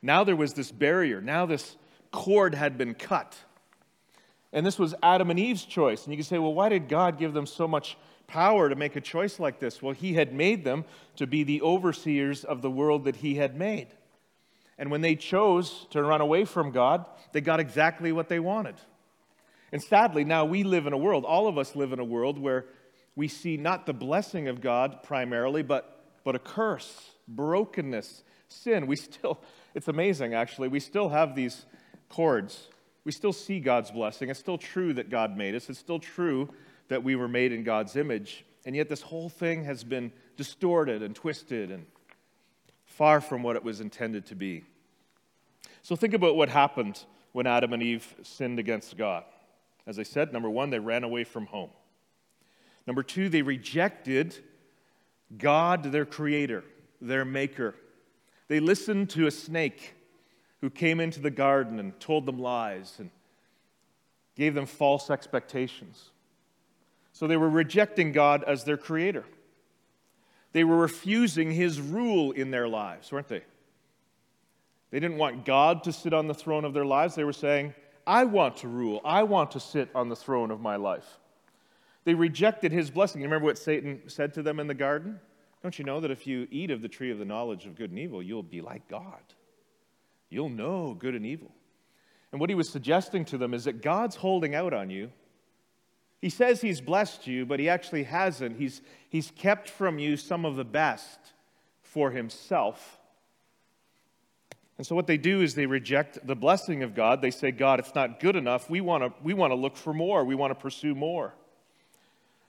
Now 0.00 0.24
there 0.24 0.36
was 0.36 0.54
this 0.54 0.70
barrier. 0.70 1.20
Now 1.20 1.46
this 1.46 1.76
cord 2.12 2.54
had 2.54 2.78
been 2.78 2.94
cut. 2.94 3.36
And 4.52 4.64
this 4.64 4.78
was 4.78 4.94
Adam 5.02 5.30
and 5.30 5.38
Eve's 5.38 5.64
choice. 5.64 6.04
And 6.04 6.12
you 6.12 6.16
can 6.16 6.24
say, 6.24 6.38
well, 6.38 6.54
why 6.54 6.68
did 6.68 6.88
God 6.88 7.18
give 7.18 7.32
them 7.32 7.46
so 7.46 7.66
much 7.66 7.96
power 8.28 8.68
to 8.68 8.76
make 8.76 8.94
a 8.94 9.00
choice 9.00 9.40
like 9.40 9.58
this? 9.58 9.82
Well, 9.82 9.94
He 9.94 10.14
had 10.14 10.32
made 10.32 10.64
them 10.64 10.84
to 11.16 11.26
be 11.26 11.42
the 11.42 11.60
overseers 11.60 12.44
of 12.44 12.62
the 12.62 12.70
world 12.70 13.04
that 13.04 13.16
He 13.16 13.34
had 13.34 13.56
made. 13.56 13.88
And 14.78 14.90
when 14.90 15.00
they 15.00 15.14
chose 15.14 15.86
to 15.90 16.02
run 16.02 16.20
away 16.20 16.44
from 16.44 16.70
God, 16.70 17.06
they 17.32 17.40
got 17.40 17.60
exactly 17.60 18.12
what 18.12 18.28
they 18.28 18.40
wanted. 18.40 18.76
And 19.72 19.82
sadly, 19.82 20.24
now 20.24 20.44
we 20.44 20.62
live 20.62 20.86
in 20.86 20.92
a 20.92 20.98
world, 20.98 21.24
all 21.24 21.48
of 21.48 21.58
us 21.58 21.74
live 21.74 21.92
in 21.92 21.98
a 21.98 22.04
world 22.04 22.38
where 22.38 22.66
we 23.16 23.28
see 23.28 23.56
not 23.56 23.86
the 23.86 23.92
blessing 23.92 24.48
of 24.48 24.60
God 24.60 25.02
primarily, 25.02 25.62
but, 25.62 26.04
but 26.24 26.34
a 26.34 26.38
curse, 26.38 27.10
brokenness, 27.28 28.22
sin, 28.48 28.86
we 28.86 28.96
still, 28.96 29.40
it's 29.74 29.88
amazing 29.88 30.34
actually, 30.34 30.68
we 30.68 30.80
still 30.80 31.08
have 31.08 31.34
these 31.34 31.66
cords. 32.08 32.68
We 33.04 33.12
still 33.12 33.32
see 33.32 33.60
God's 33.60 33.90
blessing. 33.90 34.30
It's 34.30 34.40
still 34.40 34.58
true 34.58 34.94
that 34.94 35.10
God 35.10 35.36
made 35.36 35.54
us. 35.54 35.68
It's 35.68 35.78
still 35.78 35.98
true 35.98 36.48
that 36.88 37.02
we 37.02 37.16
were 37.16 37.28
made 37.28 37.52
in 37.52 37.62
God's 37.62 37.96
image. 37.96 38.44
And 38.64 38.74
yet, 38.74 38.88
this 38.88 39.02
whole 39.02 39.28
thing 39.28 39.64
has 39.64 39.84
been 39.84 40.10
distorted 40.36 41.02
and 41.02 41.14
twisted 41.14 41.70
and 41.70 41.84
far 42.96 43.20
from 43.20 43.42
what 43.42 43.56
it 43.56 43.64
was 43.64 43.80
intended 43.80 44.24
to 44.26 44.34
be. 44.34 44.64
So, 45.82 45.96
think 45.96 46.14
about 46.14 46.36
what 46.36 46.48
happened 46.48 47.04
when 47.32 47.46
Adam 47.46 47.72
and 47.72 47.82
Eve 47.82 48.14
sinned 48.22 48.58
against 48.58 48.96
God. 48.96 49.24
As 49.86 49.98
I 49.98 50.04
said, 50.04 50.32
number 50.32 50.48
one, 50.48 50.70
they 50.70 50.78
ran 50.78 51.04
away 51.04 51.24
from 51.24 51.46
home. 51.46 51.70
Number 52.86 53.02
two, 53.02 53.28
they 53.28 53.42
rejected 53.42 54.36
God, 55.36 55.84
their 55.84 56.04
creator, 56.04 56.64
their 57.00 57.24
maker. 57.24 57.74
They 58.48 58.60
listened 58.60 59.10
to 59.10 59.26
a 59.26 59.30
snake 59.30 59.94
who 60.60 60.70
came 60.70 61.00
into 61.00 61.20
the 61.20 61.30
garden 61.30 61.78
and 61.80 61.98
told 61.98 62.26
them 62.26 62.38
lies 62.38 62.94
and 62.98 63.10
gave 64.36 64.54
them 64.54 64.66
false 64.66 65.10
expectations. 65.10 66.10
So 67.12 67.26
they 67.26 67.36
were 67.36 67.50
rejecting 67.50 68.12
God 68.12 68.44
as 68.44 68.64
their 68.64 68.76
creator. 68.76 69.24
They 70.54 70.64
were 70.64 70.76
refusing 70.76 71.50
his 71.50 71.80
rule 71.80 72.30
in 72.30 72.52
their 72.52 72.68
lives, 72.68 73.10
weren't 73.10 73.26
they? 73.26 73.42
They 74.92 75.00
didn't 75.00 75.18
want 75.18 75.44
God 75.44 75.82
to 75.82 75.92
sit 75.92 76.14
on 76.14 76.28
the 76.28 76.34
throne 76.34 76.64
of 76.64 76.72
their 76.72 76.84
lives. 76.84 77.16
They 77.16 77.24
were 77.24 77.32
saying, 77.32 77.74
I 78.06 78.24
want 78.24 78.58
to 78.58 78.68
rule. 78.68 79.00
I 79.04 79.24
want 79.24 79.50
to 79.50 79.60
sit 79.60 79.90
on 79.96 80.08
the 80.08 80.14
throne 80.14 80.52
of 80.52 80.60
my 80.60 80.76
life. 80.76 81.18
They 82.04 82.14
rejected 82.14 82.70
his 82.70 82.88
blessing. 82.88 83.20
You 83.20 83.26
remember 83.26 83.46
what 83.46 83.58
Satan 83.58 84.02
said 84.06 84.32
to 84.34 84.42
them 84.42 84.60
in 84.60 84.68
the 84.68 84.74
garden? 84.74 85.18
Don't 85.64 85.76
you 85.76 85.84
know 85.84 85.98
that 85.98 86.12
if 86.12 86.24
you 86.24 86.46
eat 86.52 86.70
of 86.70 86.82
the 86.82 86.88
tree 86.88 87.10
of 87.10 87.18
the 87.18 87.24
knowledge 87.24 87.66
of 87.66 87.74
good 87.74 87.90
and 87.90 87.98
evil, 87.98 88.22
you'll 88.22 88.44
be 88.44 88.60
like 88.60 88.86
God? 88.86 89.22
You'll 90.30 90.50
know 90.50 90.94
good 90.94 91.16
and 91.16 91.26
evil. 91.26 91.50
And 92.30 92.40
what 92.40 92.48
he 92.48 92.54
was 92.54 92.70
suggesting 92.70 93.24
to 93.26 93.38
them 93.38 93.54
is 93.54 93.64
that 93.64 93.82
God's 93.82 94.14
holding 94.14 94.54
out 94.54 94.72
on 94.72 94.88
you. 94.90 95.10
He 96.24 96.30
says 96.30 96.62
he's 96.62 96.80
blessed 96.80 97.26
you, 97.26 97.44
but 97.44 97.60
he 97.60 97.68
actually 97.68 98.04
hasn't. 98.04 98.56
He's, 98.56 98.80
he's 99.10 99.30
kept 99.30 99.68
from 99.68 99.98
you 99.98 100.16
some 100.16 100.46
of 100.46 100.56
the 100.56 100.64
best 100.64 101.18
for 101.82 102.12
himself. 102.12 102.98
And 104.78 104.86
so, 104.86 104.94
what 104.94 105.06
they 105.06 105.18
do 105.18 105.42
is 105.42 105.54
they 105.54 105.66
reject 105.66 106.26
the 106.26 106.34
blessing 106.34 106.82
of 106.82 106.94
God. 106.94 107.20
They 107.20 107.30
say, 107.30 107.50
God, 107.50 107.78
it's 107.78 107.94
not 107.94 108.20
good 108.20 108.36
enough. 108.36 108.70
We 108.70 108.80
want 108.80 109.04
to 109.04 109.12
we 109.22 109.34
want 109.34 109.50
to 109.50 109.54
look 109.54 109.76
for 109.76 109.92
more, 109.92 110.24
we 110.24 110.34
want 110.34 110.50
to 110.50 110.54
pursue 110.54 110.94
more. 110.94 111.34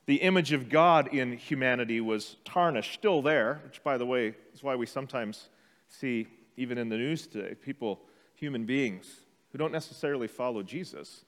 The 0.06 0.22
image 0.22 0.54
of 0.54 0.70
God 0.70 1.14
in 1.14 1.34
humanity 1.34 2.00
was 2.00 2.38
tarnished, 2.46 2.94
still 2.94 3.22
there, 3.22 3.60
which, 3.66 3.84
by 3.84 3.98
the 3.98 4.06
way, 4.06 4.36
is 4.54 4.64
why 4.64 4.78
we 4.78 4.86
sometimes 4.86 5.50
see, 5.90 6.28
even 6.56 6.78
in 6.78 6.88
the 6.88 6.96
news 6.96 7.28
today, 7.28 7.56
people, 7.56 8.00
human 8.36 8.64
beings, 8.64 9.20
who 9.52 9.58
don't 9.58 9.74
necessarily 9.74 10.30
follow 10.30 10.64
Jesus, 10.64 11.26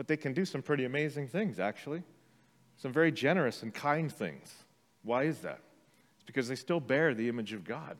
but 0.00 0.08
they 0.08 0.16
can 0.16 0.32
do 0.32 0.46
some 0.46 0.62
pretty 0.62 0.86
amazing 0.86 1.28
things, 1.28 1.60
actually. 1.60 2.02
Some 2.78 2.90
very 2.90 3.12
generous 3.12 3.62
and 3.62 3.74
kind 3.74 4.10
things. 4.10 4.50
Why 5.02 5.24
is 5.24 5.40
that? 5.40 5.60
It's 6.14 6.24
because 6.24 6.48
they 6.48 6.54
still 6.54 6.80
bear 6.80 7.12
the 7.12 7.28
image 7.28 7.52
of 7.52 7.64
God. 7.64 7.98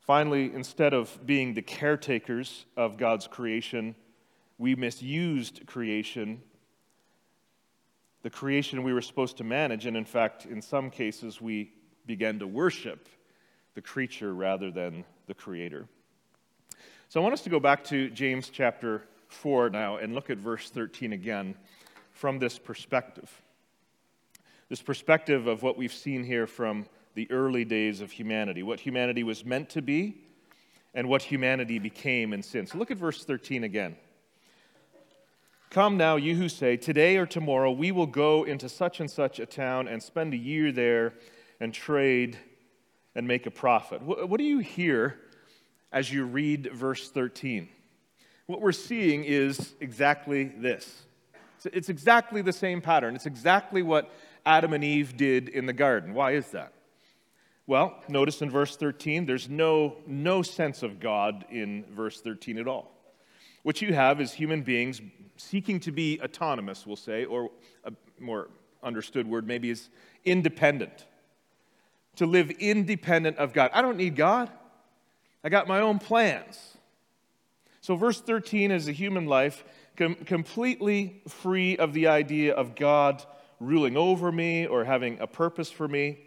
Finally, 0.00 0.52
instead 0.52 0.94
of 0.94 1.16
being 1.24 1.54
the 1.54 1.62
caretakers 1.62 2.66
of 2.76 2.96
God's 2.96 3.28
creation, 3.28 3.94
we 4.58 4.74
misused 4.74 5.64
creation 5.64 6.42
the 8.22 8.30
creation 8.30 8.82
we 8.82 8.92
were 8.92 9.02
supposed 9.02 9.36
to 9.36 9.44
manage, 9.44 9.86
and 9.86 9.96
in 9.96 10.04
fact, 10.04 10.44
in 10.44 10.60
some 10.60 10.90
cases, 10.90 11.40
we 11.40 11.70
began 12.04 12.40
to 12.40 12.48
worship 12.48 13.08
the 13.76 13.80
creature 13.80 14.34
rather 14.34 14.72
than 14.72 15.04
the 15.28 15.34
creator. 15.34 15.86
So 17.10 17.20
I 17.20 17.22
want 17.22 17.34
us 17.34 17.42
to 17.42 17.50
go 17.50 17.60
back 17.60 17.84
to 17.84 18.10
James 18.10 18.48
chapter 18.48 19.04
4 19.28 19.70
now 19.70 19.96
and 19.96 20.14
look 20.14 20.30
at 20.30 20.38
verse 20.38 20.70
13 20.70 21.12
again 21.12 21.54
from 22.12 22.38
this 22.38 22.58
perspective. 22.58 23.30
This 24.68 24.82
perspective 24.82 25.46
of 25.46 25.62
what 25.62 25.76
we've 25.76 25.92
seen 25.92 26.24
here 26.24 26.46
from 26.46 26.86
the 27.14 27.30
early 27.30 27.64
days 27.64 28.00
of 28.00 28.10
humanity, 28.10 28.62
what 28.62 28.80
humanity 28.80 29.22
was 29.22 29.44
meant 29.44 29.70
to 29.70 29.82
be, 29.82 30.22
and 30.94 31.08
what 31.08 31.22
humanity 31.22 31.78
became 31.78 32.32
in 32.32 32.42
sin. 32.42 32.66
So 32.66 32.78
look 32.78 32.90
at 32.90 32.96
verse 32.96 33.24
13 33.24 33.64
again. 33.64 33.96
Come 35.70 35.96
now, 35.96 36.16
you 36.16 36.34
who 36.36 36.48
say, 36.48 36.76
Today 36.76 37.16
or 37.16 37.26
tomorrow 37.26 37.70
we 37.70 37.92
will 37.92 38.06
go 38.06 38.44
into 38.44 38.68
such 38.68 39.00
and 39.00 39.10
such 39.10 39.38
a 39.38 39.46
town 39.46 39.88
and 39.88 40.02
spend 40.02 40.32
a 40.32 40.38
year 40.38 40.72
there 40.72 41.14
and 41.60 41.72
trade 41.72 42.38
and 43.14 43.28
make 43.28 43.46
a 43.46 43.50
profit. 43.50 44.02
What 44.02 44.38
do 44.38 44.44
you 44.44 44.58
hear 44.58 45.18
as 45.92 46.12
you 46.12 46.24
read 46.24 46.70
verse 46.72 47.10
13? 47.10 47.68
What 48.46 48.60
we're 48.60 48.72
seeing 48.72 49.24
is 49.24 49.74
exactly 49.80 50.44
this 50.44 51.02
it's 51.72 51.88
exactly 51.88 52.42
the 52.42 52.52
same 52.52 52.80
pattern. 52.80 53.16
It's 53.16 53.26
exactly 53.26 53.82
what 53.82 54.10
Adam 54.44 54.72
and 54.72 54.84
Eve 54.84 55.16
did 55.16 55.48
in 55.48 55.66
the 55.66 55.72
garden. 55.72 56.14
Why 56.14 56.32
is 56.32 56.48
that? 56.48 56.72
Well, 57.66 58.00
notice 58.08 58.42
in 58.42 58.50
verse 58.50 58.76
13, 58.76 59.26
there's 59.26 59.48
no, 59.48 59.96
no 60.06 60.42
sense 60.42 60.84
of 60.84 61.00
God 61.00 61.44
in 61.50 61.84
verse 61.90 62.20
13 62.20 62.58
at 62.58 62.68
all. 62.68 62.92
What 63.64 63.82
you 63.82 63.92
have 63.92 64.20
is 64.20 64.32
human 64.32 64.62
beings 64.62 65.00
seeking 65.36 65.80
to 65.80 65.90
be 65.90 66.20
autonomous, 66.22 66.86
we'll 66.86 66.94
say, 66.94 67.24
or 67.24 67.50
a 67.84 67.92
more 68.20 68.48
understood 68.82 69.26
word 69.26 69.46
maybe 69.46 69.70
is 69.70 69.88
independent. 70.24 71.06
To 72.16 72.26
live 72.26 72.50
independent 72.50 73.38
of 73.38 73.52
God. 73.52 73.70
I 73.74 73.82
don't 73.82 73.96
need 73.96 74.14
God, 74.14 74.50
I 75.42 75.48
got 75.48 75.66
my 75.66 75.80
own 75.80 75.98
plans. 75.98 76.75
So, 77.86 77.94
verse 77.94 78.20
13 78.20 78.72
is 78.72 78.88
a 78.88 78.92
human 78.92 79.26
life 79.26 79.62
com- 79.96 80.16
completely 80.16 81.22
free 81.28 81.76
of 81.76 81.92
the 81.92 82.08
idea 82.08 82.52
of 82.52 82.74
God 82.74 83.24
ruling 83.60 83.96
over 83.96 84.32
me 84.32 84.66
or 84.66 84.82
having 84.82 85.20
a 85.20 85.28
purpose 85.28 85.70
for 85.70 85.86
me. 85.86 86.18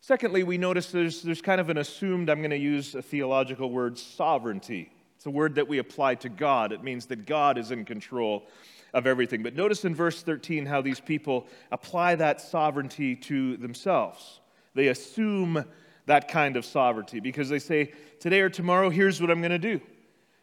Secondly, 0.00 0.42
we 0.42 0.58
notice 0.58 0.90
there's, 0.90 1.22
there's 1.22 1.40
kind 1.40 1.60
of 1.60 1.70
an 1.70 1.78
assumed, 1.78 2.28
I'm 2.28 2.38
going 2.38 2.50
to 2.50 2.58
use 2.58 2.96
a 2.96 3.02
theological 3.02 3.70
word, 3.70 3.96
sovereignty. 3.96 4.90
It's 5.14 5.26
a 5.26 5.30
word 5.30 5.54
that 5.54 5.68
we 5.68 5.78
apply 5.78 6.16
to 6.16 6.28
God. 6.28 6.72
It 6.72 6.82
means 6.82 7.06
that 7.06 7.24
God 7.24 7.56
is 7.56 7.70
in 7.70 7.84
control 7.84 8.48
of 8.92 9.06
everything. 9.06 9.44
But 9.44 9.54
notice 9.54 9.84
in 9.84 9.94
verse 9.94 10.24
13 10.24 10.66
how 10.66 10.82
these 10.82 10.98
people 10.98 11.46
apply 11.70 12.16
that 12.16 12.40
sovereignty 12.40 13.14
to 13.14 13.56
themselves. 13.58 14.40
They 14.74 14.88
assume 14.88 15.64
that 16.06 16.26
kind 16.26 16.56
of 16.56 16.64
sovereignty 16.64 17.20
because 17.20 17.48
they 17.48 17.60
say, 17.60 17.92
Today 18.18 18.40
or 18.40 18.50
tomorrow, 18.50 18.90
here's 18.90 19.20
what 19.20 19.30
I'm 19.30 19.40
going 19.40 19.52
to 19.52 19.58
do 19.58 19.80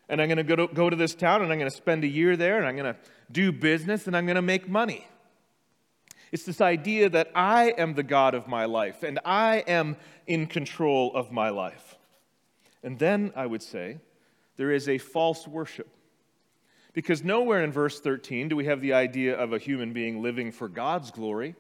and 0.10 0.22
I'm 0.22 0.28
going 0.28 0.38
to 0.38 0.44
go 0.44 0.56
to, 0.56 0.68
go 0.68 0.90
to 0.90 0.96
this 0.96 1.16
town 1.16 1.42
and 1.42 1.52
I'm 1.52 1.60
going 1.60 1.70
to 1.70 1.76
spend 1.76 2.04
a 2.04 2.08
year 2.08 2.38
there 2.38 2.58
and 2.58 2.66
I'm 2.66 2.76
going 2.76 2.94
to 2.94 3.00
do 3.32 3.52
business 3.52 4.08
and 4.08 4.16
I'm 4.16 4.26
going 4.26 4.36
to 4.36 4.42
make 4.42 4.70
money. 4.70 5.08
It's 6.32 6.44
this 6.44 6.62
idea 6.62 7.10
that 7.10 7.32
I 7.36 7.74
am 7.78 7.94
the 7.94 8.04
God 8.04 8.34
of 8.34 8.48
my 8.48 8.66
life 8.66 9.04
and 9.04 9.20
I 9.26 9.64
am 9.68 9.98
in 10.26 10.48
control 10.48 11.14
of 11.16 11.32
my 11.32 11.50
life. 11.50 11.96
And 12.84 13.00
then 13.00 13.34
I 13.36 13.46
would 13.46 13.64
say 13.64 14.00
there 14.58 14.72
is 14.72 14.88
a 14.90 14.98
false 14.98 15.48
worship. 15.48 15.90
Because 16.94 17.24
nowhere 17.24 17.64
in 17.64 17.72
verse 17.72 18.00
13 18.00 18.50
do 18.50 18.56
we 18.56 18.66
have 18.66 18.82
the 18.82 18.94
idea 18.94 19.38
of 19.38 19.54
a 19.54 19.60
human 19.60 19.94
being 19.94 20.22
living 20.22 20.52
for 20.52 20.68
God's 20.68 21.12
glory, 21.12 21.56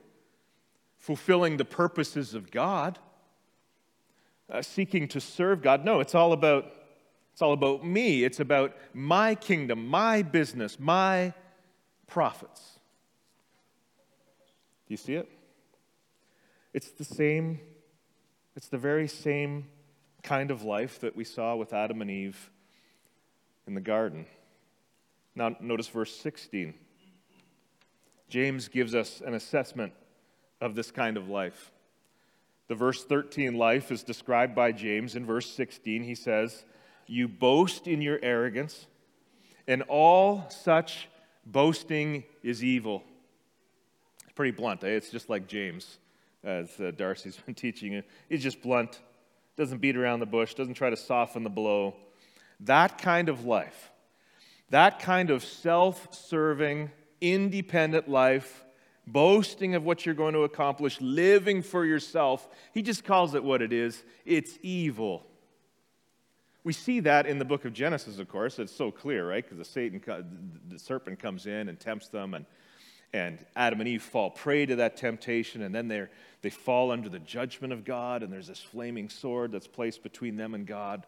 fulfilling 0.97 1.57
the 1.57 1.65
purposes 1.65 2.33
of 2.33 2.49
God, 2.49 2.97
uh, 4.49 4.61
seeking 4.61 5.07
to 5.09 5.21
serve 5.21 5.61
God. 5.61 5.85
No, 5.85 5.99
it's 5.99 6.15
all 6.15 6.33
about 6.33 6.71
it's 7.37 7.43
all 7.43 7.53
about 7.53 7.85
me. 7.85 8.23
It's 8.23 8.39
about 8.39 8.75
my 8.95 9.35
kingdom, 9.35 9.87
my 9.87 10.23
business, 10.23 10.79
my 10.79 11.35
profits. 12.07 12.79
Do 14.87 14.93
you 14.95 14.97
see 14.97 15.13
it? 15.13 15.29
It's 16.73 16.89
the 16.89 17.03
same, 17.03 17.59
it's 18.55 18.69
the 18.69 18.79
very 18.79 19.07
same 19.07 19.67
kind 20.23 20.49
of 20.49 20.63
life 20.63 20.99
that 21.01 21.15
we 21.15 21.23
saw 21.23 21.55
with 21.55 21.73
Adam 21.73 22.01
and 22.01 22.09
Eve 22.09 22.49
in 23.67 23.75
the 23.75 23.81
garden. 23.81 24.25
Now, 25.35 25.55
notice 25.59 25.89
verse 25.89 26.15
16. 26.15 26.73
James 28.29 28.67
gives 28.67 28.95
us 28.95 29.21
an 29.23 29.35
assessment 29.35 29.93
of 30.59 30.73
this 30.73 30.89
kind 30.89 31.17
of 31.17 31.29
life. 31.29 31.71
The 32.67 32.73
verse 32.73 33.03
13 33.03 33.53
life 33.53 33.91
is 33.91 34.01
described 34.01 34.55
by 34.55 34.71
James 34.71 35.15
in 35.15 35.23
verse 35.23 35.47
16. 35.51 36.01
He 36.01 36.15
says, 36.15 36.65
you 37.07 37.27
boast 37.27 37.87
in 37.87 38.01
your 38.01 38.19
arrogance, 38.21 38.85
and 39.67 39.81
all 39.83 40.49
such 40.49 41.09
boasting 41.45 42.23
is 42.43 42.63
evil. 42.63 43.03
It's 44.23 44.33
pretty 44.33 44.51
blunt, 44.51 44.83
eh? 44.83 44.87
It's 44.87 45.09
just 45.09 45.29
like 45.29 45.47
James, 45.47 45.99
as 46.43 46.69
uh, 46.79 46.91
Darcy's 46.95 47.37
been 47.45 47.55
teaching. 47.55 48.03
He's 48.29 48.43
just 48.43 48.61
blunt, 48.61 48.99
doesn't 49.55 49.79
beat 49.79 49.97
around 49.97 50.19
the 50.19 50.25
bush, 50.25 50.53
doesn't 50.53 50.75
try 50.75 50.89
to 50.89 50.97
soften 50.97 51.43
the 51.43 51.49
blow. 51.49 51.95
That 52.61 52.97
kind 52.97 53.29
of 53.29 53.45
life, 53.45 53.91
that 54.69 54.99
kind 54.99 55.29
of 55.29 55.43
self 55.43 56.13
serving, 56.13 56.91
independent 57.21 58.07
life, 58.07 58.65
boasting 59.05 59.73
of 59.75 59.83
what 59.83 60.05
you're 60.05 60.15
going 60.15 60.33
to 60.33 60.41
accomplish, 60.41 60.99
living 60.99 61.61
for 61.61 61.85
yourself, 61.85 62.47
he 62.73 62.81
just 62.81 63.03
calls 63.05 63.33
it 63.33 63.43
what 63.43 63.61
it 63.61 63.71
is 63.71 64.03
it's 64.25 64.57
evil. 64.61 65.25
We 66.63 66.73
see 66.73 66.99
that 67.01 67.25
in 67.25 67.39
the 67.39 67.45
book 67.45 67.65
of 67.65 67.73
Genesis, 67.73 68.19
of 68.19 68.27
course. 68.27 68.59
It's 68.59 68.75
so 68.75 68.91
clear, 68.91 69.29
right? 69.29 69.43
Because 69.43 69.57
the 69.57 69.65
Satan, 69.65 70.01
the 70.67 70.79
serpent 70.79 71.19
comes 71.19 71.45
in 71.45 71.69
and 71.69 71.79
tempts 71.79 72.09
them, 72.09 72.33
and, 72.33 72.45
and 73.13 73.45
Adam 73.55 73.79
and 73.79 73.87
Eve 73.87 74.03
fall 74.03 74.31
prey 74.31 74.65
to 74.65 74.75
that 74.77 74.97
temptation, 74.97 75.61
and 75.61 75.73
then 75.73 75.87
they 75.87 76.07
they 76.41 76.49
fall 76.49 76.91
under 76.91 77.09
the 77.09 77.19
judgment 77.19 77.73
of 77.73 77.83
God, 77.83 78.23
and 78.23 78.31
there's 78.31 78.47
this 78.47 78.61
flaming 78.61 79.09
sword 79.09 79.51
that's 79.51 79.67
placed 79.67 80.03
between 80.03 80.35
them 80.35 80.53
and 80.53 80.65
God. 80.65 81.05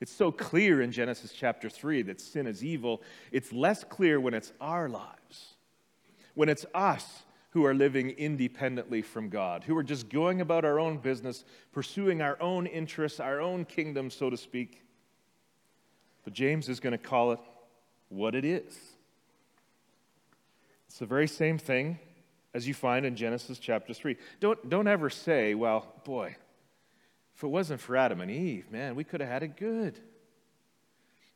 It's 0.00 0.12
so 0.12 0.32
clear 0.32 0.82
in 0.82 0.90
Genesis 0.90 1.32
chapter 1.32 1.70
3 1.70 2.02
that 2.02 2.20
sin 2.20 2.48
is 2.48 2.64
evil. 2.64 3.02
It's 3.30 3.52
less 3.52 3.84
clear 3.84 4.18
when 4.20 4.34
it's 4.34 4.52
our 4.60 4.88
lives, 4.88 5.54
when 6.34 6.48
it's 6.48 6.66
us 6.74 7.22
who 7.50 7.64
are 7.64 7.74
living 7.74 8.10
independently 8.10 9.02
from 9.02 9.28
God, 9.28 9.62
who 9.62 9.76
are 9.76 9.82
just 9.84 10.08
going 10.08 10.40
about 10.40 10.64
our 10.64 10.80
own 10.80 10.98
business, 10.98 11.44
pursuing 11.72 12.20
our 12.20 12.40
own 12.42 12.66
interests, 12.66 13.20
our 13.20 13.40
own 13.40 13.64
kingdom, 13.64 14.10
so 14.10 14.28
to 14.28 14.36
speak. 14.36 14.82
But 16.24 16.32
James 16.32 16.68
is 16.68 16.80
going 16.80 16.92
to 16.92 16.98
call 16.98 17.32
it 17.32 17.40
what 18.08 18.34
it 18.34 18.44
is. 18.44 18.78
It's 20.86 20.98
the 20.98 21.06
very 21.06 21.26
same 21.26 21.58
thing 21.58 21.98
as 22.54 22.68
you 22.68 22.74
find 22.74 23.06
in 23.06 23.16
Genesis 23.16 23.58
chapter 23.58 23.94
3. 23.94 24.16
Don't, 24.40 24.68
don't 24.68 24.86
ever 24.86 25.08
say, 25.08 25.54
well, 25.54 25.86
boy, 26.04 26.36
if 27.34 27.42
it 27.42 27.48
wasn't 27.48 27.80
for 27.80 27.96
Adam 27.96 28.20
and 28.20 28.30
Eve, 28.30 28.70
man, 28.70 28.94
we 28.94 29.04
could 29.04 29.20
have 29.20 29.30
had 29.30 29.42
it 29.42 29.56
good. 29.56 29.98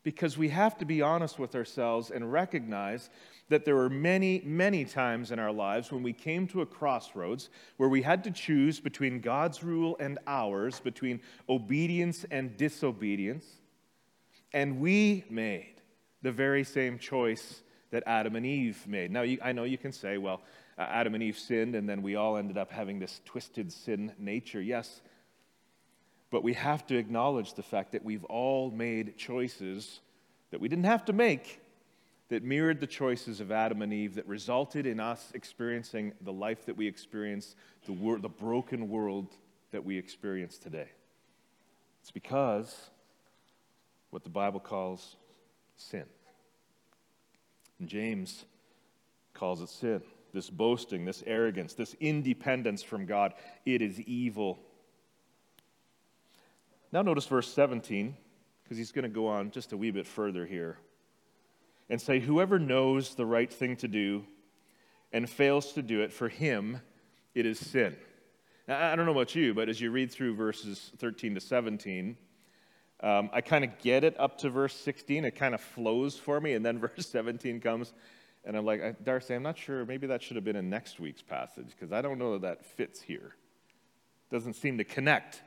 Because 0.03 0.39
we 0.39 0.51
have 0.51 0.79
to 0.79 0.85
be 0.85 1.03
honest 1.03 1.39
with 1.39 1.55
ourselves 1.55 2.11
and 2.11 2.31
recognize 2.31 3.11
that 3.49 3.65
there 3.65 3.75
were 3.75 3.91
many, 3.91 4.41
many 4.45 4.85
times 4.85 5.31
in 5.31 5.39
our 5.39 5.53
lives 5.53 5.91
when 5.91 6.03
we 6.03 6.13
came 6.13 6.47
to 6.49 6.61
a 6.61 6.67
crossroads 6.67 7.49
where 7.77 7.89
we 7.89 8.03
had 8.03 8.23
to 8.25 8.31
choose 8.31 8.79
between 8.79 9.21
God's 9.21 9.65
rule 9.65 9.97
and 9.99 10.19
ours, 10.27 10.81
between 10.81 11.21
obedience 11.49 12.25
and 12.31 12.57
disobedience. 12.57 13.47
And 14.57 14.81
we 14.81 15.23
made 15.29 15.83
the 16.23 16.33
very 16.33 16.65
same 16.65 16.99
choice 16.99 17.61
that 17.91 18.03
Adam 18.07 18.37
and 18.37 18.47
Eve 18.47 18.87
made. 18.87 19.11
Now, 19.11 19.21
you, 19.21 19.37
I 19.43 19.53
know 19.53 19.65
you 19.65 19.77
can 19.77 19.93
say, 19.93 20.17
well, 20.17 20.41
Adam 20.79 21.13
and 21.13 21.23
Eve 21.23 21.37
sinned, 21.37 21.75
and 21.75 21.87
then 21.87 22.01
we 22.01 22.17
all 22.17 22.39
ended 22.39 22.57
up 22.57 22.73
having 22.73 22.99
this 22.99 23.21
twisted 23.27 23.71
sin 23.71 24.15
nature. 24.19 24.63
Yes, 24.63 25.03
but 26.31 26.43
we 26.43 26.55
have 26.55 26.87
to 26.87 26.97
acknowledge 26.97 27.53
the 27.53 27.63
fact 27.63 27.93
that 27.93 28.03
we've 28.03 28.25
all 28.25 28.71
made 28.71 29.19
choices 29.19 30.01
that 30.51 30.59
we 30.59 30.71
didn't 30.71 30.85
have 30.85 31.05
to 31.05 31.13
make 31.13 31.61
that 32.31 32.43
mirrored 32.43 32.81
the 32.81 32.87
choices 32.87 33.41
of 33.41 33.53
Adam 33.53 33.83
and 33.83 33.93
Eve 33.93 34.15
that 34.15 34.27
resulted 34.27 34.87
in 34.87 35.01
us 35.01 35.33
experiencing 35.35 36.15
the 36.23 36.33
life 36.33 36.65
that 36.65 36.79
we 36.79 36.87
experience, 36.87 37.57
the, 37.85 37.93
wor- 37.93 38.21
the 38.21 38.31
broken 38.31 38.89
world 38.89 39.37
that 39.71 39.85
we 39.85 39.99
experience 39.99 40.57
today. 40.57 40.89
It's 42.01 42.11
because 42.11 42.89
what 44.11 44.25
the 44.25 44.31
Bible 44.31 44.61
calls 44.61 45.17
sin. 45.77 46.05
And 47.79 47.89
James 47.89 48.45
calls 49.35 49.61
it 49.61 49.69
sin. 49.69 50.03
This 50.33 50.51
boasting, 50.51 51.05
this 51.05 51.23
arrogance, 51.27 51.75
this 51.75 51.95
independence 52.01 52.83
from 52.83 53.07
God, 53.07 53.35
it 53.65 53.83
is 53.83 54.01
evil. 54.01 54.59
Now, 56.93 57.03
notice 57.03 57.27
verse 57.27 57.53
17, 57.53 58.17
because 58.63 58.79
he's 58.79 58.93
going 58.93 59.05
to 59.05 59.09
go 59.09 59.27
on 59.27 59.51
just 59.51 59.73
a 59.73 59.77
wee 59.77 59.91
bit 59.91 60.07
further 60.07 60.47
here 60.47 60.79
and 61.89 62.01
say, 62.01 62.21
Whoever 62.21 62.59
knows 62.59 63.15
the 63.15 63.27
right 63.27 63.53
thing 63.53 63.77
to 63.77 63.89
do 63.89 64.25
and 65.13 65.29
fails 65.29 65.73
to 65.73 65.83
do 65.83 66.01
it, 66.01 66.13
for 66.13 66.29
him 66.29 66.81
it 67.35 67.47
is 67.47 67.59
sin. 67.59 67.97
Now, 68.67 68.93
I 68.93 68.97
don't 68.97 69.07
know 69.07 69.13
about 69.13 69.35
you, 69.35 69.55
but 69.55 69.69
as 69.69 69.81
you 69.81 69.91
read 69.91 70.11
through 70.11 70.35
verses 70.35 70.91
13 70.99 71.35
to 71.35 71.41
17, 71.41 72.17
um, 73.01 73.29
I 73.33 73.41
kind 73.41 73.65
of 73.65 73.79
get 73.79 74.05
it 74.05 74.19
up 74.19 74.39
to 74.39 74.51
verse 74.51 74.75
16. 74.75 75.25
It 75.25 75.33
kind 75.33 75.55
of 75.55 75.61
flows 75.61 76.17
for 76.17 76.41
me. 76.41 76.55
And 76.55 76.65
then 76.65 76.79
verse 76.81 77.07
17 77.09 77.61
comes, 77.61 77.93
and 78.45 78.57
I'm 78.57 78.65
like, 78.65 79.05
Darcy, 79.05 79.35
I'm 79.35 79.43
not 79.43 79.59
sure. 79.59 79.85
Maybe 79.85 80.07
that 80.07 80.23
should 80.23 80.37
have 80.37 80.45
been 80.45 80.57
in 80.57 80.71
next 80.71 81.01
week's 81.01 81.23
passage 81.23 81.69
because 81.69 81.93
I 81.93 82.01
don't 82.01 82.19
know 82.19 82.33
that 82.33 82.43
that 82.43 82.65
fits 82.65 83.01
here. 83.01 83.35
Doesn't 84.31 84.55
seem 84.55 84.79
to 84.79 84.85
connect 84.85 85.43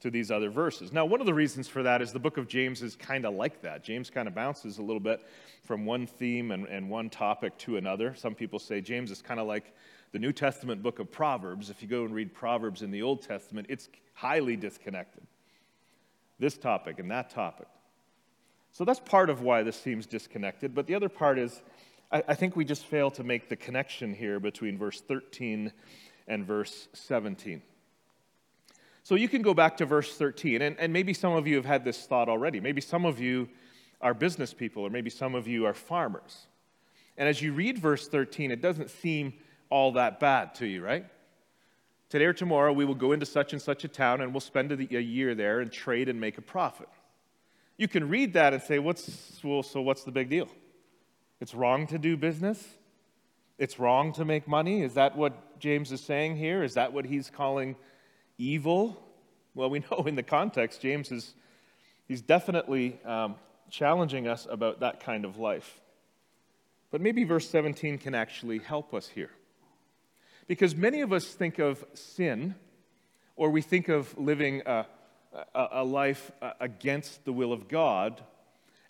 to 0.00 0.10
these 0.10 0.30
other 0.30 0.50
verses. 0.50 0.92
Now, 0.92 1.06
one 1.06 1.20
of 1.20 1.26
the 1.26 1.34
reasons 1.34 1.68
for 1.68 1.82
that 1.82 2.02
is 2.02 2.12
the 2.12 2.18
book 2.18 2.36
of 2.36 2.46
James 2.46 2.82
is 2.82 2.94
kind 2.94 3.24
of 3.24 3.34
like 3.34 3.62
that. 3.62 3.82
James 3.82 4.10
kind 4.10 4.28
of 4.28 4.34
bounces 4.34 4.76
a 4.76 4.82
little 4.82 5.00
bit 5.00 5.20
from 5.64 5.86
one 5.86 6.06
theme 6.06 6.50
and, 6.50 6.66
and 6.66 6.90
one 6.90 7.08
topic 7.08 7.56
to 7.58 7.78
another. 7.78 8.14
Some 8.14 8.34
people 8.34 8.58
say 8.58 8.82
James 8.82 9.10
is 9.10 9.22
kind 9.22 9.40
of 9.40 9.46
like 9.46 9.74
the 10.12 10.18
New 10.18 10.32
Testament 10.32 10.82
book 10.82 10.98
of 10.98 11.10
Proverbs. 11.10 11.70
If 11.70 11.80
you 11.80 11.88
go 11.88 12.04
and 12.04 12.14
read 12.14 12.34
Proverbs 12.34 12.82
in 12.82 12.90
the 12.90 13.02
Old 13.02 13.22
Testament, 13.22 13.68
it's 13.70 13.88
highly 14.12 14.56
disconnected 14.56 15.26
this 16.38 16.56
topic 16.56 16.98
and 16.98 17.10
that 17.10 17.30
topic. 17.30 17.68
So 18.72 18.84
that's 18.84 19.00
part 19.00 19.30
of 19.30 19.40
why 19.40 19.62
this 19.62 19.76
seems 19.76 20.06
disconnected. 20.06 20.74
But 20.74 20.86
the 20.86 20.94
other 20.94 21.08
part 21.08 21.38
is, 21.38 21.62
I, 22.12 22.22
I 22.28 22.34
think 22.34 22.56
we 22.56 22.64
just 22.64 22.84
fail 22.84 23.10
to 23.12 23.24
make 23.24 23.48
the 23.48 23.56
connection 23.56 24.12
here 24.12 24.38
between 24.38 24.76
verse 24.76 25.00
13 25.00 25.72
and 26.28 26.44
verse 26.44 26.88
17. 26.92 27.62
So 29.02 29.14
you 29.14 29.28
can 29.28 29.40
go 29.40 29.54
back 29.54 29.76
to 29.76 29.86
verse 29.86 30.16
13, 30.16 30.62
and, 30.62 30.76
and 30.80 30.92
maybe 30.92 31.14
some 31.14 31.32
of 31.32 31.46
you 31.46 31.56
have 31.56 31.64
had 31.64 31.84
this 31.84 32.06
thought 32.06 32.28
already. 32.28 32.60
Maybe 32.60 32.80
some 32.80 33.04
of 33.04 33.20
you 33.20 33.48
are 34.00 34.12
business 34.14 34.52
people, 34.52 34.82
or 34.82 34.90
maybe 34.90 35.10
some 35.10 35.34
of 35.34 35.46
you 35.46 35.64
are 35.64 35.74
farmers. 35.74 36.46
And 37.16 37.28
as 37.28 37.40
you 37.40 37.52
read 37.52 37.78
verse 37.78 38.08
13, 38.08 38.50
it 38.50 38.60
doesn't 38.60 38.90
seem 38.90 39.34
all 39.70 39.92
that 39.92 40.20
bad 40.20 40.54
to 40.56 40.66
you, 40.66 40.84
right? 40.84 41.06
Today 42.08 42.26
or 42.26 42.32
tomorrow, 42.32 42.72
we 42.72 42.84
will 42.84 42.94
go 42.94 43.12
into 43.12 43.26
such 43.26 43.52
and 43.52 43.60
such 43.60 43.84
a 43.84 43.88
town 43.88 44.20
and 44.20 44.32
we'll 44.32 44.40
spend 44.40 44.70
a 44.72 45.02
year 45.02 45.34
there 45.34 45.60
and 45.60 45.72
trade 45.72 46.08
and 46.08 46.20
make 46.20 46.38
a 46.38 46.42
profit. 46.42 46.88
You 47.76 47.88
can 47.88 48.08
read 48.08 48.34
that 48.34 48.54
and 48.54 48.62
say, 48.62 48.78
what's, 48.78 49.40
well, 49.42 49.62
so 49.62 49.82
what's 49.82 50.04
the 50.04 50.12
big 50.12 50.30
deal? 50.30 50.48
It's 51.40 51.54
wrong 51.54 51.86
to 51.88 51.98
do 51.98 52.16
business? 52.16 52.64
It's 53.58 53.78
wrong 53.78 54.12
to 54.14 54.24
make 54.24 54.46
money? 54.46 54.82
Is 54.82 54.94
that 54.94 55.16
what 55.16 55.58
James 55.58 55.90
is 55.90 56.00
saying 56.00 56.36
here? 56.36 56.62
Is 56.62 56.74
that 56.74 56.92
what 56.92 57.06
he's 57.06 57.28
calling 57.28 57.74
evil? 58.38 59.02
Well, 59.54 59.70
we 59.70 59.80
know 59.90 60.04
in 60.06 60.14
the 60.14 60.22
context, 60.22 60.80
James 60.80 61.10
is 61.10 61.34
he's 62.06 62.22
definitely 62.22 63.00
um, 63.04 63.34
challenging 63.70 64.28
us 64.28 64.46
about 64.48 64.80
that 64.80 65.00
kind 65.00 65.24
of 65.24 65.38
life. 65.38 65.80
But 66.90 67.00
maybe 67.00 67.24
verse 67.24 67.48
17 67.50 67.98
can 67.98 68.14
actually 68.14 68.58
help 68.58 68.94
us 68.94 69.08
here. 69.08 69.30
Because 70.46 70.76
many 70.76 71.00
of 71.00 71.12
us 71.12 71.26
think 71.26 71.58
of 71.58 71.84
sin, 71.94 72.54
or 73.34 73.50
we 73.50 73.62
think 73.62 73.88
of 73.88 74.16
living 74.18 74.62
a, 74.64 74.86
a, 75.54 75.68
a 75.72 75.84
life 75.84 76.30
uh, 76.40 76.52
against 76.60 77.24
the 77.24 77.32
will 77.32 77.52
of 77.52 77.68
God, 77.68 78.22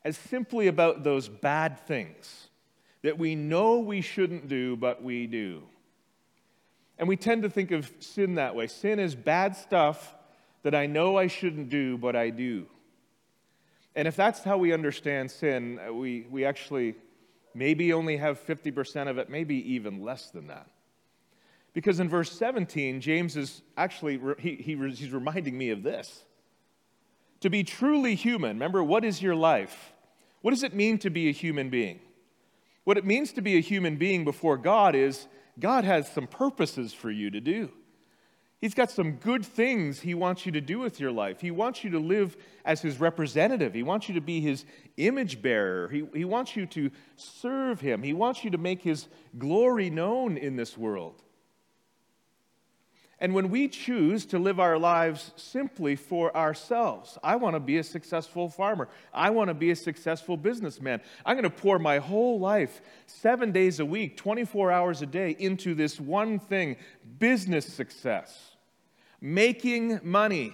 as 0.04 0.16
simply 0.16 0.66
about 0.68 1.02
those 1.02 1.28
bad 1.28 1.80
things 1.80 2.48
that 3.02 3.18
we 3.18 3.34
know 3.34 3.78
we 3.78 4.00
shouldn't 4.00 4.48
do, 4.48 4.76
but 4.76 5.02
we 5.02 5.26
do. 5.26 5.62
And 6.98 7.08
we 7.08 7.16
tend 7.16 7.42
to 7.42 7.50
think 7.50 7.70
of 7.70 7.90
sin 8.00 8.36
that 8.36 8.54
way. 8.54 8.66
Sin 8.66 8.98
is 8.98 9.14
bad 9.14 9.56
stuff 9.56 10.14
that 10.62 10.74
I 10.74 10.86
know 10.86 11.16
I 11.16 11.26
shouldn't 11.26 11.68
do, 11.68 11.98
but 11.98 12.16
I 12.16 12.30
do. 12.30 12.66
And 13.94 14.06
if 14.06 14.16
that's 14.16 14.42
how 14.42 14.58
we 14.58 14.72
understand 14.72 15.30
sin, 15.30 15.78
uh, 15.78 15.92
we, 15.92 16.26
we 16.30 16.44
actually 16.44 16.96
maybe 17.54 17.92
only 17.92 18.16
have 18.16 18.44
50% 18.44 19.08
of 19.08 19.18
it, 19.18 19.30
maybe 19.30 19.56
even 19.74 20.02
less 20.02 20.30
than 20.30 20.48
that. 20.48 20.68
Because 21.76 22.00
in 22.00 22.08
verse 22.08 22.32
17, 22.32 23.02
James 23.02 23.36
is 23.36 23.60
actually, 23.76 24.18
he, 24.38 24.54
he, 24.54 24.76
he's 24.76 25.12
reminding 25.12 25.58
me 25.58 25.68
of 25.68 25.82
this. 25.82 26.24
To 27.40 27.50
be 27.50 27.64
truly 27.64 28.14
human, 28.14 28.52
remember, 28.52 28.82
what 28.82 29.04
is 29.04 29.20
your 29.20 29.34
life? 29.34 29.92
What 30.40 30.52
does 30.52 30.62
it 30.62 30.72
mean 30.72 30.96
to 31.00 31.10
be 31.10 31.28
a 31.28 31.32
human 31.32 31.68
being? 31.68 32.00
What 32.84 32.96
it 32.96 33.04
means 33.04 33.30
to 33.34 33.42
be 33.42 33.58
a 33.58 33.60
human 33.60 33.96
being 33.96 34.24
before 34.24 34.56
God 34.56 34.94
is 34.94 35.26
God 35.58 35.84
has 35.84 36.10
some 36.10 36.26
purposes 36.26 36.94
for 36.94 37.10
you 37.10 37.30
to 37.30 37.42
do. 37.42 37.70
He's 38.58 38.72
got 38.72 38.90
some 38.90 39.16
good 39.16 39.44
things 39.44 40.00
he 40.00 40.14
wants 40.14 40.46
you 40.46 40.52
to 40.52 40.62
do 40.62 40.78
with 40.78 40.98
your 40.98 41.12
life. 41.12 41.42
He 41.42 41.50
wants 41.50 41.84
you 41.84 41.90
to 41.90 41.98
live 41.98 42.38
as 42.64 42.80
his 42.80 42.98
representative. 42.98 43.74
He 43.74 43.82
wants 43.82 44.08
you 44.08 44.14
to 44.14 44.22
be 44.22 44.40
his 44.40 44.64
image 44.96 45.42
bearer. 45.42 45.90
He, 45.90 46.08
he 46.14 46.24
wants 46.24 46.56
you 46.56 46.64
to 46.64 46.90
serve 47.16 47.82
him. 47.82 48.02
He 48.02 48.14
wants 48.14 48.44
you 48.44 48.50
to 48.52 48.58
make 48.58 48.80
his 48.80 49.08
glory 49.36 49.90
known 49.90 50.38
in 50.38 50.56
this 50.56 50.78
world. 50.78 51.22
And 53.18 53.34
when 53.34 53.48
we 53.48 53.68
choose 53.68 54.26
to 54.26 54.38
live 54.38 54.60
our 54.60 54.78
lives 54.78 55.32
simply 55.36 55.96
for 55.96 56.36
ourselves, 56.36 57.16
I 57.22 57.36
want 57.36 57.56
to 57.56 57.60
be 57.60 57.78
a 57.78 57.82
successful 57.82 58.50
farmer. 58.50 58.88
I 59.12 59.30
want 59.30 59.48
to 59.48 59.54
be 59.54 59.70
a 59.70 59.76
successful 59.76 60.36
businessman. 60.36 61.00
I'm 61.24 61.34
going 61.34 61.44
to 61.44 61.50
pour 61.50 61.78
my 61.78 61.96
whole 61.98 62.38
life, 62.38 62.82
seven 63.06 63.52
days 63.52 63.80
a 63.80 63.86
week, 63.86 64.18
24 64.18 64.70
hours 64.70 65.00
a 65.00 65.06
day, 65.06 65.34
into 65.38 65.74
this 65.74 65.98
one 65.98 66.38
thing 66.38 66.76
business 67.18 67.64
success, 67.64 68.56
making 69.18 70.00
money. 70.02 70.52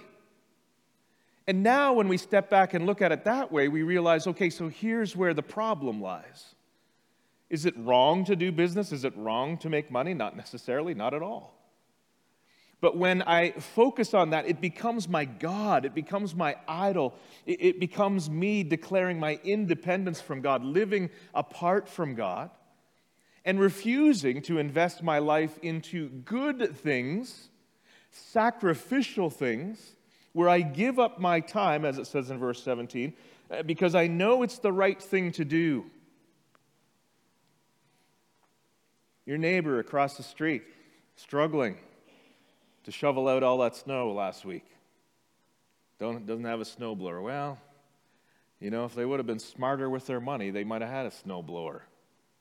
And 1.45 1.63
now, 1.63 1.91
when 1.91 2.07
we 2.07 2.15
step 2.15 2.49
back 2.49 2.73
and 2.73 2.85
look 2.85 3.01
at 3.01 3.11
it 3.11 3.25
that 3.25 3.51
way, 3.51 3.67
we 3.67 3.83
realize 3.83 4.25
okay, 4.25 4.49
so 4.49 4.69
here's 4.69 5.17
where 5.17 5.33
the 5.33 5.43
problem 5.43 6.01
lies. 6.01 6.55
Is 7.49 7.65
it 7.65 7.77
wrong 7.77 8.23
to 8.23 8.37
do 8.37 8.53
business? 8.53 8.93
Is 8.93 9.03
it 9.03 9.13
wrong 9.17 9.57
to 9.57 9.69
make 9.69 9.91
money? 9.91 10.13
Not 10.13 10.37
necessarily, 10.37 10.93
not 10.93 11.13
at 11.13 11.21
all. 11.21 11.59
But 12.83 12.97
when 12.97 13.21
I 13.21 13.51
focus 13.51 14.13
on 14.13 14.31
that, 14.31 14.45
it 14.45 14.59
becomes 14.59 15.07
my 15.07 15.23
God. 15.23 15.85
It 15.85 15.95
becomes 15.95 16.35
my 16.35 16.57
idol. 16.67 17.13
It, 17.45 17.63
it, 17.63 17.79
becomes 17.79 18.29
me 18.29 18.61
declaring 18.61 19.21
my 19.21 19.39
independence 19.45 20.19
from 20.19 20.41
God, 20.41 20.65
living 20.65 21.09
apart 21.33 21.87
from 21.87 22.13
God, 22.13 22.49
and 23.45 23.57
refusing 23.57 24.41
to 24.41 24.57
invest 24.57 25.01
my 25.01 25.19
life 25.19 25.57
into 25.61 26.09
good 26.09 26.75
things, 26.75 27.47
sacrificial 28.11 29.29
things, 29.29 29.95
where 30.33 30.49
I 30.49 30.59
give 30.59 30.99
up 30.99 31.21
my 31.21 31.39
time, 31.39 31.85
as 31.85 31.97
it 31.97 32.07
says 32.07 32.31
in 32.31 32.37
verse 32.37 32.61
17, 32.63 33.13
uh, 33.49 33.63
because 33.63 33.95
I 33.95 34.07
know 34.07 34.43
it's 34.43 34.59
the 34.59 34.73
right 34.73 35.01
thing 35.01 35.31
to 35.31 35.45
do. 35.45 35.85
Your 39.25 39.37
neighbor 39.37 39.79
across 39.79 40.17
the 40.17 40.23
street, 40.23 40.63
struggling 41.15 41.77
to 42.83 42.91
shovel 42.91 43.27
out 43.27 43.43
all 43.43 43.59
that 43.59 43.75
snow 43.75 44.11
last 44.11 44.45
week. 44.45 44.65
Don't, 45.99 46.25
doesn't 46.25 46.45
have 46.45 46.59
a 46.59 46.65
snowblower. 46.65 47.23
Well, 47.23 47.57
you 48.59 48.71
know, 48.71 48.85
if 48.85 48.95
they 48.95 49.05
would 49.05 49.19
have 49.19 49.27
been 49.27 49.39
smarter 49.39 49.89
with 49.89 50.07
their 50.07 50.19
money, 50.19 50.49
they 50.49 50.63
might 50.63 50.81
have 50.81 50.89
had 50.89 51.05
a 51.05 51.09
snowblower. 51.09 51.81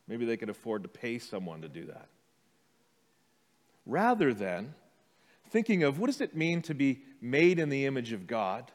Maybe 0.09 0.25
they 0.25 0.37
could 0.37 0.51
afford 0.51 0.83
to 0.83 0.89
pay 0.89 1.19
someone 1.19 1.63
to 1.63 1.69
do 1.69 1.87
that. 1.87 2.09
Rather 3.87 4.33
than 4.33 4.75
thinking 5.51 5.83
of 5.83 5.99
what 5.99 6.07
does 6.07 6.21
it 6.21 6.37
mean 6.37 6.63
to 6.63 6.75
be 6.75 7.03
made 7.21 7.59
in 7.59 7.69
the 7.69 7.87
image 7.87 8.13
of 8.13 8.27
God 8.27 8.71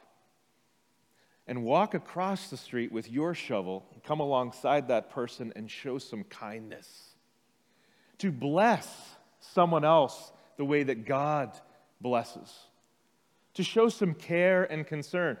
and 1.46 1.64
walk 1.64 1.94
across 1.94 2.50
the 2.50 2.56
street 2.56 2.92
with 2.92 3.10
your 3.10 3.34
shovel, 3.34 3.86
come 4.04 4.20
alongside 4.20 4.88
that 4.88 5.10
person 5.10 5.52
and 5.56 5.70
show 5.70 5.98
some 5.98 6.24
kindness. 6.24 7.14
To 8.18 8.30
bless 8.30 9.16
someone 9.40 9.84
else 9.84 10.32
the 10.58 10.64
way 10.64 10.82
that 10.82 11.06
God 11.06 11.52
blesses, 12.00 12.52
to 13.54 13.62
show 13.62 13.88
some 13.88 14.12
care 14.12 14.64
and 14.64 14.86
concern. 14.86 15.38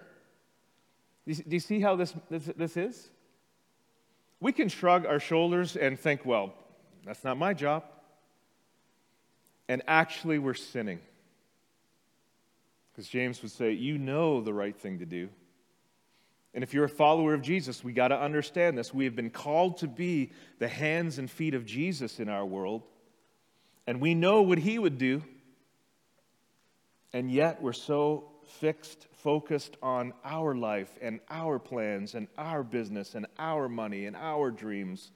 Do 1.26 1.42
you 1.50 1.60
see 1.60 1.80
how 1.80 1.96
this, 1.96 2.14
this, 2.30 2.44
this 2.56 2.76
is? 2.78 3.08
We 4.40 4.52
can 4.52 4.68
shrug 4.68 5.04
our 5.04 5.20
shoulders 5.20 5.76
and 5.76 5.98
think, 5.98 6.24
well, 6.24 6.54
that's 7.04 7.22
not 7.24 7.36
my 7.36 7.52
job. 7.52 7.84
And 9.68 9.82
actually, 9.86 10.38
we're 10.38 10.54
sinning. 10.54 11.00
Because 12.92 13.08
James 13.08 13.42
would 13.42 13.50
say, 13.50 13.72
you 13.72 13.98
know 13.98 14.40
the 14.40 14.54
right 14.54 14.76
thing 14.76 15.00
to 15.00 15.04
do. 15.06 15.28
And 16.54 16.64
if 16.64 16.72
you're 16.72 16.84
a 16.84 16.88
follower 16.88 17.34
of 17.34 17.42
Jesus, 17.42 17.84
we 17.84 17.92
got 17.92 18.08
to 18.08 18.18
understand 18.18 18.78
this. 18.78 18.94
We 18.94 19.04
have 19.04 19.14
been 19.14 19.30
called 19.30 19.78
to 19.78 19.88
be 19.88 20.32
the 20.58 20.68
hands 20.68 21.18
and 21.18 21.30
feet 21.30 21.54
of 21.54 21.66
Jesus 21.66 22.20
in 22.20 22.28
our 22.28 22.46
world 22.46 22.84
and 23.88 24.02
we 24.02 24.14
know 24.14 24.42
what 24.42 24.58
he 24.58 24.78
would 24.78 24.98
do. 24.98 25.22
And 27.14 27.30
yet 27.30 27.62
we're 27.62 27.72
so 27.72 28.28
fixed, 28.60 29.06
focused 29.12 29.78
on 29.82 30.12
our 30.26 30.54
life 30.54 30.90
and 31.00 31.20
our 31.30 31.58
plans 31.58 32.14
and 32.14 32.28
our 32.36 32.62
business 32.62 33.14
and 33.14 33.24
our 33.38 33.66
money 33.66 34.04
and 34.04 34.14
our 34.14 34.50
dreams 34.50 35.10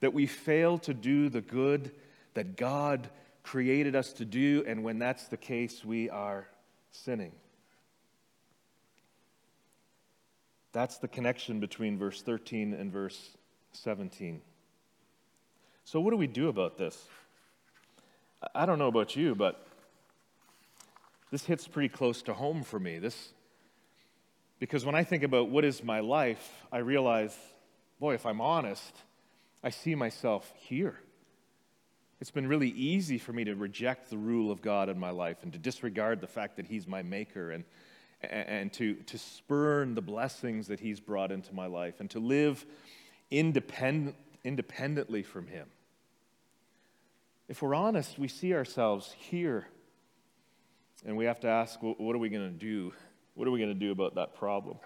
that 0.00 0.14
we 0.14 0.26
fail 0.26 0.78
to 0.78 0.94
do 0.94 1.28
the 1.28 1.42
good 1.42 1.90
that 2.32 2.56
God 2.56 3.10
created 3.42 3.94
us 3.94 4.14
to 4.14 4.24
do. 4.24 4.64
And 4.66 4.82
when 4.82 4.98
that's 4.98 5.28
the 5.28 5.36
case, 5.36 5.84
we 5.84 6.08
are 6.08 6.48
sinning. 6.92 7.32
That's 10.72 10.96
the 10.96 11.08
connection 11.08 11.60
between 11.60 11.98
verse 11.98 12.22
13 12.22 12.72
and 12.72 12.90
verse 12.90 13.36
17. 13.72 14.40
So, 15.84 16.00
what 16.00 16.12
do 16.12 16.16
we 16.16 16.26
do 16.26 16.48
about 16.48 16.78
this? 16.78 17.06
I 18.54 18.66
don't 18.66 18.78
know 18.78 18.88
about 18.88 19.16
you, 19.16 19.34
but 19.34 19.66
this 21.30 21.44
hits 21.44 21.66
pretty 21.66 21.88
close 21.88 22.22
to 22.22 22.34
home 22.34 22.62
for 22.62 22.78
me. 22.78 22.98
This, 22.98 23.32
because 24.58 24.84
when 24.84 24.94
I 24.94 25.04
think 25.04 25.22
about 25.22 25.48
what 25.48 25.64
is 25.64 25.82
my 25.82 26.00
life, 26.00 26.64
I 26.72 26.78
realize, 26.78 27.36
boy, 27.98 28.14
if 28.14 28.26
I'm 28.26 28.40
honest, 28.40 28.94
I 29.62 29.70
see 29.70 29.94
myself 29.94 30.52
here. 30.56 31.00
It's 32.20 32.30
been 32.30 32.46
really 32.46 32.70
easy 32.70 33.18
for 33.18 33.32
me 33.32 33.44
to 33.44 33.54
reject 33.54 34.08
the 34.08 34.16
rule 34.16 34.50
of 34.50 34.62
God 34.62 34.88
in 34.88 34.98
my 34.98 35.10
life 35.10 35.38
and 35.42 35.52
to 35.52 35.58
disregard 35.58 36.20
the 36.20 36.26
fact 36.26 36.56
that 36.56 36.66
He's 36.66 36.86
my 36.86 37.02
maker 37.02 37.50
and, 37.50 37.64
and 38.22 38.72
to, 38.74 38.94
to 38.94 39.18
spurn 39.18 39.94
the 39.94 40.00
blessings 40.00 40.68
that 40.68 40.80
He's 40.80 41.00
brought 41.00 41.30
into 41.30 41.54
my 41.54 41.66
life 41.66 42.00
and 42.00 42.08
to 42.10 42.18
live 42.18 42.64
independent, 43.30 44.16
independently 44.44 45.22
from 45.22 45.46
Him. 45.46 45.66
If 47.48 47.62
we're 47.62 47.74
honest, 47.74 48.18
we 48.18 48.28
see 48.28 48.54
ourselves 48.54 49.14
here. 49.18 49.66
And 51.04 51.16
we 51.16 51.26
have 51.26 51.40
to 51.40 51.48
ask, 51.48 51.80
well, 51.82 51.94
what 51.98 52.16
are 52.16 52.18
we 52.18 52.28
going 52.28 52.50
to 52.52 52.58
do? 52.58 52.92
What 53.34 53.46
are 53.46 53.50
we 53.50 53.60
going 53.60 53.72
to 53.72 53.78
do 53.78 53.92
about 53.92 54.16
that 54.16 54.34
problem? 54.34 54.78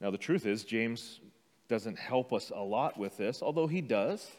Now, 0.00 0.10
the 0.10 0.18
truth 0.18 0.46
is, 0.46 0.64
James 0.64 1.20
doesn't 1.68 1.98
help 1.98 2.32
us 2.32 2.52
a 2.54 2.62
lot 2.62 2.98
with 2.98 3.16
this, 3.16 3.42
although 3.42 3.66
he 3.66 3.80
does. 3.80 4.30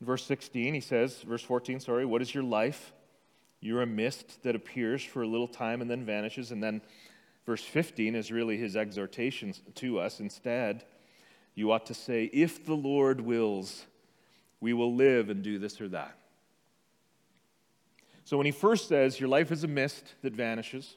verse 0.00 0.24
16, 0.24 0.74
he 0.74 0.80
says, 0.80 1.22
verse 1.22 1.42
14, 1.42 1.80
sorry, 1.80 2.04
what 2.04 2.20
is 2.20 2.34
your 2.34 2.44
life? 2.44 2.92
You're 3.60 3.82
a 3.82 3.86
mist 3.86 4.42
that 4.42 4.54
appears 4.54 5.02
for 5.02 5.22
a 5.22 5.26
little 5.26 5.48
time 5.48 5.80
and 5.80 5.90
then 5.90 6.04
vanishes. 6.04 6.52
And 6.52 6.62
then 6.62 6.82
verse 7.46 7.62
15 7.62 8.14
is 8.14 8.30
really 8.30 8.56
his 8.56 8.76
exhortation 8.76 9.54
to 9.76 9.98
us. 10.00 10.20
Instead, 10.20 10.84
you 11.54 11.72
ought 11.72 11.86
to 11.86 11.94
say, 11.94 12.24
if 12.32 12.64
the 12.64 12.76
Lord 12.76 13.20
wills, 13.20 13.86
we 14.60 14.72
will 14.72 14.94
live 14.94 15.30
and 15.30 15.42
do 15.42 15.58
this 15.58 15.80
or 15.80 15.88
that. 15.88 16.16
So 18.24 18.36
when 18.36 18.46
he 18.46 18.52
first 18.52 18.88
says, 18.88 19.18
Your 19.18 19.28
life 19.28 19.50
is 19.50 19.64
a 19.64 19.68
mist 19.68 20.14
that 20.22 20.34
vanishes, 20.34 20.96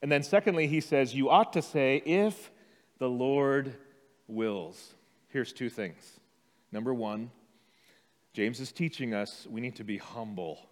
And 0.00 0.10
then, 0.10 0.22
secondly, 0.22 0.66
he 0.66 0.80
says, 0.80 1.14
You 1.14 1.28
ought 1.28 1.52
to 1.52 1.62
say, 1.62 2.02
if 2.06 2.50
the 2.98 3.08
Lord 3.08 3.74
wills. 4.26 4.94
Here's 5.28 5.52
two 5.52 5.68
things. 5.68 6.20
Number 6.70 6.94
one, 6.94 7.30
James 8.32 8.60
is 8.60 8.72
teaching 8.72 9.12
us 9.12 9.46
we 9.50 9.60
need 9.60 9.76
to 9.76 9.84
be 9.84 9.98
humble. 9.98 10.68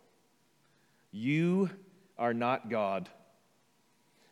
You 1.13 1.71
are 2.19 2.33
not 2.33 2.71
God. 2.71 3.09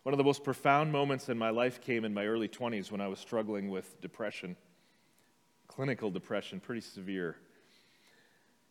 One 0.04 0.14
of 0.14 0.18
the 0.18 0.24
most 0.24 0.44
profound 0.44 0.92
moments 0.92 1.28
in 1.28 1.36
my 1.36 1.50
life 1.50 1.80
came 1.80 2.04
in 2.04 2.14
my 2.14 2.24
early 2.24 2.48
20s 2.48 2.90
when 2.90 3.00
I 3.00 3.08
was 3.08 3.18
struggling 3.18 3.68
with 3.68 4.00
depression, 4.00 4.56
clinical 5.66 6.10
depression, 6.10 6.60
pretty 6.60 6.80
severe. 6.80 7.36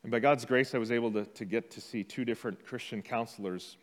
And 0.08 0.12
by 0.14 0.20
God's 0.20 0.46
grace, 0.46 0.74
I 0.74 0.78
was 0.78 0.90
able 0.90 1.12
to, 1.12 1.26
to 1.26 1.44
get 1.44 1.70
to 1.72 1.82
see 1.82 2.02
two 2.02 2.24
different 2.24 2.66
Christian 2.66 3.02
counselors 3.02 3.76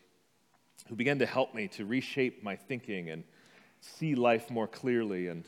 who 0.88 0.96
began 0.96 1.18
to 1.18 1.26
help 1.26 1.54
me 1.54 1.68
to 1.68 1.84
reshape 1.84 2.42
my 2.42 2.56
thinking 2.56 3.10
and 3.10 3.24
see 3.82 4.14
life 4.14 4.50
more 4.50 4.66
clearly. 4.66 5.28
And 5.28 5.44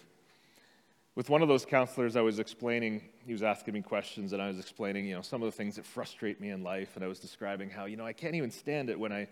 with 1.14 1.30
one 1.30 1.40
of 1.40 1.48
those 1.48 1.64
counselors, 1.64 2.14
I 2.14 2.20
was 2.20 2.38
explaining, 2.38 3.00
he 3.24 3.32
was 3.32 3.42
asking 3.42 3.72
me 3.72 3.80
questions, 3.80 4.34
and 4.34 4.42
I 4.42 4.48
was 4.48 4.58
explaining, 4.58 5.06
you 5.06 5.14
know, 5.14 5.22
some 5.22 5.42
of 5.42 5.46
the 5.46 5.56
things 5.56 5.76
that 5.76 5.86
frustrate 5.86 6.42
me 6.42 6.50
in 6.50 6.62
life. 6.62 6.94
And 6.94 7.02
I 7.02 7.08
was 7.08 7.20
describing 7.20 7.70
how, 7.70 7.86
you 7.86 7.96
know, 7.96 8.04
I 8.04 8.12
can't 8.12 8.34
even 8.34 8.50
stand 8.50 8.90
it 8.90 9.00
when 9.00 9.12
I, 9.12 9.28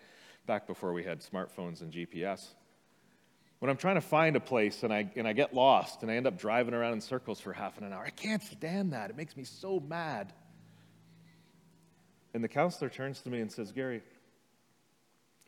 back 0.46 0.66
before 0.66 0.94
we 0.94 1.04
had 1.04 1.20
smartphones 1.20 1.82
and 1.82 1.92
GPS, 1.92 2.54
when 3.58 3.68
I'm 3.70 3.76
trying 3.76 3.96
to 3.96 4.00
find 4.00 4.34
a 4.36 4.40
place 4.40 4.82
and 4.82 4.94
I, 4.94 5.12
and 5.14 5.28
I 5.28 5.34
get 5.34 5.52
lost 5.52 6.00
and 6.00 6.10
I 6.10 6.14
end 6.14 6.26
up 6.26 6.38
driving 6.38 6.72
around 6.72 6.94
in 6.94 7.02
circles 7.02 7.38
for 7.38 7.52
half 7.52 7.76
an 7.76 7.92
hour. 7.92 8.02
I 8.02 8.08
can't 8.08 8.42
stand 8.42 8.94
that. 8.94 9.10
It 9.10 9.16
makes 9.18 9.36
me 9.36 9.44
so 9.44 9.78
mad. 9.78 10.32
And 12.34 12.42
the 12.42 12.48
counselor 12.48 12.90
turns 12.90 13.20
to 13.20 13.30
me 13.30 13.40
and 13.40 13.50
says, 13.50 13.70
Gary, 13.70 14.02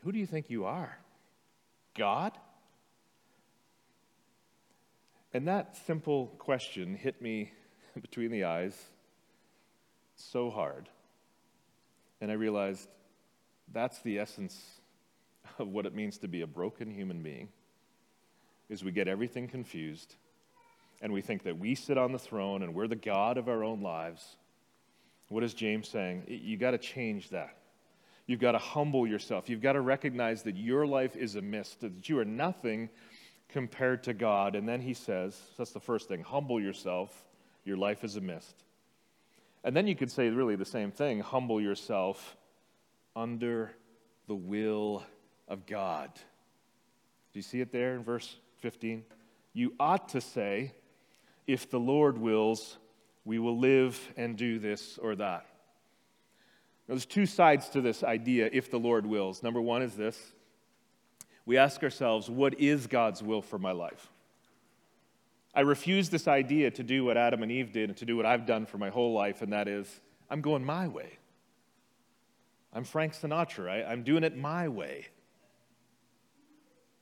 who 0.03 0.13
do 0.13 0.19
you 0.19 0.27
think 0.27 0.49
you 0.49 0.65
are? 0.65 0.97
God? 1.97 2.33
And 5.35 5.49
that 5.49 5.77
simple 5.85 6.29
question 6.39 6.95
hit 6.95 7.21
me 7.21 7.53
between 8.01 8.31
the 8.31 8.45
eyes 8.45 8.75
so 10.15 10.49
hard. 10.49 10.89
And 12.21 12.31
I 12.31 12.35
realized 12.35 12.89
that's 13.73 14.01
the 14.01 14.19
essence 14.21 14.65
of 15.59 15.69
what 15.69 15.87
it 15.87 15.95
means 15.95 16.19
to 16.19 16.29
be 16.29 16.43
a 16.43 16.47
broken 16.47 16.91
human 16.91 17.21
being 17.23 17.49
is 18.69 18.83
we 18.83 18.93
get 18.93 19.09
everything 19.09 19.49
confused 19.49 20.15
and 21.01 21.13
we 21.13 21.21
think 21.21 21.43
that 21.43 21.59
we 21.59 21.75
sit 21.75 21.99
on 21.99 22.13
the 22.13 22.19
throne 22.19 22.63
and 22.63 22.75
we're 22.75 22.89
the 22.89 22.97
god 22.97 23.39
of 23.39 23.49
our 23.49 23.63
own 23.63 23.83
lives. 23.83 24.37
What 25.29 25.43
is 25.43 25.55
James 25.55 25.89
saying? 25.89 26.25
You've 26.29 26.61
got 26.61 26.73
to 26.73 26.79
change 26.79 27.31
that. 27.31 27.57
You've 28.27 28.41
got 28.41 28.53
to 28.53 28.59
humble 28.59 29.07
yourself. 29.07 29.49
You've 29.49 29.63
got 29.63 29.75
to 29.75 29.81
recognize 29.81 30.43
that 30.43 30.57
your 30.57 30.87
life 30.87 31.17
is 31.17 31.37
a 31.37 31.43
mist, 31.43 31.81
that 31.81 32.09
you 32.09 32.19
are 32.19 32.25
nothing 32.25 32.89
compared 33.49 34.03
to 34.05 34.15
God. 34.15 34.57
And 34.57 34.69
then 34.69 34.81
he 34.81 34.95
says, 34.95 35.41
that's 35.57 35.73
the 35.73 35.81
first 35.81 36.09
thing 36.09 36.23
humble 36.23 36.61
yourself. 36.61 37.25
Your 37.65 37.77
life 37.77 38.05
is 38.05 38.17
a 38.17 38.21
mist. 38.21 38.65
And 39.65 39.77
then 39.77 39.87
you 39.87 39.97
could 39.97 40.11
say 40.11 40.29
really 40.29 40.57
the 40.57 40.65
same 40.65 40.91
thing 40.91 41.21
humble 41.21 41.61
yourself 41.61 42.37
under 43.15 43.73
the 44.27 44.35
will 44.35 45.05
of 45.49 45.67
God. 45.67 46.11
Do 46.15 47.39
you 47.39 47.43
see 47.43 47.61
it 47.61 47.73
there 47.73 47.95
in 47.95 48.03
verse 48.03 48.37
15? 48.61 49.05
You 49.53 49.73
ought 49.79 50.09
to 50.11 50.21
say, 50.21 50.73
if 51.47 51.71
the 51.71 51.81
Lord 51.81 52.19
wills, 52.19 52.77
we 53.27 53.41
will 53.41 53.59
live 53.59 54.01
and 54.17 54.37
do 54.37 54.59
this 54.59 54.99
or 55.03 55.17
that. 55.17 55.45
There's 56.87 57.05
two 57.05 57.27
sides 57.27 57.69
to 57.71 57.81
this 57.81 58.05
idea, 58.05 58.49
if 58.53 58.71
the 58.71 58.79
Lord 58.79 59.05
wills. 59.05 59.43
Number 59.43 59.61
one 59.61 59.83
is 59.83 59.95
this 59.95 60.33
we 61.45 61.59
ask 61.59 61.83
ourselves, 61.83 62.31
what 62.31 62.59
is 62.59 62.87
God's 62.87 63.23
will 63.23 63.43
for 63.43 63.59
my 63.59 63.73
life? 63.73 64.11
I 65.55 65.61
refuse 65.61 66.09
this 66.09 66.29
idea 66.29 66.71
to 66.73 66.83
do 66.83 67.05
what 67.05 67.17
Adam 67.17 67.43
and 67.43 67.51
Eve 67.51 67.73
did 67.73 67.91
and 67.91 67.97
to 67.99 68.05
do 68.05 68.17
what 68.17 68.27
I've 68.27 68.47
done 68.47 68.67
for 68.67 68.79
my 68.79 68.91
whole 68.91 69.13
life, 69.13 69.43
and 69.43 69.53
that 69.53 69.69
is, 69.69 70.01
I'm 70.31 70.41
going 70.41 70.65
my 70.65 70.87
way. 70.89 71.19
I'm 72.73 72.85
Frank 72.85 73.15
Sinatra. 73.15 73.87
I, 73.87 73.93
am 73.93 74.03
doing 74.03 74.23
it 74.23 74.37
my 74.37 74.69
way. 74.69 75.07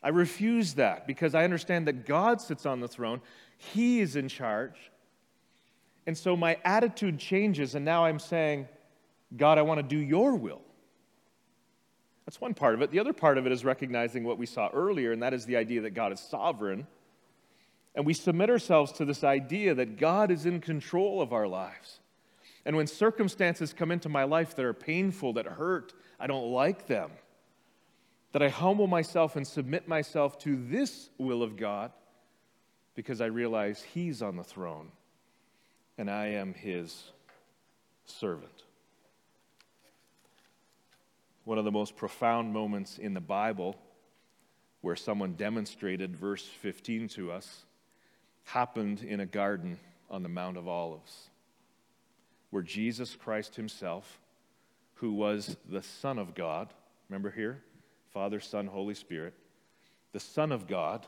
I 0.02 0.10
refuse 0.10 0.74
that 0.74 1.06
because 1.06 1.34
I 1.34 1.44
understand 1.44 1.88
that 1.88 2.06
God 2.06 2.40
sits 2.40 2.64
on 2.64 2.80
the 2.80 2.88
throne, 2.88 3.20
He 3.56 4.00
is 4.00 4.14
in 4.14 4.28
charge. 4.28 4.92
And 6.06 6.16
so 6.16 6.36
my 6.36 6.58
attitude 6.64 7.18
changes, 7.18 7.74
and 7.74 7.84
now 7.84 8.04
I'm 8.04 8.18
saying, 8.18 8.68
God, 9.36 9.58
I 9.58 9.62
want 9.62 9.78
to 9.78 9.82
do 9.82 9.96
your 9.98 10.36
will. 10.36 10.60
That's 12.26 12.40
one 12.40 12.54
part 12.54 12.74
of 12.74 12.82
it. 12.82 12.90
The 12.90 13.00
other 13.00 13.12
part 13.12 13.38
of 13.38 13.46
it 13.46 13.52
is 13.52 13.64
recognizing 13.64 14.24
what 14.24 14.38
we 14.38 14.46
saw 14.46 14.68
earlier, 14.72 15.12
and 15.12 15.22
that 15.22 15.34
is 15.34 15.44
the 15.46 15.56
idea 15.56 15.82
that 15.82 15.90
God 15.90 16.12
is 16.12 16.20
sovereign. 16.20 16.86
And 17.94 18.06
we 18.06 18.14
submit 18.14 18.50
ourselves 18.50 18.92
to 18.92 19.04
this 19.04 19.22
idea 19.24 19.74
that 19.74 19.98
God 19.98 20.30
is 20.30 20.46
in 20.46 20.60
control 20.60 21.20
of 21.20 21.32
our 21.32 21.46
lives. 21.46 22.00
And 22.64 22.76
when 22.76 22.86
circumstances 22.86 23.72
come 23.72 23.90
into 23.90 24.08
my 24.08 24.24
life 24.24 24.56
that 24.56 24.64
are 24.64 24.74
painful, 24.74 25.34
that 25.34 25.46
hurt, 25.46 25.92
I 26.18 26.26
don't 26.26 26.50
like 26.50 26.86
them, 26.86 27.10
that 28.32 28.42
I 28.42 28.48
humble 28.48 28.86
myself 28.86 29.36
and 29.36 29.46
submit 29.46 29.86
myself 29.86 30.38
to 30.40 30.56
this 30.56 31.10
will 31.18 31.42
of 31.42 31.56
God 31.56 31.92
because 32.94 33.20
I 33.20 33.26
realize 33.26 33.82
He's 33.82 34.22
on 34.22 34.36
the 34.36 34.44
throne 34.44 34.90
and 35.98 36.10
I 36.10 36.26
am 36.26 36.54
His 36.54 37.12
servant 38.04 38.64
one 41.44 41.58
of 41.58 41.64
the 41.64 41.72
most 41.72 41.96
profound 41.96 42.52
moments 42.52 42.98
in 42.98 43.14
the 43.14 43.20
Bible 43.20 43.76
where 44.80 44.96
someone 44.96 45.34
demonstrated 45.34 46.16
verse 46.16 46.44
15 46.44 47.08
to 47.08 47.30
us 47.30 47.64
happened 48.44 49.02
in 49.02 49.20
a 49.20 49.26
garden 49.26 49.78
on 50.10 50.22
the 50.22 50.28
Mount 50.28 50.56
of 50.56 50.68
Olives, 50.68 51.30
where 52.50 52.62
Jesus 52.62 53.14
Christ 53.14 53.56
Himself, 53.56 54.20
who 54.94 55.12
was 55.12 55.56
the 55.68 55.82
Son 55.82 56.18
of 56.18 56.34
God, 56.34 56.68
remember 57.08 57.30
here? 57.30 57.62
Father, 58.12 58.40
Son, 58.40 58.66
Holy 58.66 58.94
Spirit, 58.94 59.34
the 60.12 60.20
Son 60.20 60.52
of 60.52 60.66
God, 60.66 61.06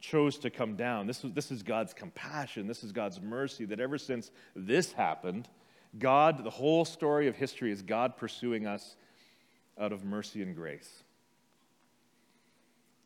chose 0.00 0.38
to 0.38 0.50
come 0.50 0.76
down. 0.76 1.06
This, 1.06 1.22
was, 1.22 1.32
this 1.32 1.50
is 1.50 1.62
God's 1.62 1.92
compassion, 1.92 2.66
this 2.66 2.82
is 2.82 2.92
God's 2.92 3.20
mercy 3.20 3.64
that 3.66 3.80
ever 3.80 3.98
since 3.98 4.30
this 4.56 4.92
happened, 4.92 5.48
God, 5.98 6.44
the 6.44 6.50
whole 6.50 6.84
story 6.84 7.26
of 7.26 7.36
history 7.36 7.72
is 7.72 7.82
God 7.82 8.16
pursuing 8.16 8.66
us 8.66 8.96
out 9.78 9.92
of 9.92 10.04
mercy 10.04 10.42
and 10.42 10.54
grace. 10.54 11.02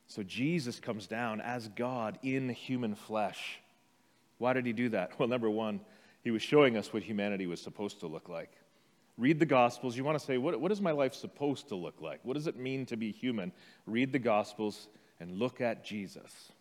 So 0.06 0.22
Jesus 0.22 0.80
comes 0.80 1.06
down 1.06 1.40
as 1.40 1.68
God 1.68 2.18
in 2.22 2.48
human 2.48 2.94
flesh. 2.94 3.60
Why 4.38 4.52
did 4.52 4.66
he 4.66 4.72
do 4.72 4.90
that? 4.90 5.12
Well, 5.18 5.28
number 5.28 5.50
one, 5.50 5.80
he 6.22 6.30
was 6.30 6.42
showing 6.42 6.76
us 6.76 6.92
what 6.92 7.02
humanity 7.02 7.46
was 7.46 7.60
supposed 7.60 8.00
to 8.00 8.06
look 8.06 8.28
like. 8.28 8.52
Read 9.16 9.38
the 9.38 9.46
Gospels. 9.46 9.96
You 9.96 10.04
want 10.04 10.18
to 10.18 10.24
say, 10.24 10.38
what, 10.38 10.60
what 10.60 10.72
is 10.72 10.80
my 10.80 10.90
life 10.90 11.14
supposed 11.14 11.68
to 11.68 11.76
look 11.76 12.00
like? 12.00 12.20
What 12.22 12.34
does 12.34 12.46
it 12.46 12.56
mean 12.56 12.84
to 12.86 12.96
be 12.96 13.12
human? 13.12 13.52
Read 13.86 14.12
the 14.12 14.18
Gospels 14.18 14.88
and 15.20 15.38
look 15.38 15.60
at 15.60 15.84
Jesus. 15.84 16.52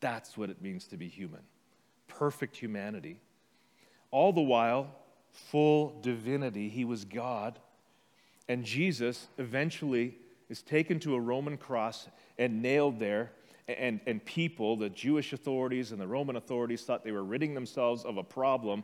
That's 0.00 0.36
what 0.36 0.50
it 0.50 0.62
means 0.62 0.86
to 0.88 0.96
be 0.96 1.08
human. 1.08 1.40
Perfect 2.06 2.56
humanity. 2.56 3.20
All 4.10 4.32
the 4.32 4.40
while, 4.40 4.88
full 5.32 5.98
divinity. 6.00 6.68
He 6.68 6.84
was 6.84 7.04
God 7.04 7.58
and 8.48 8.64
Jesus 8.64 9.28
eventually 9.36 10.16
is 10.48 10.62
taken 10.62 10.98
to 11.00 11.14
a 11.14 11.20
Roman 11.20 11.58
cross 11.58 12.08
and 12.38 12.62
nailed 12.62 12.98
there. 12.98 13.32
And, 13.68 14.00
and 14.06 14.24
people, 14.24 14.76
the 14.76 14.88
Jewish 14.88 15.34
authorities 15.34 15.92
and 15.92 16.00
the 16.00 16.06
Roman 16.06 16.36
authorities, 16.36 16.82
thought 16.82 17.04
they 17.04 17.12
were 17.12 17.24
ridding 17.24 17.52
themselves 17.52 18.02
of 18.06 18.16
a 18.16 18.24
problem. 18.24 18.82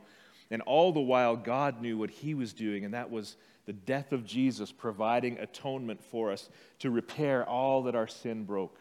And 0.51 0.61
all 0.63 0.93
the 0.93 1.01
while, 1.01 1.37
God 1.37 1.81
knew 1.81 1.97
what 1.97 2.11
He 2.11 2.35
was 2.35 2.53
doing, 2.53 2.85
and 2.85 2.93
that 2.93 3.11
was 3.11 3.37
the 3.65 3.73
death 3.73 4.13
of 4.13 4.27
Jesus 4.27 4.71
providing 4.71 5.39
atonement 5.39 6.05
for 6.05 6.31
us 6.31 6.51
to 6.81 6.91
repair 6.91 7.49
all 7.49 7.85
that 7.85 7.95
our 7.95 8.07
sin 8.07 8.45
broke. 8.45 8.79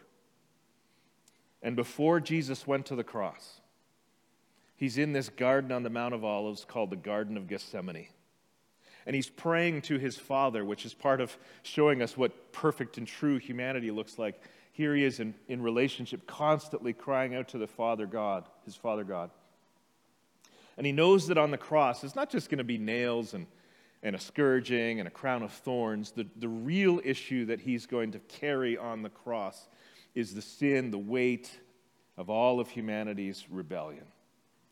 And 1.64 1.76
before 1.76 2.20
Jesus 2.20 2.68
went 2.68 2.86
to 2.88 2.96
the 2.96 3.04
cross, 3.04 3.62
He's 4.76 4.98
in 4.98 5.14
this 5.14 5.30
garden 5.30 5.72
on 5.72 5.84
the 5.84 5.90
Mount 5.90 6.14
of 6.14 6.26
Olives 6.26 6.66
called 6.66 6.90
the 6.90 6.98
Garden 6.98 7.38
of 7.38 7.48
Gethsemane 7.48 8.08
and 9.06 9.16
he's 9.16 9.30
praying 9.30 9.82
to 9.84 9.98
his 9.98 10.18
Father, 10.18 10.64
which 10.64 10.86
is 10.86 10.94
part 10.94 11.20
of 11.20 11.38
showing 11.62 12.02
us 12.02 12.18
what 12.18 12.52
perfect 12.52 12.98
and 12.98 13.08
true 13.08 13.38
humanity 13.38 13.92
looks 13.92 14.18
like. 14.18 14.42
Here 14.72 14.96
he 14.96 15.04
is 15.04 15.20
in, 15.20 15.36
in 15.48 15.62
relationship, 15.62 16.26
constantly 16.26 16.94
crying 16.94 17.36
out 17.36 17.50
to 17.50 17.58
the 17.58 17.68
Father 17.68 18.06
God, 18.06 18.46
his 18.66 18.76
Father 18.76 19.04
God. 19.04 19.30
And 20.78 20.86
he 20.86 20.92
knows 20.92 21.28
that 21.28 21.38
on 21.38 21.52
the 21.52 21.58
cross, 21.58 22.04
it's 22.04 22.16
not 22.16 22.30
just 22.30 22.50
going 22.50 22.58
to 22.58 22.64
be 22.64 22.78
nails 22.78 23.34
and, 23.34 23.46
and 24.02 24.16
a 24.16 24.20
scourging 24.20 25.00
and 25.00 25.08
a 25.08 25.12
crown 25.12 25.44
of 25.44 25.52
thorns. 25.52 26.12
The, 26.12 26.26
the 26.38 26.48
real 26.48 27.00
issue 27.04 27.46
that 27.46 27.60
he's 27.60 27.86
going 27.86 28.12
to 28.14 28.20
carry 28.20 28.78
on 28.78 29.04
the 29.04 29.10
cross 29.10 29.68
is 30.16 30.34
the 30.34 30.42
sin, 30.42 30.92
the 30.92 30.98
weight 30.98 31.52
of 32.18 32.30
all 32.30 32.60
of 32.60 32.70
humanity's 32.70 33.46
rebellion. 33.50 34.06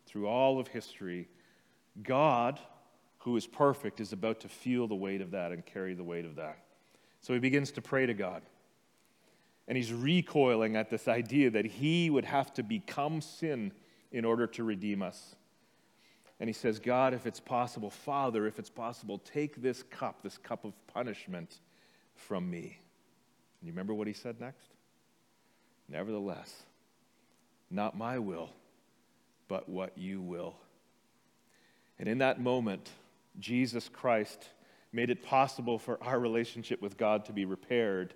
Through 0.06 0.28
all 0.28 0.60
of 0.60 0.68
history, 0.68 1.30
God 2.02 2.60
who 3.22 3.38
is 3.38 3.46
perfect, 3.46 4.00
is 4.00 4.14
about 4.14 4.40
to 4.40 4.50
feel 4.50 4.88
the 4.88 4.96
weight 4.96 5.22
of 5.22 5.32
that 5.32 5.52
and 5.52 5.66
carry 5.66 5.94
the 5.94 6.04
weight 6.04 6.26
of 6.26 6.36
that. 6.36 6.58
So 7.22 7.34
he 7.34 7.40
begins 7.40 7.72
to 7.74 7.82
pray 7.82 8.08
to 8.08 8.14
God. 8.14 8.42
And 9.68 9.78
he's 9.78 9.94
recoiling 9.94 10.76
at 10.76 10.90
this 10.90 11.08
idea 11.08 11.52
that 11.52 11.66
he 11.66 12.10
would 12.10 12.26
have 12.26 12.52
to 12.56 12.64
become 12.64 13.22
sin 13.22 13.74
in 14.12 14.26
order 14.26 14.48
to 14.48 14.64
redeem 14.64 15.04
us. 15.04 15.36
And 16.40 16.50
he 16.50 16.54
says, 16.54 16.80
God, 16.80 17.14
if 17.14 17.28
it's 17.28 17.40
possible, 17.40 17.92
Father, 17.92 18.48
if 18.48 18.58
it's 18.58 18.72
possible, 18.72 19.20
take 19.20 19.62
this 19.62 19.84
cup, 19.84 20.24
this 20.24 20.40
cup 20.40 20.66
of 20.66 20.74
punishment 20.88 21.60
from 22.16 22.50
me. 22.50 22.80
And 23.60 23.68
you 23.68 23.72
remember 23.72 23.94
what 23.94 24.08
he 24.08 24.14
said 24.14 24.42
next? 24.42 24.72
Nevertheless, 25.92 26.64
not 27.70 27.98
my 27.98 28.18
will, 28.18 28.50
but 29.50 29.68
what 29.68 29.98
you 29.98 30.22
will. 30.22 30.56
And 32.00 32.08
in 32.08 32.20
that 32.20 32.40
moment, 32.40 32.90
Jesus 33.40 33.90
Christ 33.90 34.48
made 34.94 35.10
it 35.10 35.22
possible 35.22 35.78
for 35.78 36.02
our 36.02 36.18
relationship 36.18 36.82
with 36.82 36.98
God 36.98 37.26
to 37.26 37.34
be 37.34 37.44
repaired. 37.44 38.14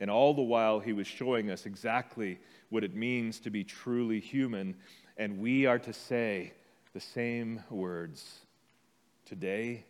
And 0.00 0.10
all 0.10 0.34
the 0.34 0.42
while, 0.42 0.80
he 0.80 0.92
was 0.92 1.06
showing 1.06 1.48
us 1.48 1.64
exactly 1.64 2.40
what 2.70 2.82
it 2.82 2.96
means 2.96 3.38
to 3.40 3.50
be 3.50 3.62
truly 3.62 4.18
human. 4.18 4.74
And 5.16 5.38
we 5.38 5.66
are 5.66 5.78
to 5.78 5.92
say 5.92 6.52
the 6.92 7.00
same 7.00 7.62
words 7.70 8.40
today 9.26 9.84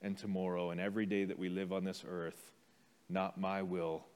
and 0.00 0.16
tomorrow 0.16 0.70
and 0.70 0.80
every 0.80 1.04
day 1.04 1.24
that 1.24 1.38
we 1.38 1.50
live 1.50 1.74
on 1.74 1.84
this 1.84 2.04
earth. 2.08 2.52
Not 3.10 3.38
my 3.38 3.60
will, 3.60 4.06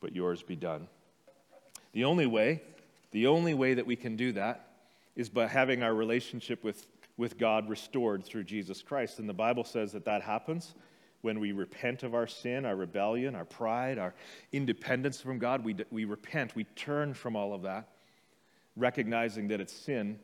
but 0.00 0.14
yours 0.14 0.42
be 0.42 0.56
done. 0.56 0.88
The 1.94 2.04
only 2.04 2.26
way, 2.26 2.60
the 3.12 3.28
only 3.28 3.54
way 3.54 3.74
that 3.74 3.86
we 3.86 3.96
can 3.96 4.16
do 4.16 4.32
that 4.32 4.68
is 5.14 5.28
by 5.28 5.46
having 5.46 5.84
our 5.84 5.94
relationship 5.94 6.64
with, 6.64 6.86
with 7.16 7.38
God 7.38 7.68
restored 7.68 8.24
through 8.24 8.44
Jesus 8.44 8.82
Christ. 8.82 9.20
And 9.20 9.28
the 9.28 9.32
Bible 9.32 9.62
says 9.62 9.92
that 9.92 10.04
that 10.04 10.20
happens 10.20 10.74
when 11.22 11.38
we 11.38 11.52
repent 11.52 12.02
of 12.02 12.12
our 12.12 12.26
sin, 12.26 12.66
our 12.66 12.74
rebellion, 12.74 13.36
our 13.36 13.44
pride, 13.44 13.96
our 13.98 14.12
independence 14.52 15.20
from 15.20 15.38
God. 15.38 15.64
We, 15.64 15.76
we 15.92 16.04
repent, 16.04 16.56
we 16.56 16.64
turn 16.76 17.14
from 17.14 17.36
all 17.36 17.54
of 17.54 17.62
that, 17.62 17.88
recognizing 18.76 19.48
that 19.48 19.60
it's 19.60 19.72
sin. 19.72 20.18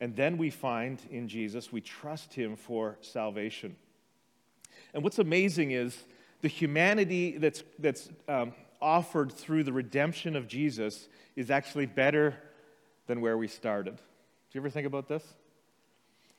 And 0.00 0.16
then 0.16 0.38
we 0.38 0.48
find 0.48 0.98
in 1.10 1.28
Jesus, 1.28 1.70
we 1.70 1.82
trust 1.82 2.32
Him 2.32 2.56
for 2.56 2.96
salvation. 3.02 3.76
And 4.94 5.04
what's 5.04 5.18
amazing 5.18 5.72
is 5.72 5.96
the 6.40 6.48
humanity 6.48 7.36
that's, 7.36 7.62
that's 7.78 8.08
um, 8.28 8.52
offered 8.82 9.32
through 9.32 9.64
the 9.64 9.72
redemption 9.72 10.36
of 10.36 10.48
Jesus 10.48 11.08
is 11.36 11.50
actually 11.50 11.86
better 11.86 12.34
than 13.06 13.20
where 13.20 13.38
we 13.38 13.48
started. 13.48 13.96
Do 13.96 14.02
you 14.52 14.60
ever 14.60 14.70
think 14.70 14.86
about 14.86 15.08
this? 15.08 15.24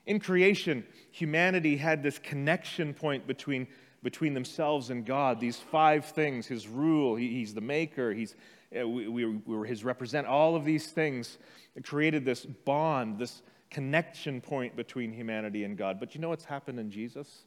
In 0.06 0.20
creation, 0.20 0.86
humanity 1.12 1.78
had 1.78 2.04
this 2.04 2.20
connection 2.20 2.94
point 2.94 3.26
between 3.26 3.68
between 4.04 4.34
themselves 4.34 4.90
and 4.90 5.06
God. 5.06 5.40
These 5.40 5.58
five 5.58 6.06
things 6.06 6.46
His 6.46 6.68
rule, 6.68 7.16
he, 7.16 7.30
He's 7.30 7.54
the 7.54 7.62
maker, 7.62 8.12
he's, 8.12 8.36
uh, 8.78 8.88
we, 8.88 9.08
we, 9.08 9.26
we 9.26 9.56
were 9.56 9.66
His 9.66 9.84
represent, 9.84 10.28
all 10.28 10.56
of 10.56 10.66
these 10.66 10.88
things 10.88 11.38
created 11.84 12.26
this 12.26 12.46
bond, 12.46 13.18
this 13.18 13.42
connection 13.72 14.42
point 14.42 14.76
between 14.76 15.12
humanity 15.12 15.64
and 15.64 15.78
God. 15.78 16.00
But 16.00 16.14
you 16.14 16.22
know 16.22 16.30
what's 16.30 16.46
happened 16.46 16.80
in 16.80 16.92
Jesus? 16.92 17.46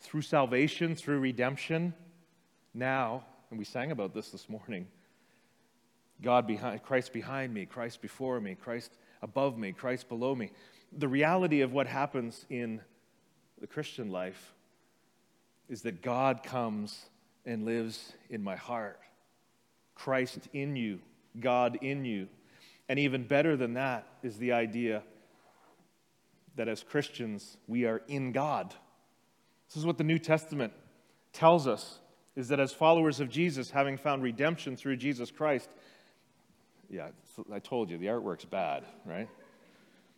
Through 0.00 0.22
salvation, 0.22 0.94
through 0.94 1.20
redemption, 1.20 1.94
now, 2.74 3.24
and 3.54 3.58
we 3.60 3.64
sang 3.64 3.92
about 3.92 4.12
this 4.12 4.30
this 4.30 4.48
morning 4.48 4.84
God 6.20 6.44
behind, 6.44 6.82
Christ 6.82 7.12
behind 7.12 7.54
me, 7.54 7.66
Christ 7.66 8.02
before 8.02 8.40
me, 8.40 8.56
Christ 8.56 8.90
above 9.22 9.56
me, 9.56 9.70
Christ 9.70 10.08
below 10.08 10.34
me. 10.34 10.50
The 10.98 11.06
reality 11.06 11.60
of 11.60 11.72
what 11.72 11.86
happens 11.86 12.46
in 12.50 12.80
the 13.60 13.68
Christian 13.68 14.10
life 14.10 14.54
is 15.68 15.82
that 15.82 16.02
God 16.02 16.42
comes 16.42 17.06
and 17.46 17.64
lives 17.64 18.12
in 18.28 18.42
my 18.42 18.56
heart. 18.56 18.98
Christ 19.94 20.48
in 20.52 20.74
you, 20.74 20.98
God 21.38 21.78
in 21.80 22.04
you. 22.04 22.26
And 22.88 22.98
even 22.98 23.22
better 23.22 23.56
than 23.56 23.74
that 23.74 24.04
is 24.24 24.36
the 24.38 24.50
idea 24.50 25.04
that 26.56 26.66
as 26.66 26.82
Christians, 26.82 27.56
we 27.68 27.84
are 27.84 28.02
in 28.08 28.32
God. 28.32 28.74
This 29.68 29.76
is 29.76 29.86
what 29.86 29.96
the 29.96 30.02
New 30.02 30.18
Testament 30.18 30.72
tells 31.32 31.68
us 31.68 32.00
is 32.36 32.48
that 32.48 32.60
as 32.60 32.72
followers 32.72 33.20
of 33.20 33.28
Jesus, 33.28 33.70
having 33.70 33.96
found 33.96 34.22
redemption 34.22 34.76
through 34.76 34.96
Jesus 34.96 35.30
Christ, 35.30 35.68
yeah, 36.90 37.08
I 37.52 37.58
told 37.58 37.90
you, 37.90 37.98
the 37.98 38.06
artwork's 38.06 38.44
bad, 38.44 38.84
right? 39.04 39.28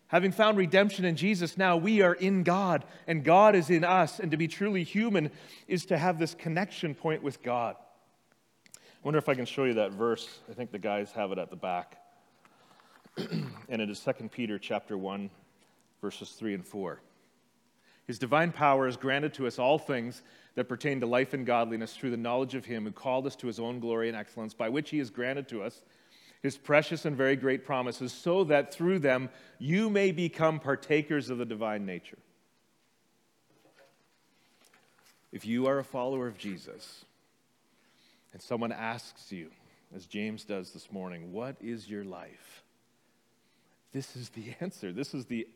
Having 0.08 0.32
found 0.32 0.56
redemption 0.56 1.04
in 1.04 1.16
Jesus, 1.16 1.56
now 1.56 1.76
we 1.76 2.00
are 2.00 2.14
in 2.14 2.42
God 2.44 2.84
and 3.06 3.24
God 3.24 3.56
is 3.56 3.70
in 3.70 3.82
us. 3.82 4.20
And 4.20 4.30
to 4.30 4.36
be 4.36 4.46
truly 4.46 4.84
human 4.84 5.30
is 5.66 5.86
to 5.86 5.98
have 5.98 6.18
this 6.18 6.34
connection 6.34 6.94
point 6.94 7.22
with 7.22 7.42
God. 7.42 7.76
I 7.76 8.80
wonder 9.02 9.18
if 9.18 9.28
I 9.28 9.34
can 9.34 9.46
show 9.46 9.64
you 9.64 9.74
that 9.74 9.92
verse. 9.92 10.38
I 10.50 10.54
think 10.54 10.70
the 10.70 10.78
guys 10.78 11.10
have 11.12 11.32
it 11.32 11.38
at 11.38 11.50
the 11.50 11.56
back. 11.56 11.98
and 13.16 13.82
it 13.82 13.90
is 13.90 14.00
2 14.00 14.28
Peter 14.28 14.58
chapter 14.58 14.96
1, 14.96 15.28
verses 16.00 16.30
3 16.30 16.54
and 16.54 16.66
4. 16.66 17.00
His 18.06 18.18
divine 18.18 18.52
power 18.52 18.86
has 18.86 18.96
granted 18.96 19.34
to 19.34 19.46
us 19.46 19.58
all 19.58 19.78
things 19.78 20.22
that 20.54 20.68
pertain 20.68 21.00
to 21.00 21.06
life 21.06 21.34
and 21.34 21.44
godliness 21.44 21.94
through 21.94 22.10
the 22.10 22.16
knowledge 22.16 22.54
of 22.54 22.64
him 22.64 22.84
who 22.84 22.92
called 22.92 23.26
us 23.26 23.36
to 23.36 23.46
his 23.46 23.58
own 23.58 23.80
glory 23.80 24.08
and 24.08 24.16
excellence, 24.16 24.54
by 24.54 24.68
which 24.68 24.90
he 24.90 24.98
has 24.98 25.10
granted 25.10 25.48
to 25.48 25.62
us 25.62 25.82
his 26.42 26.56
precious 26.56 27.04
and 27.04 27.16
very 27.16 27.34
great 27.34 27.64
promises, 27.64 28.12
so 28.12 28.44
that 28.44 28.72
through 28.72 29.00
them 29.00 29.28
you 29.58 29.90
may 29.90 30.12
become 30.12 30.60
partakers 30.60 31.30
of 31.30 31.38
the 31.38 31.44
divine 31.44 31.84
nature. 31.84 32.18
If 35.32 35.44
you 35.44 35.66
are 35.66 35.78
a 35.78 35.84
follower 35.84 36.28
of 36.28 36.38
Jesus 36.38 37.04
and 38.32 38.40
someone 38.40 38.72
asks 38.72 39.32
you, 39.32 39.50
as 39.94 40.06
James 40.06 40.44
does 40.44 40.70
this 40.70 40.92
morning, 40.92 41.32
what 41.32 41.56
is 41.60 41.88
your 41.88 42.04
life? 42.04 42.62
This 43.92 44.14
is 44.14 44.28
the 44.30 44.54
answer. 44.60 44.92
This 44.92 45.14
is 45.14 45.26
the 45.26 45.48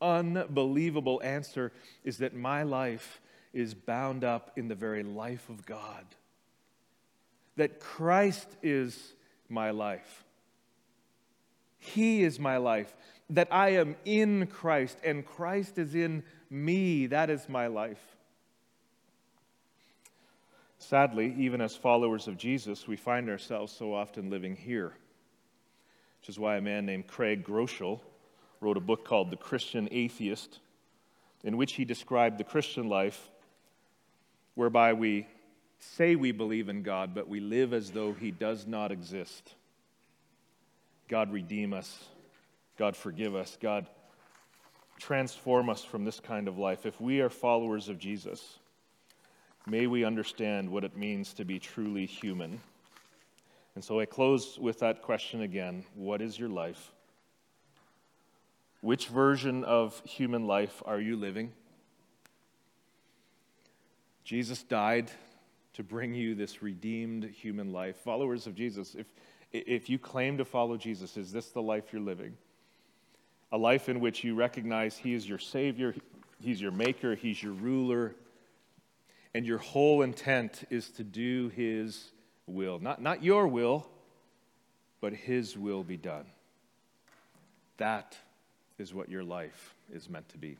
unbelievable 0.00 1.20
answer 1.22 1.72
is 2.04 2.18
that 2.18 2.34
my 2.34 2.62
life 2.62 3.20
is 3.52 3.74
bound 3.74 4.24
up 4.24 4.52
in 4.56 4.68
the 4.68 4.74
very 4.74 5.02
life 5.02 5.48
of 5.48 5.64
God. 5.66 6.04
That 7.56 7.80
Christ 7.80 8.48
is 8.62 9.14
my 9.48 9.70
life. 9.70 10.24
He 11.78 12.22
is 12.22 12.38
my 12.38 12.56
life. 12.58 12.94
That 13.30 13.48
I 13.50 13.70
am 13.70 13.96
in 14.04 14.46
Christ 14.46 14.98
and 15.04 15.24
Christ 15.24 15.78
is 15.78 15.94
in 15.94 16.22
me. 16.50 17.06
That 17.06 17.30
is 17.30 17.48
my 17.48 17.66
life. 17.66 18.00
Sadly, 20.78 21.34
even 21.36 21.60
as 21.60 21.74
followers 21.76 22.28
of 22.28 22.38
Jesus, 22.38 22.86
we 22.86 22.96
find 22.96 23.28
ourselves 23.28 23.72
so 23.72 23.92
often 23.92 24.30
living 24.30 24.54
here, 24.54 24.92
which 26.20 26.28
is 26.28 26.38
why 26.38 26.56
a 26.56 26.60
man 26.60 26.86
named 26.86 27.08
Craig 27.08 27.44
Groeschel 27.44 28.00
wrote 28.60 28.76
a 28.76 28.80
book 28.80 29.04
called 29.04 29.30
The 29.30 29.36
Christian 29.36 29.88
Atheist, 29.90 30.58
in 31.44 31.56
which 31.56 31.74
he 31.74 31.84
described 31.84 32.38
the 32.38 32.44
Christian 32.44 32.88
life 32.88 33.30
whereby 34.54 34.92
we 34.92 35.26
say 35.78 36.16
we 36.16 36.32
believe 36.32 36.68
in 36.68 36.82
God, 36.82 37.14
but 37.14 37.28
we 37.28 37.38
live 37.38 37.72
as 37.72 37.92
though 37.92 38.12
he 38.12 38.30
does 38.30 38.66
not 38.66 38.90
exist. 38.90 39.54
God, 41.08 41.32
redeem 41.32 41.72
us. 41.72 42.04
God, 42.76 42.96
forgive 42.96 43.34
us. 43.34 43.56
God, 43.60 43.86
transform 44.98 45.70
us 45.70 45.84
from 45.84 46.04
this 46.04 46.20
kind 46.20 46.48
of 46.48 46.58
life. 46.58 46.86
If 46.86 47.00
we 47.00 47.20
are 47.20 47.30
followers 47.30 47.88
of 47.88 47.98
Jesus, 47.98 48.58
may 49.66 49.86
we 49.86 50.04
understand 50.04 50.68
what 50.68 50.84
it 50.84 50.96
means 50.96 51.32
to 51.34 51.44
be 51.44 51.58
truly 51.58 52.06
human. 52.06 52.60
And 53.74 53.84
so 53.84 54.00
I 54.00 54.06
close 54.06 54.58
with 54.58 54.80
that 54.80 55.02
question 55.02 55.42
again 55.42 55.84
What 55.94 56.20
is 56.20 56.38
your 56.38 56.48
life? 56.48 56.92
Which 58.80 59.08
version 59.08 59.64
of 59.64 60.00
human 60.04 60.46
life 60.46 60.82
are 60.86 61.00
you 61.00 61.16
living? 61.16 61.52
Jesus 64.24 64.62
died 64.62 65.10
to 65.74 65.82
bring 65.82 66.14
you 66.14 66.34
this 66.34 66.62
redeemed 66.62 67.24
human 67.24 67.72
life. 67.72 67.96
Followers 67.96 68.46
of 68.46 68.54
Jesus, 68.54 68.94
if, 68.94 69.06
if 69.52 69.88
you 69.88 69.98
claim 69.98 70.38
to 70.38 70.44
follow 70.44 70.76
Jesus, 70.76 71.16
is 71.16 71.32
this 71.32 71.48
the 71.48 71.62
life 71.62 71.92
you're 71.92 72.02
living? 72.02 72.36
A 73.50 73.58
life 73.58 73.88
in 73.88 74.00
which 74.00 74.22
you 74.22 74.34
recognize 74.34 74.96
He 74.96 75.14
is 75.14 75.28
your 75.28 75.38
Savior, 75.38 75.94
He's 76.40 76.60
your 76.60 76.72
Maker, 76.72 77.14
He's 77.14 77.42
your 77.42 77.54
ruler, 77.54 78.14
and 79.34 79.46
your 79.46 79.58
whole 79.58 80.02
intent 80.02 80.64
is 80.70 80.90
to 80.90 81.04
do 81.04 81.48
His 81.48 82.12
will. 82.46 82.78
Not, 82.78 83.00
not 83.00 83.22
your 83.22 83.48
will, 83.48 83.88
but 85.00 85.14
His 85.14 85.56
will 85.56 85.82
be 85.82 85.96
done. 85.96 86.26
That 87.78 88.16
is 88.78 88.94
what 88.94 89.08
your 89.08 89.24
life 89.24 89.74
is 89.92 90.08
meant 90.08 90.28
to 90.30 90.38
be. 90.38 90.56